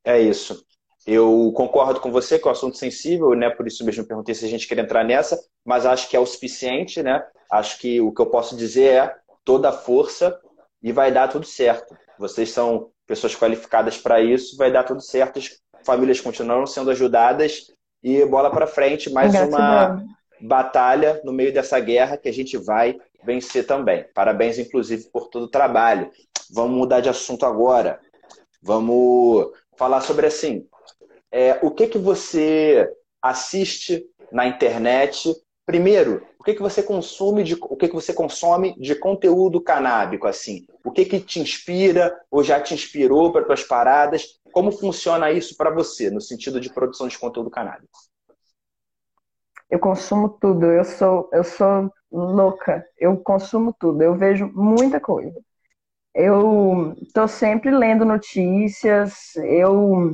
É 0.04 0.20
isso. 0.20 0.66
Eu 1.06 1.52
concordo 1.56 2.00
com 2.00 2.12
você 2.12 2.40
que 2.40 2.48
é 2.48 2.50
um 2.50 2.54
assunto 2.54 2.78
sensível, 2.78 3.34
né? 3.34 3.50
Por 3.50 3.68
isso 3.68 3.86
mesmo 3.86 4.06
perguntei 4.06 4.34
se 4.34 4.46
a 4.46 4.48
gente 4.48 4.68
quer 4.68 4.78
entrar 4.78 5.04
nessa, 5.04 5.38
mas 5.66 5.86
acho 5.86 6.10
que 6.10 6.16
é 6.16 6.20
o 6.20 6.26
suficiente, 6.26 7.04
né? 7.04 7.22
Acho 7.52 7.78
que 7.80 8.00
o 8.00 8.12
que 8.12 8.22
eu 8.22 8.28
posso 8.28 8.56
dizer 8.56 8.94
é 8.94 9.16
toda 9.44 9.70
a 9.70 9.74
força 9.74 10.40
e 10.82 10.92
vai 10.92 11.12
dar 11.12 11.28
tudo 11.28 11.46
certo. 11.46 11.96
Vocês 12.18 12.52
são 12.52 12.90
pessoas 13.06 13.36
qualificadas 13.36 13.98
para 13.98 14.22
isso, 14.22 14.56
vai 14.56 14.72
dar 14.72 14.84
tudo 14.84 15.02
certo. 15.02 15.40
As 15.40 15.52
famílias 15.84 16.22
continuarão 16.22 16.66
sendo 16.66 16.90
ajudadas 16.90 17.68
e 18.02 18.26
bola 18.26 18.50
para 18.50 18.68
frente, 18.68 19.10
mais 19.10 19.34
uma 19.36 20.04
batalha 20.42 21.22
no 21.24 21.34
meio 21.34 21.54
dessa 21.54 21.80
guerra 21.80 22.18
que 22.18 22.30
a 22.30 22.34
gente 22.34 22.58
vai 22.58 22.98
vencer 23.24 23.66
também. 23.66 24.06
Parabéns, 24.14 24.58
inclusive, 24.58 25.10
por 25.12 25.28
todo 25.28 25.44
o 25.44 25.50
trabalho. 25.50 26.10
Vamos 26.52 26.78
mudar 26.78 27.02
de 27.02 27.10
assunto 27.10 27.46
agora. 27.46 28.00
Vamos 28.62 29.52
falar 29.78 30.02
sobre 30.02 30.28
assim, 30.28 30.68
é, 31.32 31.60
o 31.64 31.72
que 31.72 31.88
que 31.88 31.98
você 31.98 32.88
assiste 33.22 34.06
na 34.32 34.46
internet? 34.48 35.34
Primeiro, 35.66 36.24
o 36.40 36.44
que 36.44 36.54
que 36.54 36.62
você 36.62 36.84
consome 36.84 37.44
de, 37.44 37.56
o 37.56 37.78
que 37.78 37.88
que 37.88 37.96
você 37.96 38.14
consome 38.14 38.78
de 38.80 38.96
conteúdo 38.96 39.62
canábico 39.62 40.28
assim? 40.28 40.66
O 40.84 40.92
que 40.92 41.06
que 41.06 41.20
te 41.20 41.40
inspira 41.40 42.14
ou 42.30 42.44
já 42.44 42.60
te 42.60 42.74
inspirou 42.74 43.32
para 43.32 43.46
tuas 43.46 43.64
paradas? 43.64 44.40
Como 44.52 44.72
funciona 44.72 45.32
isso 45.32 45.56
para 45.56 45.72
você 45.72 46.10
no 46.12 46.22
sentido 46.22 46.60
de 46.60 46.72
produção 46.72 47.08
de 47.08 47.18
conteúdo 47.18 47.50
canábico? 47.50 47.98
Eu 49.70 49.80
consumo 49.80 50.30
tudo. 50.30 50.66
Eu 50.66 50.84
sou 50.84 51.30
eu 51.32 51.44
sou 51.44 51.92
louca. 52.12 52.86
Eu 52.98 53.18
consumo 53.18 53.74
tudo. 53.80 54.04
Eu 54.04 54.16
vejo 54.16 54.52
muita 54.54 55.00
coisa. 55.00 55.34
Eu 56.16 56.94
estou 57.02 57.28
sempre 57.28 57.72
lendo 57.72 58.06
notícias, 58.06 59.36
eu 59.38 60.12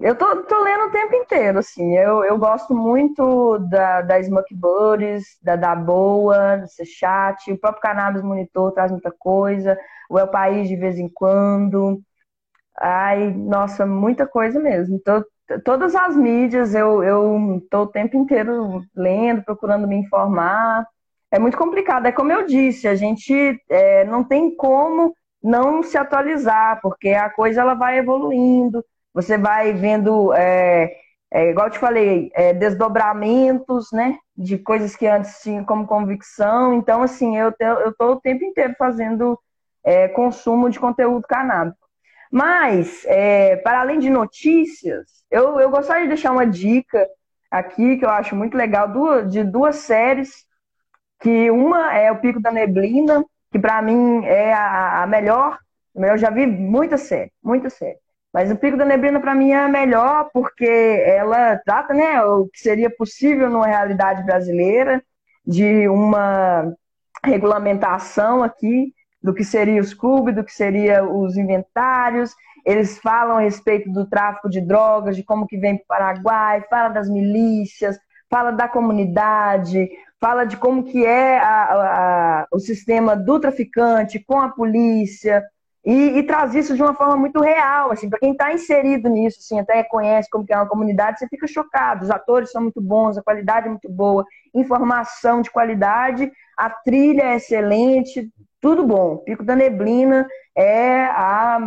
eu 0.00 0.14
tô, 0.14 0.44
tô 0.44 0.62
lendo 0.62 0.84
o 0.86 0.90
tempo 0.92 1.14
inteiro, 1.16 1.58
assim. 1.58 1.96
Eu, 1.96 2.22
eu 2.24 2.38
gosto 2.38 2.74
muito 2.74 3.58
da, 3.70 4.00
da 4.02 4.22
Smoke 4.22 4.54
Buddies, 4.54 5.24
da 5.42 5.56
Da 5.56 5.74
Boa, 5.74 6.58
do 6.58 6.86
Chat, 6.86 7.50
o 7.50 7.58
próprio 7.58 7.82
Cannabis 7.82 8.22
Monitor 8.22 8.72
traz 8.72 8.92
muita 8.92 9.10
coisa, 9.10 9.76
o 10.08 10.18
El 10.18 10.28
País 10.28 10.68
de 10.68 10.76
vez 10.76 10.98
em 10.98 11.08
quando. 11.08 12.00
Ai, 12.80 13.32
nossa, 13.34 13.86
muita 13.86 14.26
coisa 14.26 14.60
mesmo. 14.60 15.00
Tô, 15.00 15.24
todas 15.64 15.94
as 15.96 16.16
mídias 16.16 16.74
eu, 16.74 17.02
eu 17.02 17.60
tô 17.70 17.82
o 17.82 17.86
tempo 17.88 18.16
inteiro 18.16 18.82
lendo, 18.94 19.42
procurando 19.44 19.88
me 19.88 19.96
informar 19.96 20.86
é 21.30 21.38
muito 21.38 21.56
complicado. 21.56 22.06
É 22.06 22.12
como 22.12 22.32
eu 22.32 22.46
disse, 22.46 22.88
a 22.88 22.94
gente 22.94 23.60
é, 23.68 24.04
não 24.04 24.24
tem 24.24 24.54
como 24.54 25.14
não 25.42 25.82
se 25.82 25.96
atualizar, 25.96 26.80
porque 26.82 27.10
a 27.10 27.30
coisa 27.30 27.60
ela 27.60 27.74
vai 27.74 27.98
evoluindo, 27.98 28.84
você 29.14 29.38
vai 29.38 29.72
vendo, 29.72 30.32
é, 30.34 30.96
é, 31.30 31.50
igual 31.50 31.66
eu 31.66 31.72
te 31.72 31.78
falei, 31.78 32.30
é, 32.34 32.52
desdobramentos, 32.52 33.88
né, 33.92 34.18
de 34.36 34.58
coisas 34.58 34.96
que 34.96 35.06
antes 35.06 35.40
tinham 35.42 35.64
como 35.64 35.86
convicção. 35.86 36.74
Então, 36.74 37.02
assim, 37.02 37.36
eu 37.36 37.50
estou 37.50 38.12
o 38.12 38.20
tempo 38.20 38.44
inteiro 38.44 38.74
fazendo 38.78 39.38
é, 39.84 40.08
consumo 40.08 40.70
de 40.70 40.80
conteúdo 40.80 41.26
canábico. 41.26 41.78
Mas, 42.30 43.04
é, 43.06 43.56
para 43.56 43.80
além 43.80 43.98
de 43.98 44.10
notícias, 44.10 45.06
eu, 45.30 45.58
eu 45.60 45.70
gostaria 45.70 46.02
de 46.02 46.08
deixar 46.08 46.32
uma 46.32 46.46
dica 46.46 47.08
aqui 47.50 47.96
que 47.96 48.04
eu 48.04 48.10
acho 48.10 48.36
muito 48.36 48.56
legal 48.56 48.88
de 49.26 49.42
duas 49.44 49.76
séries 49.76 50.47
que 51.20 51.50
uma 51.50 51.94
é 51.94 52.10
o 52.10 52.18
Pico 52.18 52.40
da 52.40 52.50
Neblina, 52.50 53.24
que 53.50 53.58
para 53.58 53.82
mim 53.82 54.24
é 54.24 54.52
a, 54.52 55.02
a, 55.02 55.06
melhor. 55.06 55.58
Eu 55.94 56.16
já 56.16 56.30
vi 56.30 56.46
muita 56.46 56.96
série, 56.96 57.32
muita 57.42 57.70
série. 57.70 57.98
Mas 58.32 58.50
o 58.50 58.56
Pico 58.56 58.76
da 58.76 58.84
Neblina 58.84 59.20
para 59.20 59.34
mim 59.34 59.50
é 59.50 59.58
a 59.58 59.68
melhor 59.68 60.30
porque 60.32 61.02
ela 61.04 61.56
trata, 61.64 61.94
né, 61.94 62.22
o 62.24 62.46
que 62.48 62.60
seria 62.60 62.90
possível 62.90 63.48
numa 63.50 63.66
realidade 63.66 64.22
brasileira 64.22 65.02
de 65.46 65.88
uma 65.88 66.72
regulamentação 67.24 68.42
aqui 68.42 68.92
do 69.22 69.34
que 69.34 69.44
seria 69.44 69.80
os 69.80 69.94
clubes, 69.94 70.34
do 70.34 70.44
que 70.44 70.52
seria 70.52 71.04
os 71.04 71.36
inventários. 71.36 72.34
Eles 72.64 72.98
falam 72.98 73.38
a 73.38 73.40
respeito 73.40 73.90
do 73.90 74.06
tráfico 74.06 74.48
de 74.48 74.60
drogas, 74.60 75.16
de 75.16 75.24
como 75.24 75.46
que 75.46 75.56
vem 75.56 75.76
para 75.76 75.84
o 75.84 75.88
Paraguai, 75.88 76.64
fala 76.68 76.90
das 76.90 77.08
milícias, 77.08 77.98
fala 78.30 78.50
da 78.52 78.68
comunidade, 78.68 79.88
fala 80.20 80.44
de 80.44 80.56
como 80.56 80.84
que 80.84 81.04
é 81.04 81.38
a, 81.38 82.42
a, 82.42 82.46
o 82.52 82.58
sistema 82.58 83.16
do 83.16 83.38
traficante 83.38 84.18
com 84.18 84.40
a 84.40 84.48
polícia, 84.48 85.44
e, 85.84 86.18
e, 86.18 86.22
traz 86.24 86.54
isso 86.54 86.74
de 86.74 86.82
uma 86.82 86.94
forma 86.94 87.16
muito 87.16 87.40
real, 87.40 87.90
assim, 87.90 88.10
para 88.10 88.18
quem 88.18 88.32
está 88.32 88.52
inserido 88.52 89.08
nisso, 89.08 89.38
assim, 89.40 89.58
até 89.58 89.82
conhece 89.82 90.28
como 90.28 90.44
que 90.44 90.52
é 90.52 90.56
uma 90.56 90.68
comunidade, 90.68 91.18
você 91.18 91.28
fica 91.28 91.46
chocado. 91.46 92.04
Os 92.04 92.10
atores 92.10 92.50
são 92.50 92.60
muito 92.62 92.80
bons, 92.80 93.16
a 93.16 93.22
qualidade 93.22 93.68
é 93.68 93.70
muito 93.70 93.90
boa, 93.90 94.22
informação 94.54 95.40
de 95.40 95.50
qualidade, 95.50 96.30
a 96.58 96.68
trilha 96.68 97.22
é 97.22 97.36
excelente, 97.36 98.30
tudo 98.60 98.86
bom. 98.86 99.18
Pico 99.18 99.44
da 99.44 99.56
Neblina 99.56 100.26
é 100.54 101.04
a, 101.04 101.58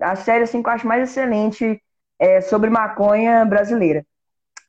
a 0.00 0.16
série 0.16 0.44
assim, 0.44 0.62
que 0.62 0.68
eu 0.68 0.72
acho 0.72 0.86
mais 0.86 1.08
excelente 1.08 1.80
é, 2.18 2.40
sobre 2.42 2.68
maconha 2.68 3.44
brasileira. 3.44 4.04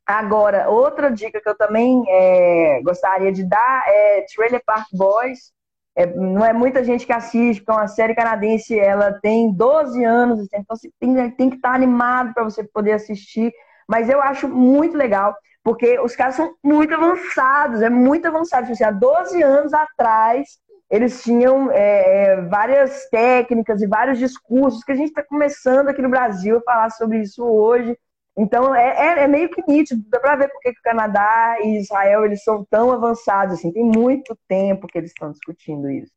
Agora, 0.06 0.68
outra 0.68 1.10
dica 1.10 1.40
que 1.40 1.48
eu 1.48 1.56
também 1.56 2.04
é, 2.08 2.80
gostaria 2.82 3.32
de 3.32 3.42
dar 3.44 3.84
é 3.86 4.26
Trailer 4.34 4.62
Park 4.64 4.88
Boys, 4.92 5.52
é, 5.96 6.06
não 6.06 6.44
é 6.44 6.52
muita 6.52 6.82
gente 6.82 7.06
que 7.06 7.12
assiste, 7.12 7.60
porque 7.60 7.70
é 7.70 7.82
uma 7.82 7.88
série 7.88 8.14
canadense, 8.14 8.78
ela 8.78 9.12
tem 9.20 9.52
12 9.52 10.04
anos, 10.04 10.40
assim, 10.40 10.48
então 10.52 10.76
você 10.76 10.90
tem, 10.98 11.30
tem 11.30 11.50
que 11.50 11.56
estar 11.56 11.72
animado 11.72 12.34
para 12.34 12.44
você 12.44 12.64
poder 12.64 12.92
assistir. 12.92 13.52
Mas 13.88 14.08
eu 14.08 14.20
acho 14.20 14.48
muito 14.48 14.96
legal, 14.96 15.34
porque 15.62 15.98
os 16.00 16.16
caras 16.16 16.34
são 16.34 16.54
muito 16.62 16.92
avançados, 16.94 17.80
é 17.80 17.88
muito 17.88 18.26
avançado. 18.26 18.62
Tipo 18.62 18.72
assim, 18.72 18.84
há 18.84 18.90
12 18.90 19.42
anos 19.42 19.72
atrás, 19.72 20.58
eles 20.90 21.22
tinham 21.22 21.70
é, 21.70 22.24
é, 22.24 22.40
várias 22.42 23.08
técnicas 23.08 23.80
e 23.80 23.86
vários 23.86 24.18
discursos 24.18 24.82
que 24.82 24.92
a 24.92 24.96
gente 24.96 25.08
está 25.08 25.22
começando 25.22 25.88
aqui 25.88 26.02
no 26.02 26.10
Brasil 26.10 26.58
a 26.58 26.62
falar 26.62 26.90
sobre 26.90 27.20
isso 27.20 27.44
hoje. 27.44 27.96
Então 28.36 28.74
é, 28.74 29.20
é, 29.20 29.24
é, 29.24 29.28
meio 29.28 29.48
que 29.48 29.62
nítido, 29.68 30.02
dá 30.08 30.18
para 30.18 30.36
ver 30.36 30.48
porque 30.48 30.72
que 30.72 30.80
o 30.80 30.82
Canadá 30.82 31.56
e 31.62 31.78
Israel 31.78 32.24
eles 32.24 32.42
são 32.42 32.64
tão 32.68 32.90
avançados 32.90 33.54
assim, 33.54 33.72
tem 33.72 33.84
muito 33.84 34.36
tempo 34.48 34.88
que 34.88 34.98
eles 34.98 35.10
estão 35.10 35.30
discutindo 35.30 35.88
isso. 35.88 36.12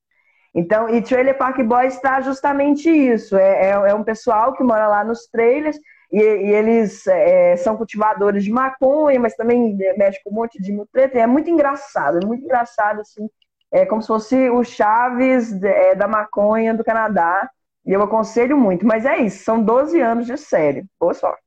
Então, 0.53 0.89
e 0.89 1.01
Trailer 1.03 1.37
Park 1.37 1.59
Boys 1.61 1.93
está 1.93 2.19
justamente 2.21 2.89
isso, 2.89 3.37
é, 3.37 3.67
é, 3.67 3.69
é, 3.69 3.93
um 3.93 4.03
pessoal 4.03 4.53
que 4.53 4.63
mora 4.63 4.87
lá 4.87 5.03
nos 5.03 5.27
trailers 5.27 5.77
e, 6.11 6.19
e 6.19 6.51
eles 6.51 7.05
é, 7.05 7.55
são 7.57 7.77
cultivadores 7.77 8.43
de 8.43 8.51
maconha, 8.51 9.19
mas 9.19 9.35
também 9.35 9.77
mexe 9.97 10.19
com 10.23 10.31
um 10.31 10.33
monte 10.33 10.59
de 10.59 10.71
mutreta, 10.71 11.17
e 11.17 11.21
é 11.21 11.27
muito 11.27 11.49
engraçado, 11.49 12.19
é 12.23 12.25
muito 12.25 12.43
engraçado 12.43 13.01
assim, 13.01 13.29
é 13.71 13.85
como 13.85 14.01
se 14.01 14.07
fosse 14.07 14.49
o 14.49 14.63
Chaves 14.63 15.61
é, 15.61 15.93
da 15.93 16.07
maconha 16.07 16.73
do 16.73 16.83
Canadá, 16.83 17.47
e 17.85 17.93
eu 17.93 18.01
aconselho 18.01 18.57
muito, 18.57 18.85
mas 18.85 19.05
é 19.05 19.17
isso, 19.19 19.43
são 19.43 19.61
12 19.61 20.01
anos 20.01 20.25
de 20.25 20.37
série, 20.37 20.85
boa 20.99 21.13
sorte. 21.13 21.46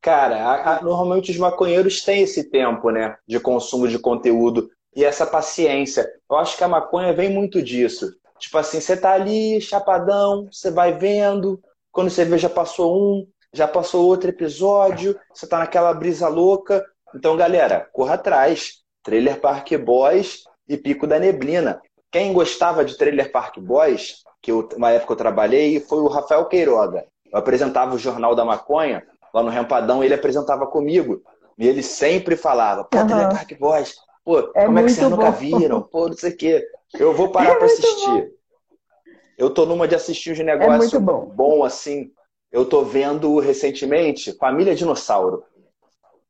Cara, 0.00 0.36
a, 0.36 0.78
a, 0.78 0.82
normalmente 0.82 1.30
os 1.30 1.38
maconheiros 1.38 2.02
têm 2.02 2.22
esse 2.22 2.50
tempo, 2.50 2.90
né, 2.90 3.16
de 3.26 3.38
consumo 3.38 3.86
de 3.86 3.98
conteúdo 3.98 4.68
e 4.94 5.04
essa 5.04 5.24
paciência. 5.24 6.10
Eu 6.28 6.36
acho 6.36 6.56
que 6.56 6.64
a 6.64 6.68
maconha 6.68 7.12
vem 7.12 7.30
muito 7.30 7.62
disso. 7.62 8.12
Tipo 8.38 8.58
assim, 8.58 8.80
você 8.80 8.96
tá 8.96 9.12
ali, 9.12 9.60
chapadão, 9.60 10.48
você 10.50 10.70
vai 10.70 10.92
vendo, 10.92 11.62
quando 11.92 12.10
você 12.10 12.24
vê 12.24 12.36
já 12.36 12.48
passou 12.48 12.96
um, 12.96 13.26
já 13.52 13.68
passou 13.68 14.06
outro 14.06 14.30
episódio, 14.30 15.16
você 15.32 15.46
tá 15.46 15.58
naquela 15.58 15.92
brisa 15.94 16.26
louca. 16.26 16.84
Então, 17.14 17.36
galera, 17.36 17.88
corra 17.92 18.14
atrás. 18.14 18.82
Trailer 19.02 19.40
Park 19.40 19.72
Boys 19.78 20.44
e 20.68 20.76
Pico 20.76 21.06
da 21.06 21.18
Neblina. 21.18 21.80
Quem 22.10 22.32
gostava 22.32 22.84
de 22.84 22.96
Trailer 22.96 23.30
Park 23.32 23.58
Boys, 23.58 24.22
que 24.40 24.50
eu, 24.50 24.68
uma 24.76 24.90
época 24.90 25.12
eu 25.12 25.16
trabalhei, 25.16 25.80
foi 25.80 25.98
o 26.00 26.08
Rafael 26.08 26.46
Queiroga. 26.46 27.04
Eu 27.32 27.38
apresentava 27.38 27.94
o 27.94 27.98
Jornal 27.98 28.34
da 28.34 28.44
Maconha, 28.44 29.06
lá 29.32 29.42
no 29.42 29.48
Rempadão, 29.48 30.04
ele 30.04 30.14
apresentava 30.14 30.66
comigo. 30.66 31.22
E 31.58 31.66
ele 31.66 31.82
sempre 31.82 32.36
falava, 32.36 32.84
pô, 32.84 32.98
uhum. 32.98 33.06
Park 33.06 33.58
Boys, 33.58 33.94
pô, 34.24 34.50
é 34.54 34.66
como 34.66 34.78
é 34.78 34.84
que 34.84 34.90
vocês 34.90 35.10
nunca 35.10 35.30
viram? 35.30 35.82
Pô, 35.82 36.08
não 36.08 36.16
sei 36.16 36.32
o 36.32 36.36
quê. 36.36 36.66
Eu 36.98 37.14
vou 37.14 37.30
parar 37.32 37.52
é 37.52 37.54
para 37.54 37.66
assistir. 37.66 38.06
Bom. 38.06 38.26
Eu 39.38 39.50
tô 39.50 39.64
numa 39.64 39.88
de 39.88 39.94
assistir 39.94 40.40
um 40.40 40.44
negócio 40.44 40.96
é 40.96 41.00
bom. 41.00 41.26
bom 41.26 41.64
assim. 41.64 42.12
Eu 42.50 42.66
tô 42.66 42.82
vendo 42.82 43.38
recentemente 43.38 44.36
Família 44.36 44.74
Dinossauro. 44.74 45.42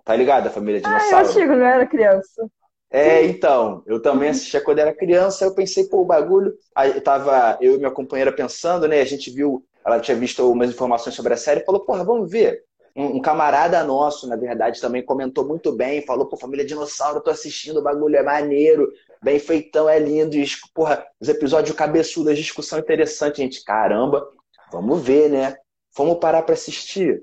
Tá 0.05 0.15
ligado 0.15 0.47
a 0.47 0.51
Família 0.51 0.81
Dinossauro? 0.81 1.15
Ah, 1.15 1.19
eu 1.19 1.19
assisti 1.19 1.47
quando 1.47 1.63
era 1.63 1.87
criança. 1.87 2.49
É, 2.91 3.25
então, 3.25 3.83
eu 3.87 4.01
também 4.01 4.29
assistia 4.29 4.61
quando 4.61 4.79
era 4.79 4.95
criança, 4.95 5.45
eu 5.45 5.55
pensei, 5.55 5.85
pô, 5.85 6.03
o 6.03 6.05
bagulho. 6.05 6.55
Aí 6.75 7.01
tava 7.01 7.57
eu 7.61 7.75
e 7.75 7.79
minha 7.79 7.91
companheira 7.91 8.31
pensando, 8.31 8.87
né? 8.87 9.01
A 9.01 9.05
gente 9.05 9.31
viu 9.31 9.65
ela 9.85 10.01
tinha 10.01 10.17
visto 10.17 10.51
umas 10.51 10.71
informações 10.71 11.15
sobre 11.15 11.35
a 11.35 11.37
série 11.37 11.61
e 11.61 11.65
falou, 11.65 11.85
porra, 11.85 12.05
vamos 12.05 12.31
ver. 12.31 12.65
Um, 12.95 13.17
um, 13.17 13.21
camarada 13.21 13.83
nosso, 13.85 14.29
na 14.29 14.37
verdade, 14.37 14.81
também 14.81 15.03
comentou 15.03 15.47
muito 15.47 15.73
bem, 15.73 16.05
falou, 16.05 16.27
pô, 16.27 16.37
família 16.37 16.65
dinossauro, 16.65 17.23
tô 17.23 17.31
assistindo, 17.31 17.79
o 17.79 17.83
bagulho 17.83 18.17
é 18.17 18.23
maneiro, 18.23 18.93
bem 19.23 19.39
feitão, 19.39 19.89
é 19.89 19.99
lindo, 19.99 20.37
e, 20.37 20.45
porra, 20.75 21.05
os 21.19 21.29
episódios 21.29 21.75
cabeçudos, 21.75 22.37
discussão 22.37 22.79
interessante, 22.79 23.39
gente, 23.39 23.65
caramba, 23.65 24.29
vamos 24.71 25.01
ver, 25.03 25.31
né? 25.31 25.57
Vamos 25.97 26.19
parar 26.19 26.43
para 26.43 26.55
assistir. 26.55 27.23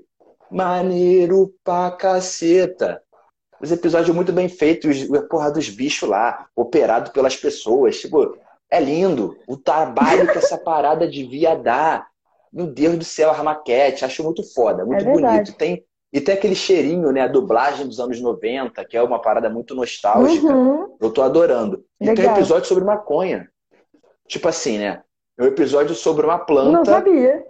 Maneiro 0.50 1.54
pra 1.62 1.92
caceta. 1.92 3.00
Os 3.60 3.70
episódios 3.70 4.14
muito 4.14 4.32
bem 4.32 4.48
feitos, 4.48 5.04
porra 5.28 5.50
dos 5.50 5.68
bichos 5.68 6.08
lá, 6.08 6.48
operado 6.56 7.12
pelas 7.12 7.36
pessoas, 7.36 8.00
tipo, 8.00 8.36
é 8.70 8.80
lindo. 8.80 9.36
O 9.46 9.56
trabalho 9.56 10.30
que 10.32 10.38
essa 10.38 10.56
parada 10.58 11.06
devia 11.06 11.54
dar 11.54 12.09
meu 12.52 12.66
Deus 12.66 12.96
do 12.96 13.04
céu, 13.04 13.30
a 13.30 13.42
maquete, 13.42 14.04
acho 14.04 14.24
muito 14.24 14.42
foda, 14.54 14.84
muito 14.84 15.02
é 15.02 15.12
bonito. 15.12 15.52
Tem, 15.54 15.84
e 16.12 16.20
tem 16.20 16.34
aquele 16.34 16.54
cheirinho, 16.54 17.12
né? 17.12 17.22
A 17.22 17.28
dublagem 17.28 17.86
dos 17.86 18.00
anos 18.00 18.20
90, 18.20 18.84
que 18.84 18.96
é 18.96 19.02
uma 19.02 19.20
parada 19.20 19.48
muito 19.48 19.74
nostálgica. 19.74 20.48
Uhum. 20.48 20.96
Eu 21.00 21.12
tô 21.12 21.22
adorando. 21.22 21.84
E 22.00 22.06
Legal. 22.06 22.16
tem 22.16 22.28
um 22.28 22.36
episódio 22.36 22.66
sobre 22.66 22.84
maconha. 22.84 23.48
Tipo 24.26 24.48
assim, 24.48 24.78
né? 24.78 25.02
É 25.38 25.42
um 25.42 25.46
episódio 25.46 25.94
sobre 25.94 26.26
uma 26.26 26.38
planta. 26.38 26.72
Não 26.72 26.84
sabia. 26.84 27.44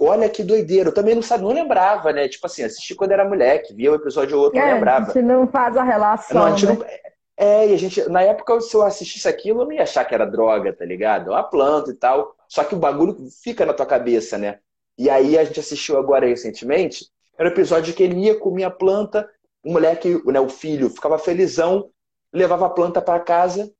Olha 0.00 0.28
que 0.28 0.42
doideira. 0.42 0.90
Eu 0.90 0.94
também 0.94 1.14
não 1.14 1.22
sabia, 1.22 1.46
não 1.46 1.54
lembrava, 1.54 2.12
né? 2.12 2.28
Tipo 2.28 2.46
assim, 2.46 2.62
assisti 2.62 2.94
quando 2.94 3.12
era 3.12 3.28
moleque, 3.28 3.74
via 3.74 3.90
o 3.90 3.94
um 3.94 3.96
episódio 3.96 4.36
ou 4.36 4.44
outro, 4.44 4.58
é, 4.58 4.66
não 4.66 4.74
lembrava. 4.74 5.10
A 5.10 5.12
gente 5.12 5.22
não 5.22 5.46
faz 5.48 5.76
a 5.76 5.82
relação. 5.82 6.36
Não, 6.36 6.46
a 6.46 6.50
gente 6.50 6.66
né? 6.66 6.74
não... 6.74 7.12
É, 7.36 7.68
e 7.68 7.74
a 7.74 7.76
gente, 7.76 8.08
na 8.08 8.22
época, 8.22 8.60
se 8.60 8.74
eu 8.76 8.82
assistisse 8.82 9.26
aquilo, 9.26 9.62
eu 9.62 9.64
não 9.64 9.72
ia 9.72 9.82
achar 9.82 10.04
que 10.04 10.14
era 10.14 10.24
droga, 10.24 10.72
tá 10.72 10.84
ligado? 10.84 11.30
É 11.30 11.34
uma 11.34 11.42
planta 11.42 11.90
e 11.90 11.94
tal. 11.94 12.36
Só 12.52 12.62
que 12.64 12.74
o 12.74 12.78
bagulho 12.78 13.16
fica 13.42 13.64
na 13.64 13.72
tua 13.72 13.86
cabeça, 13.86 14.36
né? 14.36 14.58
E 14.98 15.08
aí 15.08 15.38
a 15.38 15.44
gente 15.44 15.58
assistiu 15.58 15.96
agora 15.96 16.26
recentemente, 16.26 17.06
era 17.38 17.48
um 17.48 17.52
episódio 17.52 17.94
que 17.94 18.02
ele 18.02 18.26
ia 18.26 18.38
comer 18.38 18.64
a 18.64 18.70
planta, 18.70 19.26
o 19.64 19.72
moleque, 19.72 20.20
né, 20.26 20.38
o 20.38 20.50
filho, 20.50 20.90
ficava 20.90 21.18
felizão, 21.18 21.88
levava 22.30 22.66
a 22.66 22.68
planta 22.68 23.00
para 23.00 23.18
casa, 23.20 23.72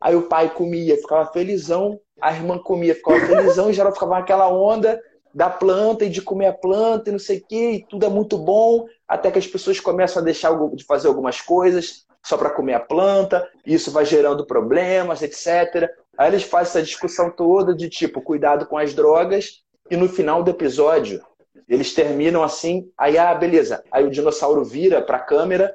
aí 0.00 0.14
o 0.14 0.28
pai 0.28 0.48
comia, 0.54 0.96
ficava 0.96 1.32
felizão, 1.32 1.98
a 2.20 2.32
irmã 2.32 2.56
comia, 2.56 2.94
ficava 2.94 3.18
felizão, 3.26 3.68
e 3.68 3.72
já 3.72 3.90
ficava 3.90 4.20
naquela 4.20 4.46
onda 4.46 5.02
da 5.34 5.50
planta 5.50 6.04
e 6.04 6.08
de 6.08 6.22
comer 6.22 6.46
a 6.46 6.52
planta 6.52 7.10
e 7.10 7.12
não 7.12 7.18
sei 7.18 7.38
o 7.38 7.44
quê, 7.48 7.70
e 7.72 7.84
tudo 7.84 8.06
é 8.06 8.08
muito 8.08 8.38
bom, 8.38 8.86
até 9.08 9.32
que 9.32 9.40
as 9.40 9.46
pessoas 9.48 9.80
começam 9.80 10.22
a 10.22 10.24
deixar 10.24 10.56
de 10.72 10.84
fazer 10.84 11.08
algumas 11.08 11.40
coisas 11.40 12.06
só 12.24 12.36
para 12.36 12.50
comer 12.50 12.74
a 12.74 12.80
planta, 12.80 13.44
isso 13.66 13.90
vai 13.90 14.04
gerando 14.04 14.46
problemas, 14.46 15.20
etc. 15.20 15.90
Aí 16.16 16.28
eles 16.28 16.42
fazem 16.42 16.70
essa 16.70 16.82
discussão 16.82 17.30
toda 17.30 17.74
de 17.74 17.88
tipo, 17.88 18.20
cuidado 18.20 18.66
com 18.66 18.76
as 18.76 18.94
drogas, 18.94 19.62
e 19.90 19.96
no 19.96 20.08
final 20.08 20.42
do 20.42 20.50
episódio, 20.50 21.22
eles 21.68 21.94
terminam 21.94 22.42
assim, 22.42 22.90
aí, 22.96 23.16
ah, 23.18 23.34
beleza. 23.34 23.82
Aí 23.90 24.04
o 24.04 24.10
dinossauro 24.10 24.64
vira 24.64 25.02
para 25.02 25.16
a 25.16 25.20
câmera, 25.24 25.74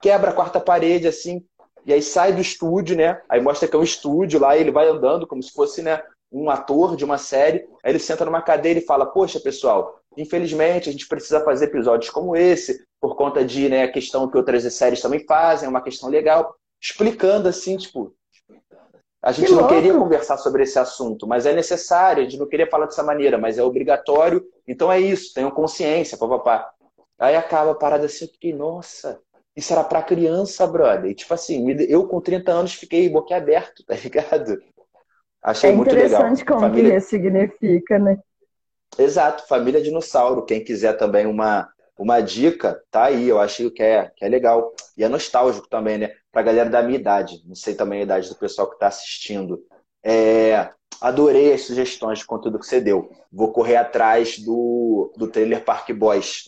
quebra 0.00 0.30
a 0.30 0.34
quarta 0.34 0.60
parede, 0.60 1.08
assim, 1.08 1.44
e 1.86 1.92
aí 1.92 2.02
sai 2.02 2.32
do 2.32 2.40
estúdio, 2.40 2.96
né? 2.96 3.20
Aí 3.28 3.40
mostra 3.40 3.68
que 3.68 3.74
é 3.74 3.78
um 3.78 3.82
estúdio 3.82 4.40
lá, 4.40 4.56
ele 4.56 4.70
vai 4.70 4.88
andando 4.88 5.26
como 5.26 5.42
se 5.42 5.52
fosse, 5.52 5.82
né, 5.82 6.02
um 6.30 6.50
ator 6.50 6.94
de 6.96 7.04
uma 7.04 7.18
série. 7.18 7.66
Aí 7.82 7.92
ele 7.92 7.98
senta 7.98 8.24
numa 8.24 8.42
cadeira 8.42 8.78
e 8.78 8.84
fala: 8.84 9.06
Poxa, 9.06 9.40
pessoal, 9.40 10.00
infelizmente 10.16 10.88
a 10.88 10.92
gente 10.92 11.08
precisa 11.08 11.40
fazer 11.44 11.66
episódios 11.66 12.10
como 12.10 12.36
esse, 12.36 12.84
por 13.00 13.16
conta 13.16 13.44
de 13.44 13.68
né, 13.68 13.84
a 13.84 13.92
questão 13.92 14.28
que 14.30 14.36
outras 14.36 14.62
séries 14.74 15.00
também 15.00 15.24
fazem, 15.26 15.66
é 15.66 15.70
uma 15.70 15.82
questão 15.82 16.08
legal. 16.08 16.54
Explicando 16.80 17.48
assim, 17.48 17.76
tipo, 17.76 18.14
a 19.22 19.32
gente 19.32 19.48
que 19.48 19.54
não 19.54 19.68
queria 19.68 19.92
conversar 19.92 20.38
sobre 20.38 20.62
esse 20.62 20.78
assunto, 20.78 21.26
mas 21.26 21.44
é 21.44 21.52
necessário, 21.52 22.22
a 22.22 22.24
gente 22.24 22.38
não 22.38 22.46
queria 22.46 22.66
falar 22.66 22.86
dessa 22.86 23.02
maneira, 23.02 23.36
mas 23.36 23.58
é 23.58 23.62
obrigatório, 23.62 24.42
então 24.66 24.90
é 24.90 24.98
isso, 24.98 25.34
tenham 25.34 25.50
consciência, 25.50 26.16
papapá. 26.16 26.70
Aí 27.18 27.36
acaba 27.36 27.72
a 27.72 27.74
parada 27.74 28.06
assim, 28.06 28.24
eu 28.24 28.30
fiquei, 28.30 28.54
nossa, 28.54 29.20
isso 29.54 29.72
era 29.74 29.84
pra 29.84 30.02
criança, 30.02 30.66
brother. 30.66 31.10
E 31.10 31.14
tipo 31.14 31.34
assim, 31.34 31.70
eu 31.88 32.08
com 32.08 32.18
30 32.18 32.50
anos 32.50 32.74
fiquei 32.74 33.10
boquiaberto, 33.10 33.84
tá 33.84 33.94
ligado? 33.94 34.58
Achei 35.42 35.70
é 35.70 35.72
muito 35.74 35.94
legal. 35.94 36.04
É 36.04 36.06
interessante 36.06 36.44
como 36.46 36.60
família... 36.60 36.90
que 36.90 36.94
ressignifica, 36.94 37.98
né? 37.98 38.18
Exato, 38.98 39.46
família 39.46 39.82
dinossauro. 39.82 40.44
Quem 40.44 40.64
quiser 40.64 40.94
também 40.94 41.26
uma, 41.26 41.68
uma 42.00 42.22
dica, 42.22 42.82
tá 42.90 43.04
aí, 43.04 43.28
eu 43.28 43.38
acho 43.38 43.70
que 43.72 43.82
é, 43.82 44.10
que 44.16 44.24
é 44.24 44.28
legal. 44.28 44.72
E 44.96 45.04
é 45.04 45.08
nostálgico 45.08 45.68
também, 45.68 45.98
né? 45.98 46.10
Pra 46.32 46.40
galera 46.40 46.70
da 46.70 46.82
minha 46.82 46.98
idade. 46.98 47.42
Não 47.46 47.54
sei 47.54 47.74
também 47.74 48.00
a 48.00 48.04
idade 48.04 48.30
do 48.30 48.36
pessoal 48.36 48.68
que 48.68 48.74
está 48.74 48.86
assistindo. 48.86 49.62
É, 50.02 50.70
adorei 50.98 51.52
as 51.52 51.60
sugestões 51.60 52.20
de 52.20 52.24
conteúdo 52.24 52.58
que 52.58 52.64
você 52.64 52.80
deu. 52.80 53.10
Vou 53.30 53.52
correr 53.52 53.76
atrás 53.76 54.38
do, 54.38 55.12
do 55.14 55.28
trailer 55.28 55.62
Park 55.62 55.90
Boys. 55.90 56.44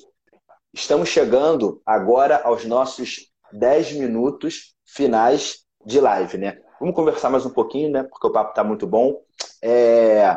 Estamos 0.73 1.11
chegando 1.11 1.83
agora 1.85 2.41
aos 2.45 2.65
nossos 2.65 3.31
10 3.53 3.93
minutos 3.93 4.75
finais 4.87 5.67
de 5.85 6.01
live, 6.01 6.39
né? 6.39 6.59
Vamos 6.81 6.95
conversar 6.95 7.29
mais 7.29 7.45
um 7.45 7.51
pouquinho, 7.51 7.91
né? 7.91 8.05
Porque 8.05 8.27
o 8.27 8.33
papo 8.33 8.53
está 8.53 8.65
muito 8.65 8.87
bom. 8.87 9.21
É... 9.61 10.35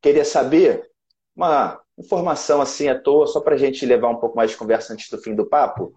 Queria 0.00 0.24
saber 0.24 0.88
uma 1.34 1.83
informação 1.98 2.60
assim 2.60 2.88
à 2.88 2.98
toa, 2.98 3.26
só 3.26 3.40
para 3.40 3.54
a 3.54 3.58
gente 3.58 3.86
levar 3.86 4.08
um 4.08 4.16
pouco 4.16 4.36
mais 4.36 4.50
de 4.50 4.56
conversa 4.56 4.92
antes 4.92 5.08
do 5.08 5.18
fim 5.18 5.34
do 5.34 5.46
papo. 5.46 5.92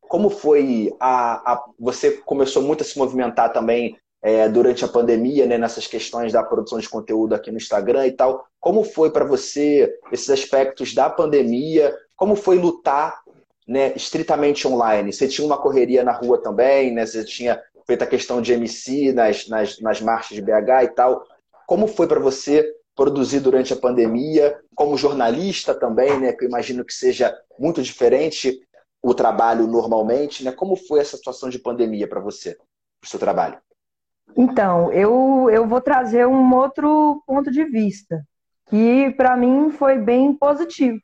Como 0.00 0.30
foi 0.30 0.94
a, 1.00 1.52
a 1.52 1.64
você 1.78 2.12
começou 2.12 2.62
muito 2.62 2.82
a 2.82 2.84
se 2.84 2.98
movimentar 2.98 3.52
também 3.52 3.96
é, 4.22 4.48
durante 4.48 4.84
a 4.84 4.88
pandemia, 4.88 5.44
né, 5.44 5.58
nessas 5.58 5.86
questões 5.86 6.32
da 6.32 6.42
produção 6.42 6.78
de 6.78 6.88
conteúdo 6.88 7.34
aqui 7.34 7.50
no 7.50 7.58
Instagram 7.58 8.06
e 8.06 8.12
tal. 8.12 8.46
Como 8.58 8.82
foi 8.82 9.10
para 9.10 9.24
você 9.24 9.94
esses 10.10 10.30
aspectos 10.30 10.94
da 10.94 11.10
pandemia? 11.10 11.94
Como 12.16 12.34
foi 12.34 12.56
lutar 12.56 13.20
né, 13.68 13.92
estritamente 13.94 14.66
online? 14.66 15.12
Você 15.12 15.28
tinha 15.28 15.46
uma 15.46 15.58
correria 15.58 16.02
na 16.02 16.12
rua 16.12 16.38
também, 16.38 16.90
né? 16.90 17.04
Você 17.04 17.22
tinha 17.22 17.60
feito 17.86 18.02
a 18.02 18.06
questão 18.06 18.40
de 18.40 18.54
MC 18.54 19.12
nas, 19.12 19.46
nas, 19.46 19.78
nas 19.80 20.00
marchas 20.00 20.36
de 20.36 20.42
BH 20.42 20.84
e 20.84 20.88
tal. 20.88 21.22
Como 21.66 21.86
foi 21.86 22.06
para 22.06 22.20
você 22.20 22.66
produzir 22.94 23.40
durante 23.40 23.72
a 23.72 23.76
pandemia, 23.76 24.58
como 24.74 24.96
jornalista 24.96 25.74
também, 25.74 26.18
né? 26.20 26.32
Que 26.32 26.44
eu 26.44 26.48
imagino 26.48 26.84
que 26.84 26.92
seja 26.92 27.36
muito 27.58 27.82
diferente 27.82 28.60
o 29.02 29.12
trabalho 29.12 29.66
normalmente, 29.66 30.44
né? 30.44 30.52
Como 30.52 30.76
foi 30.76 31.00
essa 31.00 31.16
situação 31.16 31.48
de 31.48 31.58
pandemia 31.58 32.08
para 32.08 32.20
você, 32.20 32.56
o 33.02 33.06
seu 33.06 33.18
trabalho? 33.18 33.58
Então, 34.36 34.92
eu, 34.92 35.48
eu 35.50 35.66
vou 35.66 35.80
trazer 35.80 36.26
um 36.26 36.54
outro 36.54 37.22
ponto 37.26 37.50
de 37.50 37.64
vista, 37.64 38.24
que 38.66 39.10
para 39.16 39.36
mim 39.36 39.70
foi 39.70 39.98
bem 39.98 40.34
positivo, 40.34 40.98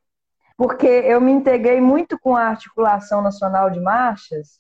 porque 0.57 0.86
eu 0.86 1.20
me 1.20 1.30
integrei 1.30 1.80
muito 1.80 2.18
com 2.18 2.34
a 2.34 2.45
Articulação 2.45 3.20
Nacional 3.20 3.70
de 3.70 3.80
Marchas, 3.80 4.59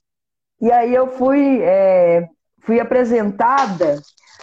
e 0.60 0.70
aí 0.70 0.94
eu 0.94 1.06
fui, 1.06 1.62
é, 1.62 2.28
fui 2.60 2.78
apresentada 2.78 3.98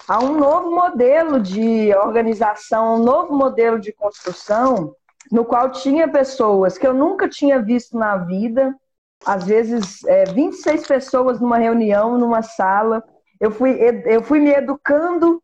a 0.07 0.19
um 0.19 0.37
novo 0.37 0.71
modelo 0.71 1.39
de 1.39 1.93
organização, 1.95 2.95
um 2.95 3.03
novo 3.03 3.35
modelo 3.35 3.79
de 3.79 3.91
construção, 3.91 4.95
no 5.31 5.43
qual 5.43 5.69
tinha 5.71 6.07
pessoas 6.07 6.77
que 6.77 6.87
eu 6.87 6.93
nunca 6.93 7.27
tinha 7.27 7.61
visto 7.61 7.97
na 7.97 8.15
vida, 8.17 8.73
às 9.25 9.45
vezes 9.45 10.03
é, 10.05 10.25
26 10.25 10.87
pessoas 10.87 11.41
numa 11.41 11.57
reunião, 11.57 12.17
numa 12.17 12.41
sala, 12.41 13.03
eu 13.39 13.51
fui, 13.51 13.77
eu 14.05 14.23
fui 14.23 14.39
me 14.39 14.51
educando 14.51 15.43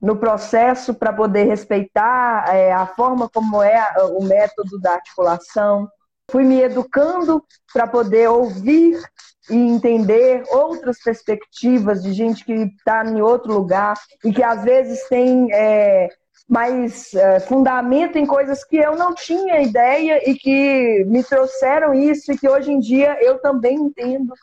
no 0.00 0.16
processo 0.16 0.94
para 0.94 1.12
poder 1.12 1.44
respeitar 1.44 2.54
é, 2.54 2.72
a 2.72 2.86
forma 2.86 3.28
como 3.28 3.62
é 3.62 3.94
o 4.12 4.24
método 4.24 4.80
da 4.80 4.94
articulação. 4.94 5.88
Fui 6.30 6.42
me 6.42 6.60
educando 6.60 7.44
para 7.72 7.86
poder 7.86 8.28
ouvir 8.28 9.00
e 9.48 9.56
entender 9.56 10.42
outras 10.50 11.02
perspectivas 11.02 12.02
de 12.02 12.12
gente 12.12 12.44
que 12.44 12.52
está 12.52 13.04
em 13.04 13.20
outro 13.20 13.52
lugar 13.52 13.94
e 14.24 14.32
que 14.32 14.42
às 14.42 14.62
vezes 14.62 15.08
tem 15.08 15.52
é, 15.52 16.08
mais 16.48 17.14
é, 17.14 17.38
fundamento 17.40 18.18
em 18.18 18.26
coisas 18.26 18.64
que 18.64 18.76
eu 18.76 18.96
não 18.96 19.14
tinha 19.14 19.62
ideia 19.62 20.28
e 20.28 20.34
que 20.34 21.04
me 21.06 21.22
trouxeram 21.22 21.94
isso 21.94 22.32
e 22.32 22.38
que 22.38 22.48
hoje 22.48 22.72
em 22.72 22.80
dia 22.80 23.16
eu 23.22 23.38
também 23.38 23.76
entendo. 23.76 24.34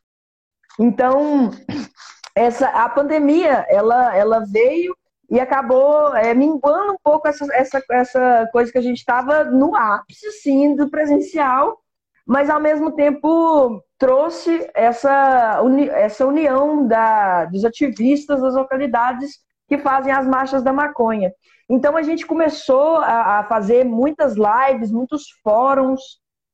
Então, 0.79 1.51
essa 2.33 2.69
a 2.69 2.87
pandemia 2.87 3.65
ela, 3.67 4.15
ela 4.15 4.45
veio 4.45 4.95
e 5.29 5.39
acabou 5.39 6.15
é, 6.15 6.33
minguando 6.33 6.93
um 6.93 6.97
pouco 7.03 7.27
essa, 7.27 7.45
essa, 7.53 7.83
essa 7.91 8.49
coisa 8.51 8.71
que 8.71 8.77
a 8.77 8.81
gente 8.81 8.99
estava 8.99 9.43
no 9.43 9.75
ápice, 9.75 10.31
sim, 10.31 10.75
do 10.75 10.89
presencial, 10.89 11.77
mas 12.27 12.49
ao 12.49 12.59
mesmo 12.59 12.91
tempo 12.91 13.81
trouxe 13.97 14.69
essa, 14.75 15.61
uni, 15.63 15.87
essa 15.87 16.25
união 16.25 16.85
da, 16.85 17.45
dos 17.45 17.63
ativistas 17.63 18.41
das 18.41 18.53
localidades 18.53 19.39
que 19.67 19.77
fazem 19.77 20.11
as 20.11 20.27
marchas 20.27 20.61
da 20.61 20.73
maconha. 20.73 21.31
Então 21.69 21.95
a 21.95 22.01
gente 22.01 22.25
começou 22.25 22.97
a, 22.97 23.39
a 23.39 23.43
fazer 23.45 23.85
muitas 23.85 24.35
lives, 24.35 24.91
muitos 24.91 25.23
fóruns, 25.41 26.01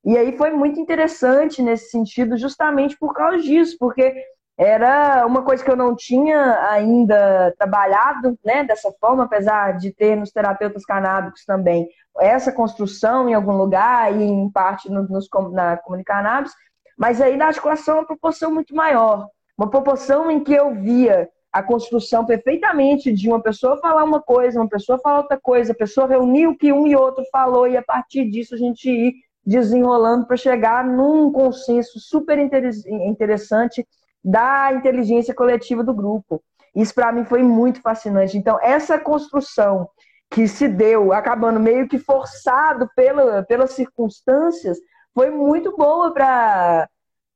e 0.05 0.15
aí 0.15 0.37
foi 0.37 0.51
muito 0.51 0.79
interessante 0.79 1.61
nesse 1.61 1.89
sentido, 1.89 2.37
justamente 2.37 2.97
por 2.97 3.13
causa 3.13 3.39
disso, 3.39 3.75
porque 3.79 4.13
era 4.57 5.25
uma 5.25 5.41
coisa 5.41 5.63
que 5.63 5.71
eu 5.71 5.75
não 5.75 5.95
tinha 5.95 6.69
ainda 6.69 7.53
trabalhado 7.57 8.37
né, 8.45 8.63
dessa 8.63 8.91
forma, 8.99 9.23
apesar 9.23 9.77
de 9.77 9.91
ter 9.91 10.15
nos 10.15 10.31
terapeutas 10.31 10.85
canábicos 10.85 11.43
também 11.45 11.89
essa 12.19 12.51
construção 12.51 13.27
em 13.27 13.33
algum 13.33 13.57
lugar 13.57 14.15
e 14.15 14.23
em 14.23 14.49
parte 14.49 14.89
no, 14.89 15.03
nos, 15.03 15.27
na 15.51 15.77
Comunicanabis, 15.77 16.53
mas 16.97 17.19
aí 17.21 17.35
na 17.35 17.47
articulação 17.47 17.95
uma 17.95 18.05
proporção 18.05 18.53
muito 18.53 18.75
maior, 18.75 19.27
uma 19.57 19.69
proporção 19.69 20.29
em 20.29 20.43
que 20.43 20.53
eu 20.53 20.73
via 20.75 21.29
a 21.51 21.61
construção 21.61 22.25
perfeitamente 22.25 23.11
de 23.11 23.27
uma 23.27 23.41
pessoa 23.41 23.77
falar 23.77 24.03
uma 24.03 24.21
coisa, 24.21 24.59
uma 24.59 24.69
pessoa 24.69 24.99
falar 24.99 25.19
outra 25.19 25.39
coisa, 25.39 25.71
a 25.71 25.75
pessoa 25.75 26.07
reunir 26.07 26.47
o 26.47 26.57
que 26.57 26.73
um 26.73 26.87
e 26.87 26.95
outro 26.95 27.23
falou 27.31 27.67
e 27.67 27.77
a 27.77 27.83
partir 27.83 28.29
disso 28.29 28.55
a 28.55 28.57
gente 28.57 28.89
ir 28.89 29.13
desenrolando 29.45 30.25
para 30.25 30.37
chegar 30.37 30.85
num 30.85 31.31
consenso 31.31 31.99
super 31.99 32.39
interessante 32.39 33.85
da 34.23 34.71
inteligência 34.73 35.33
coletiva 35.33 35.83
do 35.83 35.93
grupo. 35.93 36.41
Isso 36.75 36.93
para 36.93 37.11
mim 37.11 37.25
foi 37.25 37.43
muito 37.43 37.81
fascinante. 37.81 38.37
Então, 38.37 38.57
essa 38.61 38.97
construção 38.97 39.87
que 40.31 40.47
se 40.47 40.67
deu, 40.67 41.13
acabando 41.13 41.59
meio 41.59 41.87
que 41.87 41.99
forçado 41.99 42.89
pela, 42.95 43.43
pelas 43.43 43.71
circunstâncias, 43.71 44.77
foi 45.13 45.29
muito 45.29 45.75
boa 45.75 46.13
para 46.13 46.89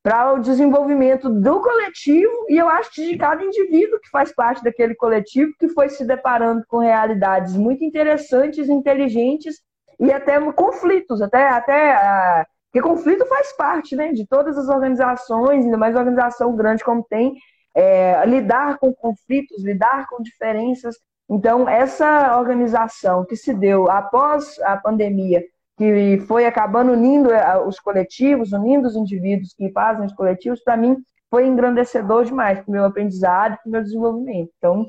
para 0.08 0.32
o 0.32 0.40
desenvolvimento 0.40 1.30
do 1.30 1.60
coletivo 1.60 2.46
e 2.48 2.58
eu 2.58 2.70
acho 2.70 2.94
de 2.96 3.18
cada 3.18 3.44
indivíduo 3.44 4.00
que 4.00 4.10
faz 4.10 4.34
parte 4.34 4.64
daquele 4.64 4.96
coletivo 4.96 5.52
que 5.60 5.68
foi 5.68 5.90
se 5.90 6.06
deparando 6.06 6.64
com 6.70 6.78
realidades 6.78 7.58
muito 7.58 7.84
interessantes, 7.84 8.70
inteligentes 8.70 9.58
e 10.00 10.10
até 10.10 10.40
conflitos, 10.54 11.22
até 11.22 11.50
até 11.50 12.46
porque 12.72 12.82
conflito 12.82 13.26
faz 13.26 13.56
parte 13.56 13.96
né, 13.96 14.12
de 14.12 14.28
todas 14.28 14.58
as 14.58 14.68
organizações, 14.68 15.66
ainda 15.66 15.78
mais 15.78 15.96
organização 15.96 16.56
grande 16.56 16.84
como 16.84 17.04
tem, 17.04 17.36
é, 17.74 18.26
lidar 18.26 18.78
com 18.78 18.94
conflitos, 18.94 19.64
lidar 19.64 20.08
com 20.10 20.22
diferenças. 20.22 20.96
Então, 21.30 21.68
essa 21.68 22.38
organização 22.38 23.26
que 23.26 23.36
se 23.36 23.54
deu 23.54 23.90
após 23.90 24.60
a 24.60 24.76
pandemia, 24.78 25.44
que 25.78 26.20
foi 26.28 26.46
acabando 26.46 26.92
unindo 26.92 27.32
é, 27.32 27.62
os 27.62 27.80
coletivos, 27.80 28.52
unindo 28.52 28.88
os 28.88 28.96
indivíduos 28.96 29.54
que 29.54 29.72
fazem 29.72 30.06
os 30.06 30.14
coletivos, 30.14 30.62
para 30.64 30.76
mim 30.76 30.98
foi 31.30 31.46
engrandecedor 31.46 32.26
demais 32.26 32.60
para 32.60 32.70
o 32.70 32.72
meu 32.72 32.86
aprendizado, 32.86 33.58
para 33.58 33.70
o 33.70 33.72
meu 33.72 33.84
desenvolvimento. 33.84 34.52
Então, 34.58 34.86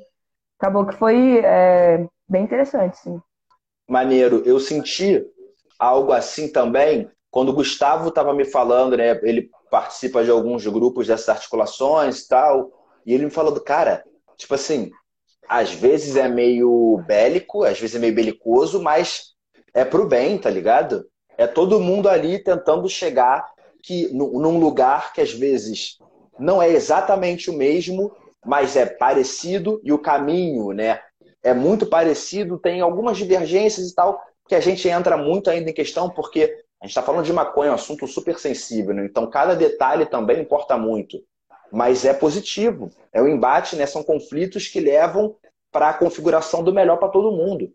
acabou 0.59 0.87
que 0.87 0.95
foi 0.95 1.41
é, 1.45 2.07
bem 2.29 2.45
interessante, 2.45 2.97
sim. 2.99 3.21
Maneiro. 3.89 4.43
Eu 4.45 4.59
senti 4.61 5.25
algo 5.79 6.13
assim 6.13 6.51
também 6.51 7.11
quando 7.31 7.51
o 7.51 7.55
Gustavo 7.55 8.09
estava 8.09 8.33
me 8.33 8.45
falando, 8.45 8.97
né, 8.97 9.19
ele 9.23 9.51
participa 9.71 10.25
de 10.25 10.31
alguns 10.31 10.67
grupos 10.67 11.07
dessas 11.07 11.29
articulações 11.29 12.21
e 12.21 12.29
tal, 12.29 12.71
e 13.05 13.13
ele 13.13 13.27
me 13.27 13.31
falou 13.31 13.59
cara, 13.61 14.03
tipo 14.37 14.55
assim, 14.55 14.91
às 15.49 15.73
vezes 15.73 16.17
é 16.17 16.29
meio 16.29 17.03
bélico, 17.07 17.65
às 17.65 17.79
vezes 17.79 17.97
é 17.97 17.99
meio 17.99 18.15
belicoso, 18.15 18.83
mas 18.83 19.35
é 19.75 19.85
pro 19.85 20.07
bem, 20.07 20.39
tá 20.39 20.51
ligado? 20.51 21.07
É 21.37 21.47
todo 21.47 21.81
mundo 21.81 22.09
ali 22.09 22.43
tentando 22.43 22.89
chegar 22.89 23.47
que 23.83 24.09
num 24.13 24.59
lugar 24.59 25.13
que 25.13 25.21
às 25.21 25.33
vezes 25.33 25.99
não 26.39 26.61
é 26.61 26.69
exatamente 26.69 27.51
o 27.51 27.55
mesmo, 27.55 28.13
mas 28.45 28.77
é 28.77 28.87
parecido 28.87 29.81
e 29.83 29.93
o 29.93 29.99
caminho, 29.99 30.73
né, 30.73 31.01
é 31.43 31.55
muito 31.55 31.87
parecido, 31.87 32.59
tem 32.59 32.81
algumas 32.81 33.17
divergências 33.17 33.91
e 33.91 33.95
tal, 33.95 34.21
que 34.49 34.55
a 34.55 34.61
gente 34.61 34.89
entra 34.89 35.17
muito 35.17 35.51
ainda 35.51 35.71
em 35.71 35.75
questão 35.75 36.11
porque 36.11 36.55
a 36.81 36.87
gente 36.87 36.91
está 36.91 37.03
falando 37.03 37.25
de 37.25 37.33
maconha, 37.33 37.69
é 37.69 37.73
um 37.73 37.75
assunto 37.75 38.07
super 38.07 38.39
sensível, 38.39 38.95
né? 38.95 39.05
então 39.05 39.29
cada 39.29 39.55
detalhe 39.55 40.07
também 40.07 40.41
importa 40.41 40.79
muito. 40.79 41.19
Mas 41.71 42.05
é 42.05 42.15
positivo. 42.15 42.91
É 43.13 43.21
o 43.21 43.25
um 43.25 43.29
embate, 43.29 43.77
né? 43.77 43.85
são 43.85 44.03
conflitos 44.03 44.69
que 44.69 44.81
levam 44.81 45.37
para 45.71 45.91
a 45.91 45.95
configuração 45.95 46.63
do 46.63 46.73
melhor 46.73 46.97
para 46.97 47.09
todo 47.09 47.37
mundo. 47.37 47.71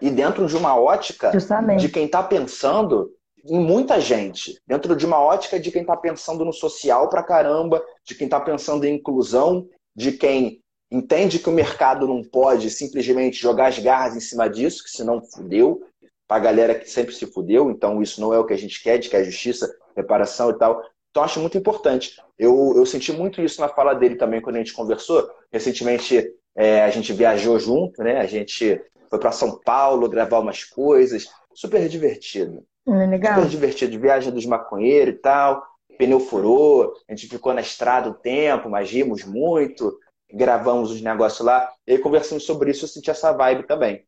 E 0.00 0.10
dentro 0.10 0.46
de 0.46 0.56
uma 0.56 0.78
ótica 0.78 1.30
Justamente. 1.32 1.80
de 1.80 1.88
quem 1.88 2.06
está 2.06 2.22
pensando 2.22 3.10
em 3.46 3.60
muita 3.60 4.00
gente, 4.00 4.58
dentro 4.66 4.96
de 4.96 5.04
uma 5.04 5.20
ótica 5.20 5.60
de 5.60 5.70
quem 5.70 5.82
está 5.82 5.96
pensando 5.96 6.44
no 6.44 6.52
social 6.52 7.08
para 7.10 7.22
caramba, 7.22 7.84
de 8.04 8.14
quem 8.14 8.26
está 8.26 8.40
pensando 8.40 8.84
em 8.84 8.94
inclusão, 8.94 9.66
de 9.94 10.12
quem 10.12 10.62
entende 10.90 11.38
que 11.38 11.48
o 11.48 11.52
mercado 11.52 12.06
não 12.06 12.22
pode 12.22 12.70
simplesmente 12.70 13.36
jogar 13.36 13.68
as 13.68 13.78
garras 13.78 14.16
em 14.16 14.20
cima 14.20 14.48
disso, 14.48 14.82
que 14.82 14.90
senão 14.90 15.22
fudeu, 15.22 15.82
para 16.26 16.36
a 16.38 16.40
galera 16.40 16.74
que 16.74 16.88
sempre 16.88 17.14
se 17.14 17.26
fudeu, 17.26 17.70
então 17.70 18.02
isso 18.02 18.20
não 18.20 18.32
é 18.32 18.38
o 18.38 18.44
que 18.44 18.54
a 18.54 18.58
gente 18.58 18.82
quer, 18.82 18.98
de 18.98 19.08
que 19.08 19.16
é 19.16 19.24
justiça, 19.24 19.74
reparação 19.96 20.50
e 20.50 20.58
tal. 20.58 20.82
Então 21.10 21.22
acho 21.22 21.40
muito 21.40 21.56
importante. 21.56 22.20
Eu, 22.38 22.72
eu 22.76 22.84
senti 22.84 23.12
muito 23.12 23.40
isso 23.40 23.60
na 23.60 23.68
fala 23.68 23.94
dele 23.94 24.16
também 24.16 24.40
quando 24.40 24.56
a 24.56 24.58
gente 24.58 24.72
conversou. 24.72 25.30
Recentemente 25.52 26.28
é, 26.56 26.82
a 26.82 26.90
gente 26.90 27.12
viajou 27.12 27.58
junto, 27.58 28.02
né? 28.02 28.18
A 28.18 28.26
gente 28.26 28.80
foi 29.08 29.18
para 29.18 29.30
São 29.30 29.60
Paulo 29.60 30.08
gravar 30.08 30.40
umas 30.40 30.64
coisas. 30.64 31.28
Super 31.54 31.88
divertido. 31.88 32.64
É 32.88 33.06
legal. 33.06 33.36
Super 33.36 33.48
divertido. 33.48 34.00
Viagem 34.00 34.32
dos 34.32 34.44
maconheiros 34.44 35.14
e 35.14 35.18
tal. 35.18 35.62
pneu 35.96 36.18
furou, 36.18 36.94
a 37.08 37.14
gente 37.14 37.28
ficou 37.28 37.54
na 37.54 37.60
estrada 37.60 38.10
um 38.10 38.14
tempo, 38.14 38.68
mas 38.68 38.90
rimos 38.90 39.24
muito, 39.24 39.96
gravamos 40.32 40.90
os 40.90 41.00
negócios 41.00 41.46
lá, 41.46 41.70
e 41.86 41.92
aí 41.92 41.98
conversamos 41.98 42.44
sobre 42.44 42.72
isso, 42.72 42.84
eu 42.84 42.88
senti 42.88 43.10
essa 43.10 43.32
vibe 43.32 43.68
também. 43.68 44.04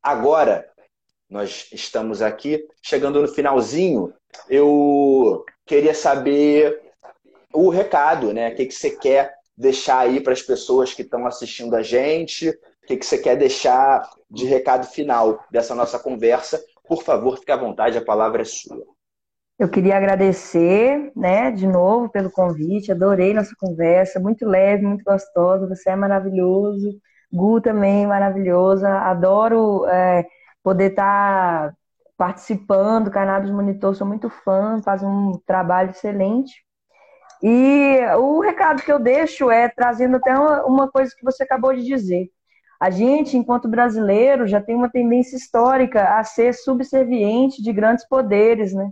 Agora, 0.00 0.64
nós 1.34 1.66
estamos 1.72 2.22
aqui, 2.22 2.64
chegando 2.80 3.20
no 3.20 3.26
finalzinho, 3.26 4.14
eu 4.48 5.44
queria 5.66 5.92
saber 5.92 6.80
o 7.52 7.70
recado, 7.70 8.32
né? 8.32 8.50
O 8.50 8.54
que, 8.54 8.66
que 8.66 8.72
você 8.72 8.90
quer 8.90 9.34
deixar 9.58 9.98
aí 9.98 10.20
para 10.20 10.32
as 10.32 10.42
pessoas 10.42 10.94
que 10.94 11.02
estão 11.02 11.26
assistindo 11.26 11.74
a 11.74 11.82
gente? 11.82 12.50
O 12.50 12.86
que, 12.86 12.96
que 12.96 13.04
você 13.04 13.18
quer 13.18 13.36
deixar 13.36 14.08
de 14.30 14.44
recado 14.44 14.86
final 14.86 15.44
dessa 15.50 15.74
nossa 15.74 15.98
conversa? 15.98 16.62
Por 16.86 17.02
favor, 17.02 17.36
fique 17.36 17.50
à 17.50 17.56
vontade, 17.56 17.98
a 17.98 18.04
palavra 18.04 18.42
é 18.42 18.44
sua. 18.44 18.84
Eu 19.58 19.68
queria 19.68 19.96
agradecer, 19.96 21.10
né, 21.16 21.50
de 21.50 21.66
novo 21.66 22.08
pelo 22.10 22.30
convite. 22.30 22.92
Adorei 22.92 23.34
nossa 23.34 23.56
conversa, 23.58 24.20
muito 24.20 24.46
leve, 24.46 24.86
muito 24.86 25.02
gostosa. 25.02 25.66
Você 25.66 25.90
é 25.90 25.96
maravilhoso. 25.96 26.96
Gu 27.32 27.60
também 27.60 28.06
maravilhosa. 28.06 28.88
Adoro 28.88 29.84
é, 29.86 30.24
poder 30.64 30.90
estar 30.90 31.70
tá 31.70 31.76
participando. 32.16 33.10
Cannabis 33.10 33.50
Monitor, 33.50 33.94
sou 33.94 34.06
muito 34.06 34.30
fã, 34.30 34.80
faz 34.82 35.02
um 35.02 35.38
trabalho 35.46 35.90
excelente. 35.90 36.64
E 37.42 37.98
o 38.16 38.40
recado 38.40 38.82
que 38.82 38.90
eu 38.90 38.98
deixo 38.98 39.50
é 39.50 39.68
trazendo 39.68 40.16
até 40.16 40.34
uma, 40.34 40.90
coisa 40.90 41.14
que 41.14 41.22
você 41.22 41.42
acabou 41.42 41.74
de 41.74 41.84
dizer. 41.84 42.30
A 42.80 42.90
gente, 42.90 43.36
enquanto 43.36 43.68
brasileiro, 43.68 44.46
já 44.46 44.60
tem 44.60 44.74
uma 44.74 44.90
tendência 44.90 45.36
histórica 45.36 46.18
a 46.18 46.24
ser 46.24 46.54
subserviente 46.54 47.62
de 47.62 47.72
grandes 47.72 48.08
poderes, 48.08 48.72
né? 48.72 48.90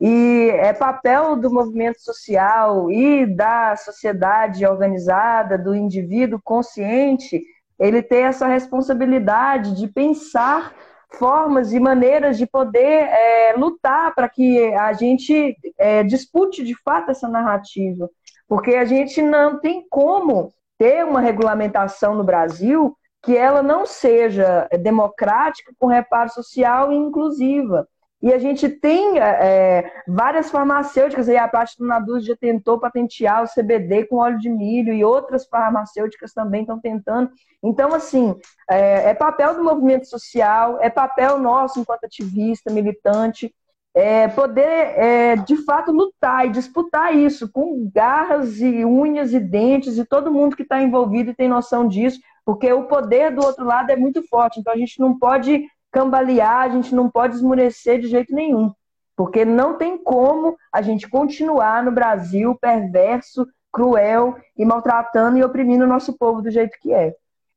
E 0.00 0.50
é 0.54 0.72
papel 0.72 1.36
do 1.36 1.52
movimento 1.52 2.00
social 2.00 2.90
e 2.90 3.26
da 3.26 3.76
sociedade 3.76 4.64
organizada, 4.66 5.58
do 5.58 5.74
indivíduo 5.74 6.40
consciente, 6.42 7.42
ele 7.78 8.02
ter 8.02 8.22
essa 8.22 8.46
responsabilidade 8.46 9.76
de 9.76 9.86
pensar 9.88 10.72
formas 11.10 11.72
e 11.72 11.80
maneiras 11.80 12.36
de 12.36 12.46
poder 12.46 13.08
é, 13.08 13.54
lutar 13.56 14.14
para 14.14 14.28
que 14.28 14.72
a 14.74 14.92
gente 14.92 15.56
é, 15.78 16.02
dispute 16.02 16.64
de 16.64 16.74
fato 16.82 17.10
essa 17.10 17.28
narrativa. 17.28 18.08
Porque 18.46 18.74
a 18.74 18.84
gente 18.84 19.20
não 19.22 19.58
tem 19.58 19.86
como 19.88 20.52
ter 20.78 21.04
uma 21.04 21.20
regulamentação 21.20 22.14
no 22.14 22.24
Brasil 22.24 22.96
que 23.22 23.36
ela 23.36 23.62
não 23.62 23.84
seja 23.84 24.68
democrática, 24.80 25.72
com 25.78 25.86
reparo 25.86 26.30
social 26.30 26.92
e 26.92 26.96
inclusiva. 26.96 27.86
E 28.20 28.32
a 28.32 28.38
gente 28.38 28.68
tem 28.68 29.20
é, 29.20 29.92
várias 30.08 30.50
farmacêuticas, 30.50 31.28
aí 31.28 31.36
a 31.36 31.46
Platinum 31.46 31.86
Naduz 31.86 32.24
já 32.24 32.34
tentou 32.34 32.80
patentear 32.80 33.44
o 33.44 33.48
CBD 33.48 34.06
com 34.06 34.16
óleo 34.16 34.38
de 34.38 34.50
milho 34.50 34.92
e 34.92 35.04
outras 35.04 35.46
farmacêuticas 35.46 36.32
também 36.32 36.62
estão 36.62 36.80
tentando. 36.80 37.30
Então, 37.62 37.94
assim, 37.94 38.34
é, 38.68 39.10
é 39.10 39.14
papel 39.14 39.54
do 39.54 39.62
movimento 39.62 40.08
social, 40.08 40.78
é 40.80 40.90
papel 40.90 41.38
nosso 41.38 41.78
enquanto 41.78 42.04
ativista, 42.04 42.72
militante, 42.72 43.54
é, 43.94 44.26
poder, 44.26 44.64
é, 44.64 45.36
de 45.36 45.56
fato, 45.64 45.92
lutar 45.92 46.44
e 46.44 46.50
disputar 46.50 47.14
isso 47.16 47.50
com 47.50 47.88
garras 47.92 48.60
e 48.60 48.84
unhas 48.84 49.32
e 49.32 49.38
dentes 49.38 49.96
e 49.96 50.04
todo 50.04 50.32
mundo 50.32 50.56
que 50.56 50.62
está 50.62 50.82
envolvido 50.82 51.30
e 51.30 51.34
tem 51.34 51.48
noção 51.48 51.86
disso, 51.86 52.20
porque 52.44 52.72
o 52.72 52.84
poder 52.84 53.34
do 53.34 53.44
outro 53.44 53.64
lado 53.64 53.90
é 53.90 53.96
muito 53.96 54.26
forte. 54.26 54.58
Então, 54.58 54.72
a 54.72 54.76
gente 54.76 54.98
não 54.98 55.16
pode 55.16 55.64
cambalear, 55.90 56.62
a 56.62 56.68
gente 56.68 56.94
não 56.94 57.10
pode 57.10 57.36
esmurecer 57.36 58.00
de 58.00 58.08
jeito 58.08 58.34
nenhum. 58.34 58.72
Porque 59.16 59.44
não 59.44 59.76
tem 59.76 59.98
como 59.98 60.56
a 60.72 60.80
gente 60.80 61.08
continuar 61.08 61.82
no 61.82 61.90
Brasil 61.90 62.56
perverso, 62.60 63.46
cruel 63.72 64.36
e 64.56 64.64
maltratando 64.64 65.38
e 65.38 65.44
oprimindo 65.44 65.84
o 65.84 65.88
nosso 65.88 66.16
povo 66.16 66.40
do 66.40 66.50
jeito 66.50 66.78
que 66.80 66.92
é. 66.92 67.14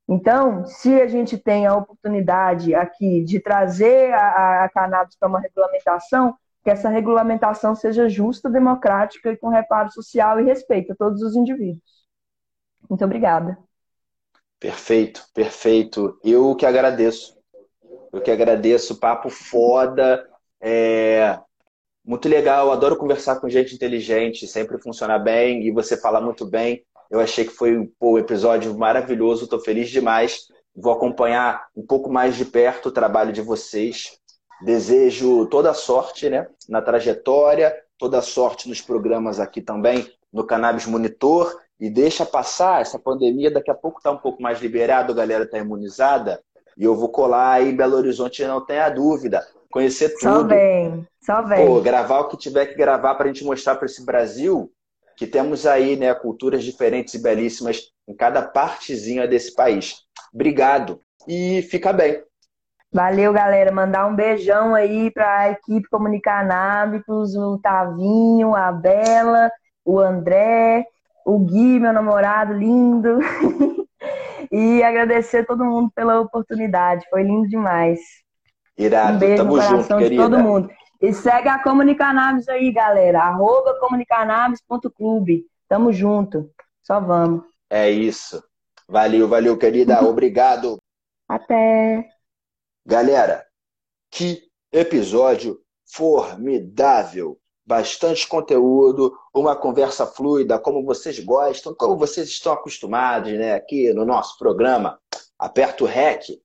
Então, 0.08 0.66
se 0.66 1.02
a 1.02 1.08
gente 1.08 1.38
tem 1.38 1.66
a 1.66 1.76
oportunidade 1.76 2.76
aqui 2.76 3.24
de 3.24 3.40
trazer 3.40 4.14
a, 4.14 4.66
a 4.66 4.70
cannabis 4.70 5.16
para 5.16 5.30
uma 5.30 5.40
regulamentação, 5.40 6.36
que 6.64 6.70
essa 6.70 6.90
regulamentação 6.90 7.76
seja 7.76 8.10
justa, 8.10 8.50
democrática 8.50 9.32
e 9.32 9.38
com 9.38 9.48
reparo 9.48 9.92
social 9.92 10.40
e 10.40 10.44
respeito 10.44 10.92
a 10.92 10.96
todos 10.96 11.22
os 11.22 11.36
indivíduos. 11.36 11.82
Muito 12.90 13.06
obrigada. 13.06 13.58
Perfeito, 14.60 15.26
perfeito. 15.34 16.20
Eu 16.24 16.56
que 16.56 16.66
agradeço 16.66 17.41
eu 18.12 18.22
que 18.22 18.32
agradeço, 18.32 19.00
papo 19.00 19.30
foda. 19.30 20.28
É 20.62 21.40
muito 22.04 22.28
legal, 22.28 22.72
adoro 22.72 22.98
conversar 22.98 23.40
com 23.40 23.48
gente 23.50 23.76
inteligente, 23.76 24.48
sempre 24.48 24.82
funciona 24.82 25.20
bem 25.20 25.66
e 25.66 25.72
você 25.72 25.96
fala 25.96 26.20
muito 26.20 26.46
bem. 26.46 26.84
Eu 27.10 27.20
achei 27.20 27.46
que 27.46 27.52
foi 27.52 27.88
pô, 28.00 28.14
um 28.14 28.18
episódio 28.18 28.76
maravilhoso, 28.78 29.44
estou 29.44 29.60
feliz 29.60 29.90
demais. 29.90 30.48
Vou 30.76 30.94
acompanhar 30.94 31.68
um 31.76 31.86
pouco 31.86 32.10
mais 32.10 32.36
de 32.36 32.46
perto 32.46 32.88
o 32.88 32.92
trabalho 32.92 33.32
de 33.32 33.42
vocês. 33.42 34.18
Desejo 34.64 35.46
toda 35.48 35.74
sorte 35.74 36.30
né, 36.30 36.48
na 36.70 36.82
trajetória, 36.82 37.76
toda 37.98 38.22
sorte 38.22 38.70
nos 38.70 38.82
programas 38.82 39.40
aqui 39.40 39.62
também, 39.62 40.08
no 40.32 40.46
Cannabis 40.46 40.86
Monitor. 40.86 41.56
E 41.80 41.90
deixa 41.90 42.26
passar 42.26 42.82
essa 42.82 42.98
pandemia, 42.98 43.52
daqui 43.52 43.72
a 43.72 43.76
pouco 43.76 43.98
está 43.98 44.12
um 44.12 44.18
pouco 44.18 44.42
mais 44.42 44.62
liberado, 44.62 45.12
a 45.12 45.16
galera 45.16 45.44
está 45.44 45.58
imunizada. 45.58 46.42
E 46.78 46.84
eu 46.84 46.96
vou 46.96 47.10
colar 47.10 47.54
aí 47.54 47.72
Belo 47.72 47.98
Horizonte, 47.98 48.44
não 48.46 48.66
tenha 48.66 48.90
dúvida. 48.90 49.46
Conhecer 49.72 50.10
tudo. 50.20 50.22
Só 50.22 50.44
vem, 50.44 51.08
só 51.22 51.42
vem. 51.42 51.66
Pô, 51.66 51.82
gravar 51.82 52.20
o 52.20 52.28
que 52.28 52.38
tiver 52.38 52.66
que 52.66 52.76
gravar 52.76 53.16
para 53.16 53.26
a 53.26 53.28
gente 53.28 53.46
mostrar 53.46 53.76
para 53.76 53.86
esse 53.86 54.06
Brasil 54.06 54.72
que 55.16 55.28
temos 55.28 55.66
aí 55.66 55.96
né, 55.96 56.14
culturas 56.14 56.64
diferentes 56.64 57.14
e 57.14 57.22
belíssimas 57.22 57.92
em 58.08 58.16
cada 58.16 58.42
partezinha 58.42 59.28
desse 59.28 59.54
país. 59.54 59.98
Obrigado 60.34 61.00
e 61.28 61.62
fica 61.70 61.94
bem. 61.94 62.24
Valeu, 62.92 63.32
galera. 63.32 63.72
Mandar 63.72 64.08
um 64.08 64.16
beijão 64.16 64.76
aí 64.76 65.12
para 65.12 65.40
a 65.40 65.52
equipe 65.52 65.88
Comunicar 65.90 66.46
Nábicos, 66.46 67.36
o 67.36 67.58
Tavinho, 67.60 68.54
a 68.54 68.72
Bela, 68.72 69.50
o 69.86 70.00
André, 70.00 70.86
o 71.26 71.40
Gui, 71.40 71.80
meu 71.80 71.94
namorado 71.94 72.54
lindo. 72.54 73.20
E 74.52 74.84
agradecer 74.84 75.40
a 75.40 75.46
todo 75.46 75.64
mundo 75.64 75.90
pela 75.96 76.20
oportunidade. 76.20 77.06
Foi 77.10 77.24
lindo 77.24 77.48
demais. 77.48 78.00
Irado, 78.78 79.16
um 79.16 79.20
beijo 79.20 79.38
tamo 79.38 79.56
no 79.56 79.62
coração 79.62 79.80
junto, 79.80 79.98
de 79.98 80.04
querida. 80.04 80.24
todo 80.24 80.40
mundo. 80.40 80.70
E 81.02 81.14
segue 81.14 81.48
a 81.48 81.64
Comunicanabis 81.64 82.50
aí, 82.50 82.72
galera. 82.72 83.22
Arroba 83.22 83.80
comunicanabis.clube. 83.80 85.46
Tamo 85.70 85.94
junto. 85.94 86.52
Só 86.84 87.00
vamos. 87.00 87.44
É 87.70 87.90
isso. 87.90 88.44
Valeu, 88.90 89.28
valeu, 89.28 89.58
querida. 89.58 90.02
Obrigado. 90.06 90.78
Até. 91.30 92.10
Galera, 92.86 93.46
que 94.10 94.44
episódio 94.72 95.60
formidável 95.86 97.38
bastante 97.72 98.28
conteúdo, 98.28 99.18
uma 99.34 99.56
conversa 99.56 100.06
fluida, 100.06 100.60
como 100.60 100.84
vocês 100.84 101.18
gostam, 101.20 101.74
como 101.74 101.96
vocês 101.96 102.28
estão 102.28 102.52
acostumados, 102.52 103.32
né? 103.32 103.54
Aqui 103.54 103.94
no 103.94 104.04
nosso 104.04 104.38
programa, 104.38 105.00
aperta 105.40 105.86
o 105.86 105.88
REC. 105.88 106.38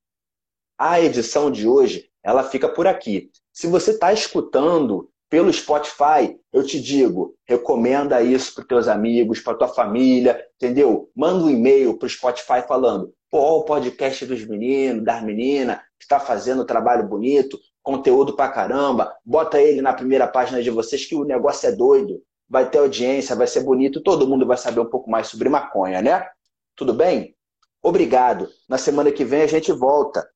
A 0.79 1.01
edição 1.01 1.51
de 1.51 1.67
hoje, 1.67 2.09
ela 2.23 2.45
fica 2.45 2.69
por 2.69 2.87
aqui. 2.87 3.29
Se 3.51 3.67
você 3.67 3.91
está 3.91 4.13
escutando 4.13 5.09
pelo 5.29 5.51
Spotify, 5.51 6.39
eu 6.53 6.65
te 6.65 6.79
digo, 6.79 7.35
recomenda 7.45 8.21
isso 8.21 8.55
para 8.55 8.63
teus 8.63 8.87
amigos, 8.87 9.41
para 9.41 9.57
tua 9.57 9.67
família, 9.67 10.41
entendeu? 10.55 11.11
Manda 11.13 11.43
um 11.43 11.49
e-mail 11.49 11.97
para 11.97 12.05
o 12.05 12.09
Spotify 12.09 12.65
falando, 12.65 13.13
pô, 13.29 13.57
o 13.57 13.65
podcast 13.65 14.25
dos 14.25 14.45
meninos, 14.45 15.03
das 15.03 15.21
meninas, 15.21 15.79
está 15.99 16.21
fazendo 16.21 16.63
um 16.63 16.65
trabalho 16.65 17.05
bonito, 17.05 17.59
conteúdo 17.87 18.35
pra 18.35 18.49
caramba, 18.49 19.15
bota 19.25 19.61
ele 19.61 19.81
na 19.81 19.93
primeira 19.93 20.27
página 20.27 20.61
de 20.61 20.69
vocês 20.69 21.05
que 21.05 21.15
o 21.15 21.23
negócio 21.23 21.69
é 21.69 21.71
doido, 21.71 22.21
vai 22.49 22.69
ter 22.69 22.79
audiência, 22.79 23.33
vai 23.33 23.47
ser 23.47 23.61
bonito, 23.61 24.03
todo 24.03 24.27
mundo 24.27 24.45
vai 24.45 24.57
saber 24.57 24.81
um 24.81 24.89
pouco 24.89 25.09
mais 25.09 25.27
sobre 25.27 25.47
maconha, 25.47 26.01
né? 26.01 26.27
Tudo 26.75 26.93
bem? 26.93 27.33
Obrigado. 27.81 28.49
Na 28.67 28.77
semana 28.77 29.09
que 29.09 29.23
vem 29.23 29.41
a 29.41 29.47
gente 29.47 29.71
volta 29.71 30.27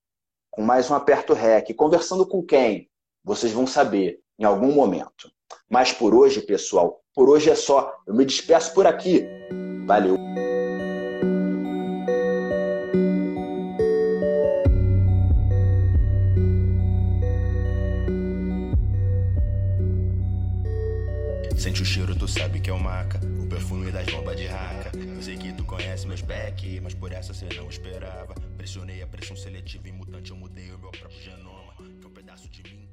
com 0.50 0.62
mais 0.62 0.90
um 0.90 0.96
Aperto 0.96 1.34
Rec. 1.34 1.74
Conversando 1.76 2.26
com 2.26 2.42
quem? 2.42 2.90
Vocês 3.22 3.52
vão 3.52 3.68
saber 3.68 4.22
em 4.40 4.46
algum 4.46 4.72
momento. 4.72 5.30
Mas 5.70 5.92
por 5.92 6.16
hoje, 6.16 6.40
pessoal, 6.40 7.02
por 7.14 7.30
hoje 7.30 7.50
é 7.50 7.56
só. 7.56 7.94
Eu 8.08 8.14
me 8.14 8.24
despeço 8.24 8.74
por 8.74 8.88
aqui. 8.88 9.26
Valeu. 9.86 10.16
Sabe 22.32 22.62
que 22.62 22.70
é 22.70 22.74
o 22.74 22.80
maca. 22.80 23.20
O 23.40 23.48
perfume 23.48 23.92
das 23.92 24.06
bombas 24.08 24.38
de 24.38 24.48
raca. 24.48 24.92
Eu 24.96 25.22
sei 25.22 25.38
que 25.38 25.52
tu 25.54 25.66
conhece 25.66 26.08
meus 26.08 26.22
back, 26.22 26.80
mas 26.80 26.94
por 26.94 27.12
essa 27.12 27.34
cê 27.34 27.48
não 27.56 27.68
esperava. 27.68 28.34
Pressionei 28.58 29.02
a 29.02 29.08
pressão 29.08 29.36
seletiva 29.36 29.90
e 29.90 29.92
mutante, 29.92 30.32
eu 30.32 30.38
mudei 30.38 30.72
o 30.72 30.80
meu 30.80 30.92
próprio 30.92 31.22
genoma. 31.22 31.74
Que 32.00 32.06
é 32.06 32.08
um 32.08 32.12
pedaço 32.12 32.48
de 32.50 32.64
mim 32.64 32.91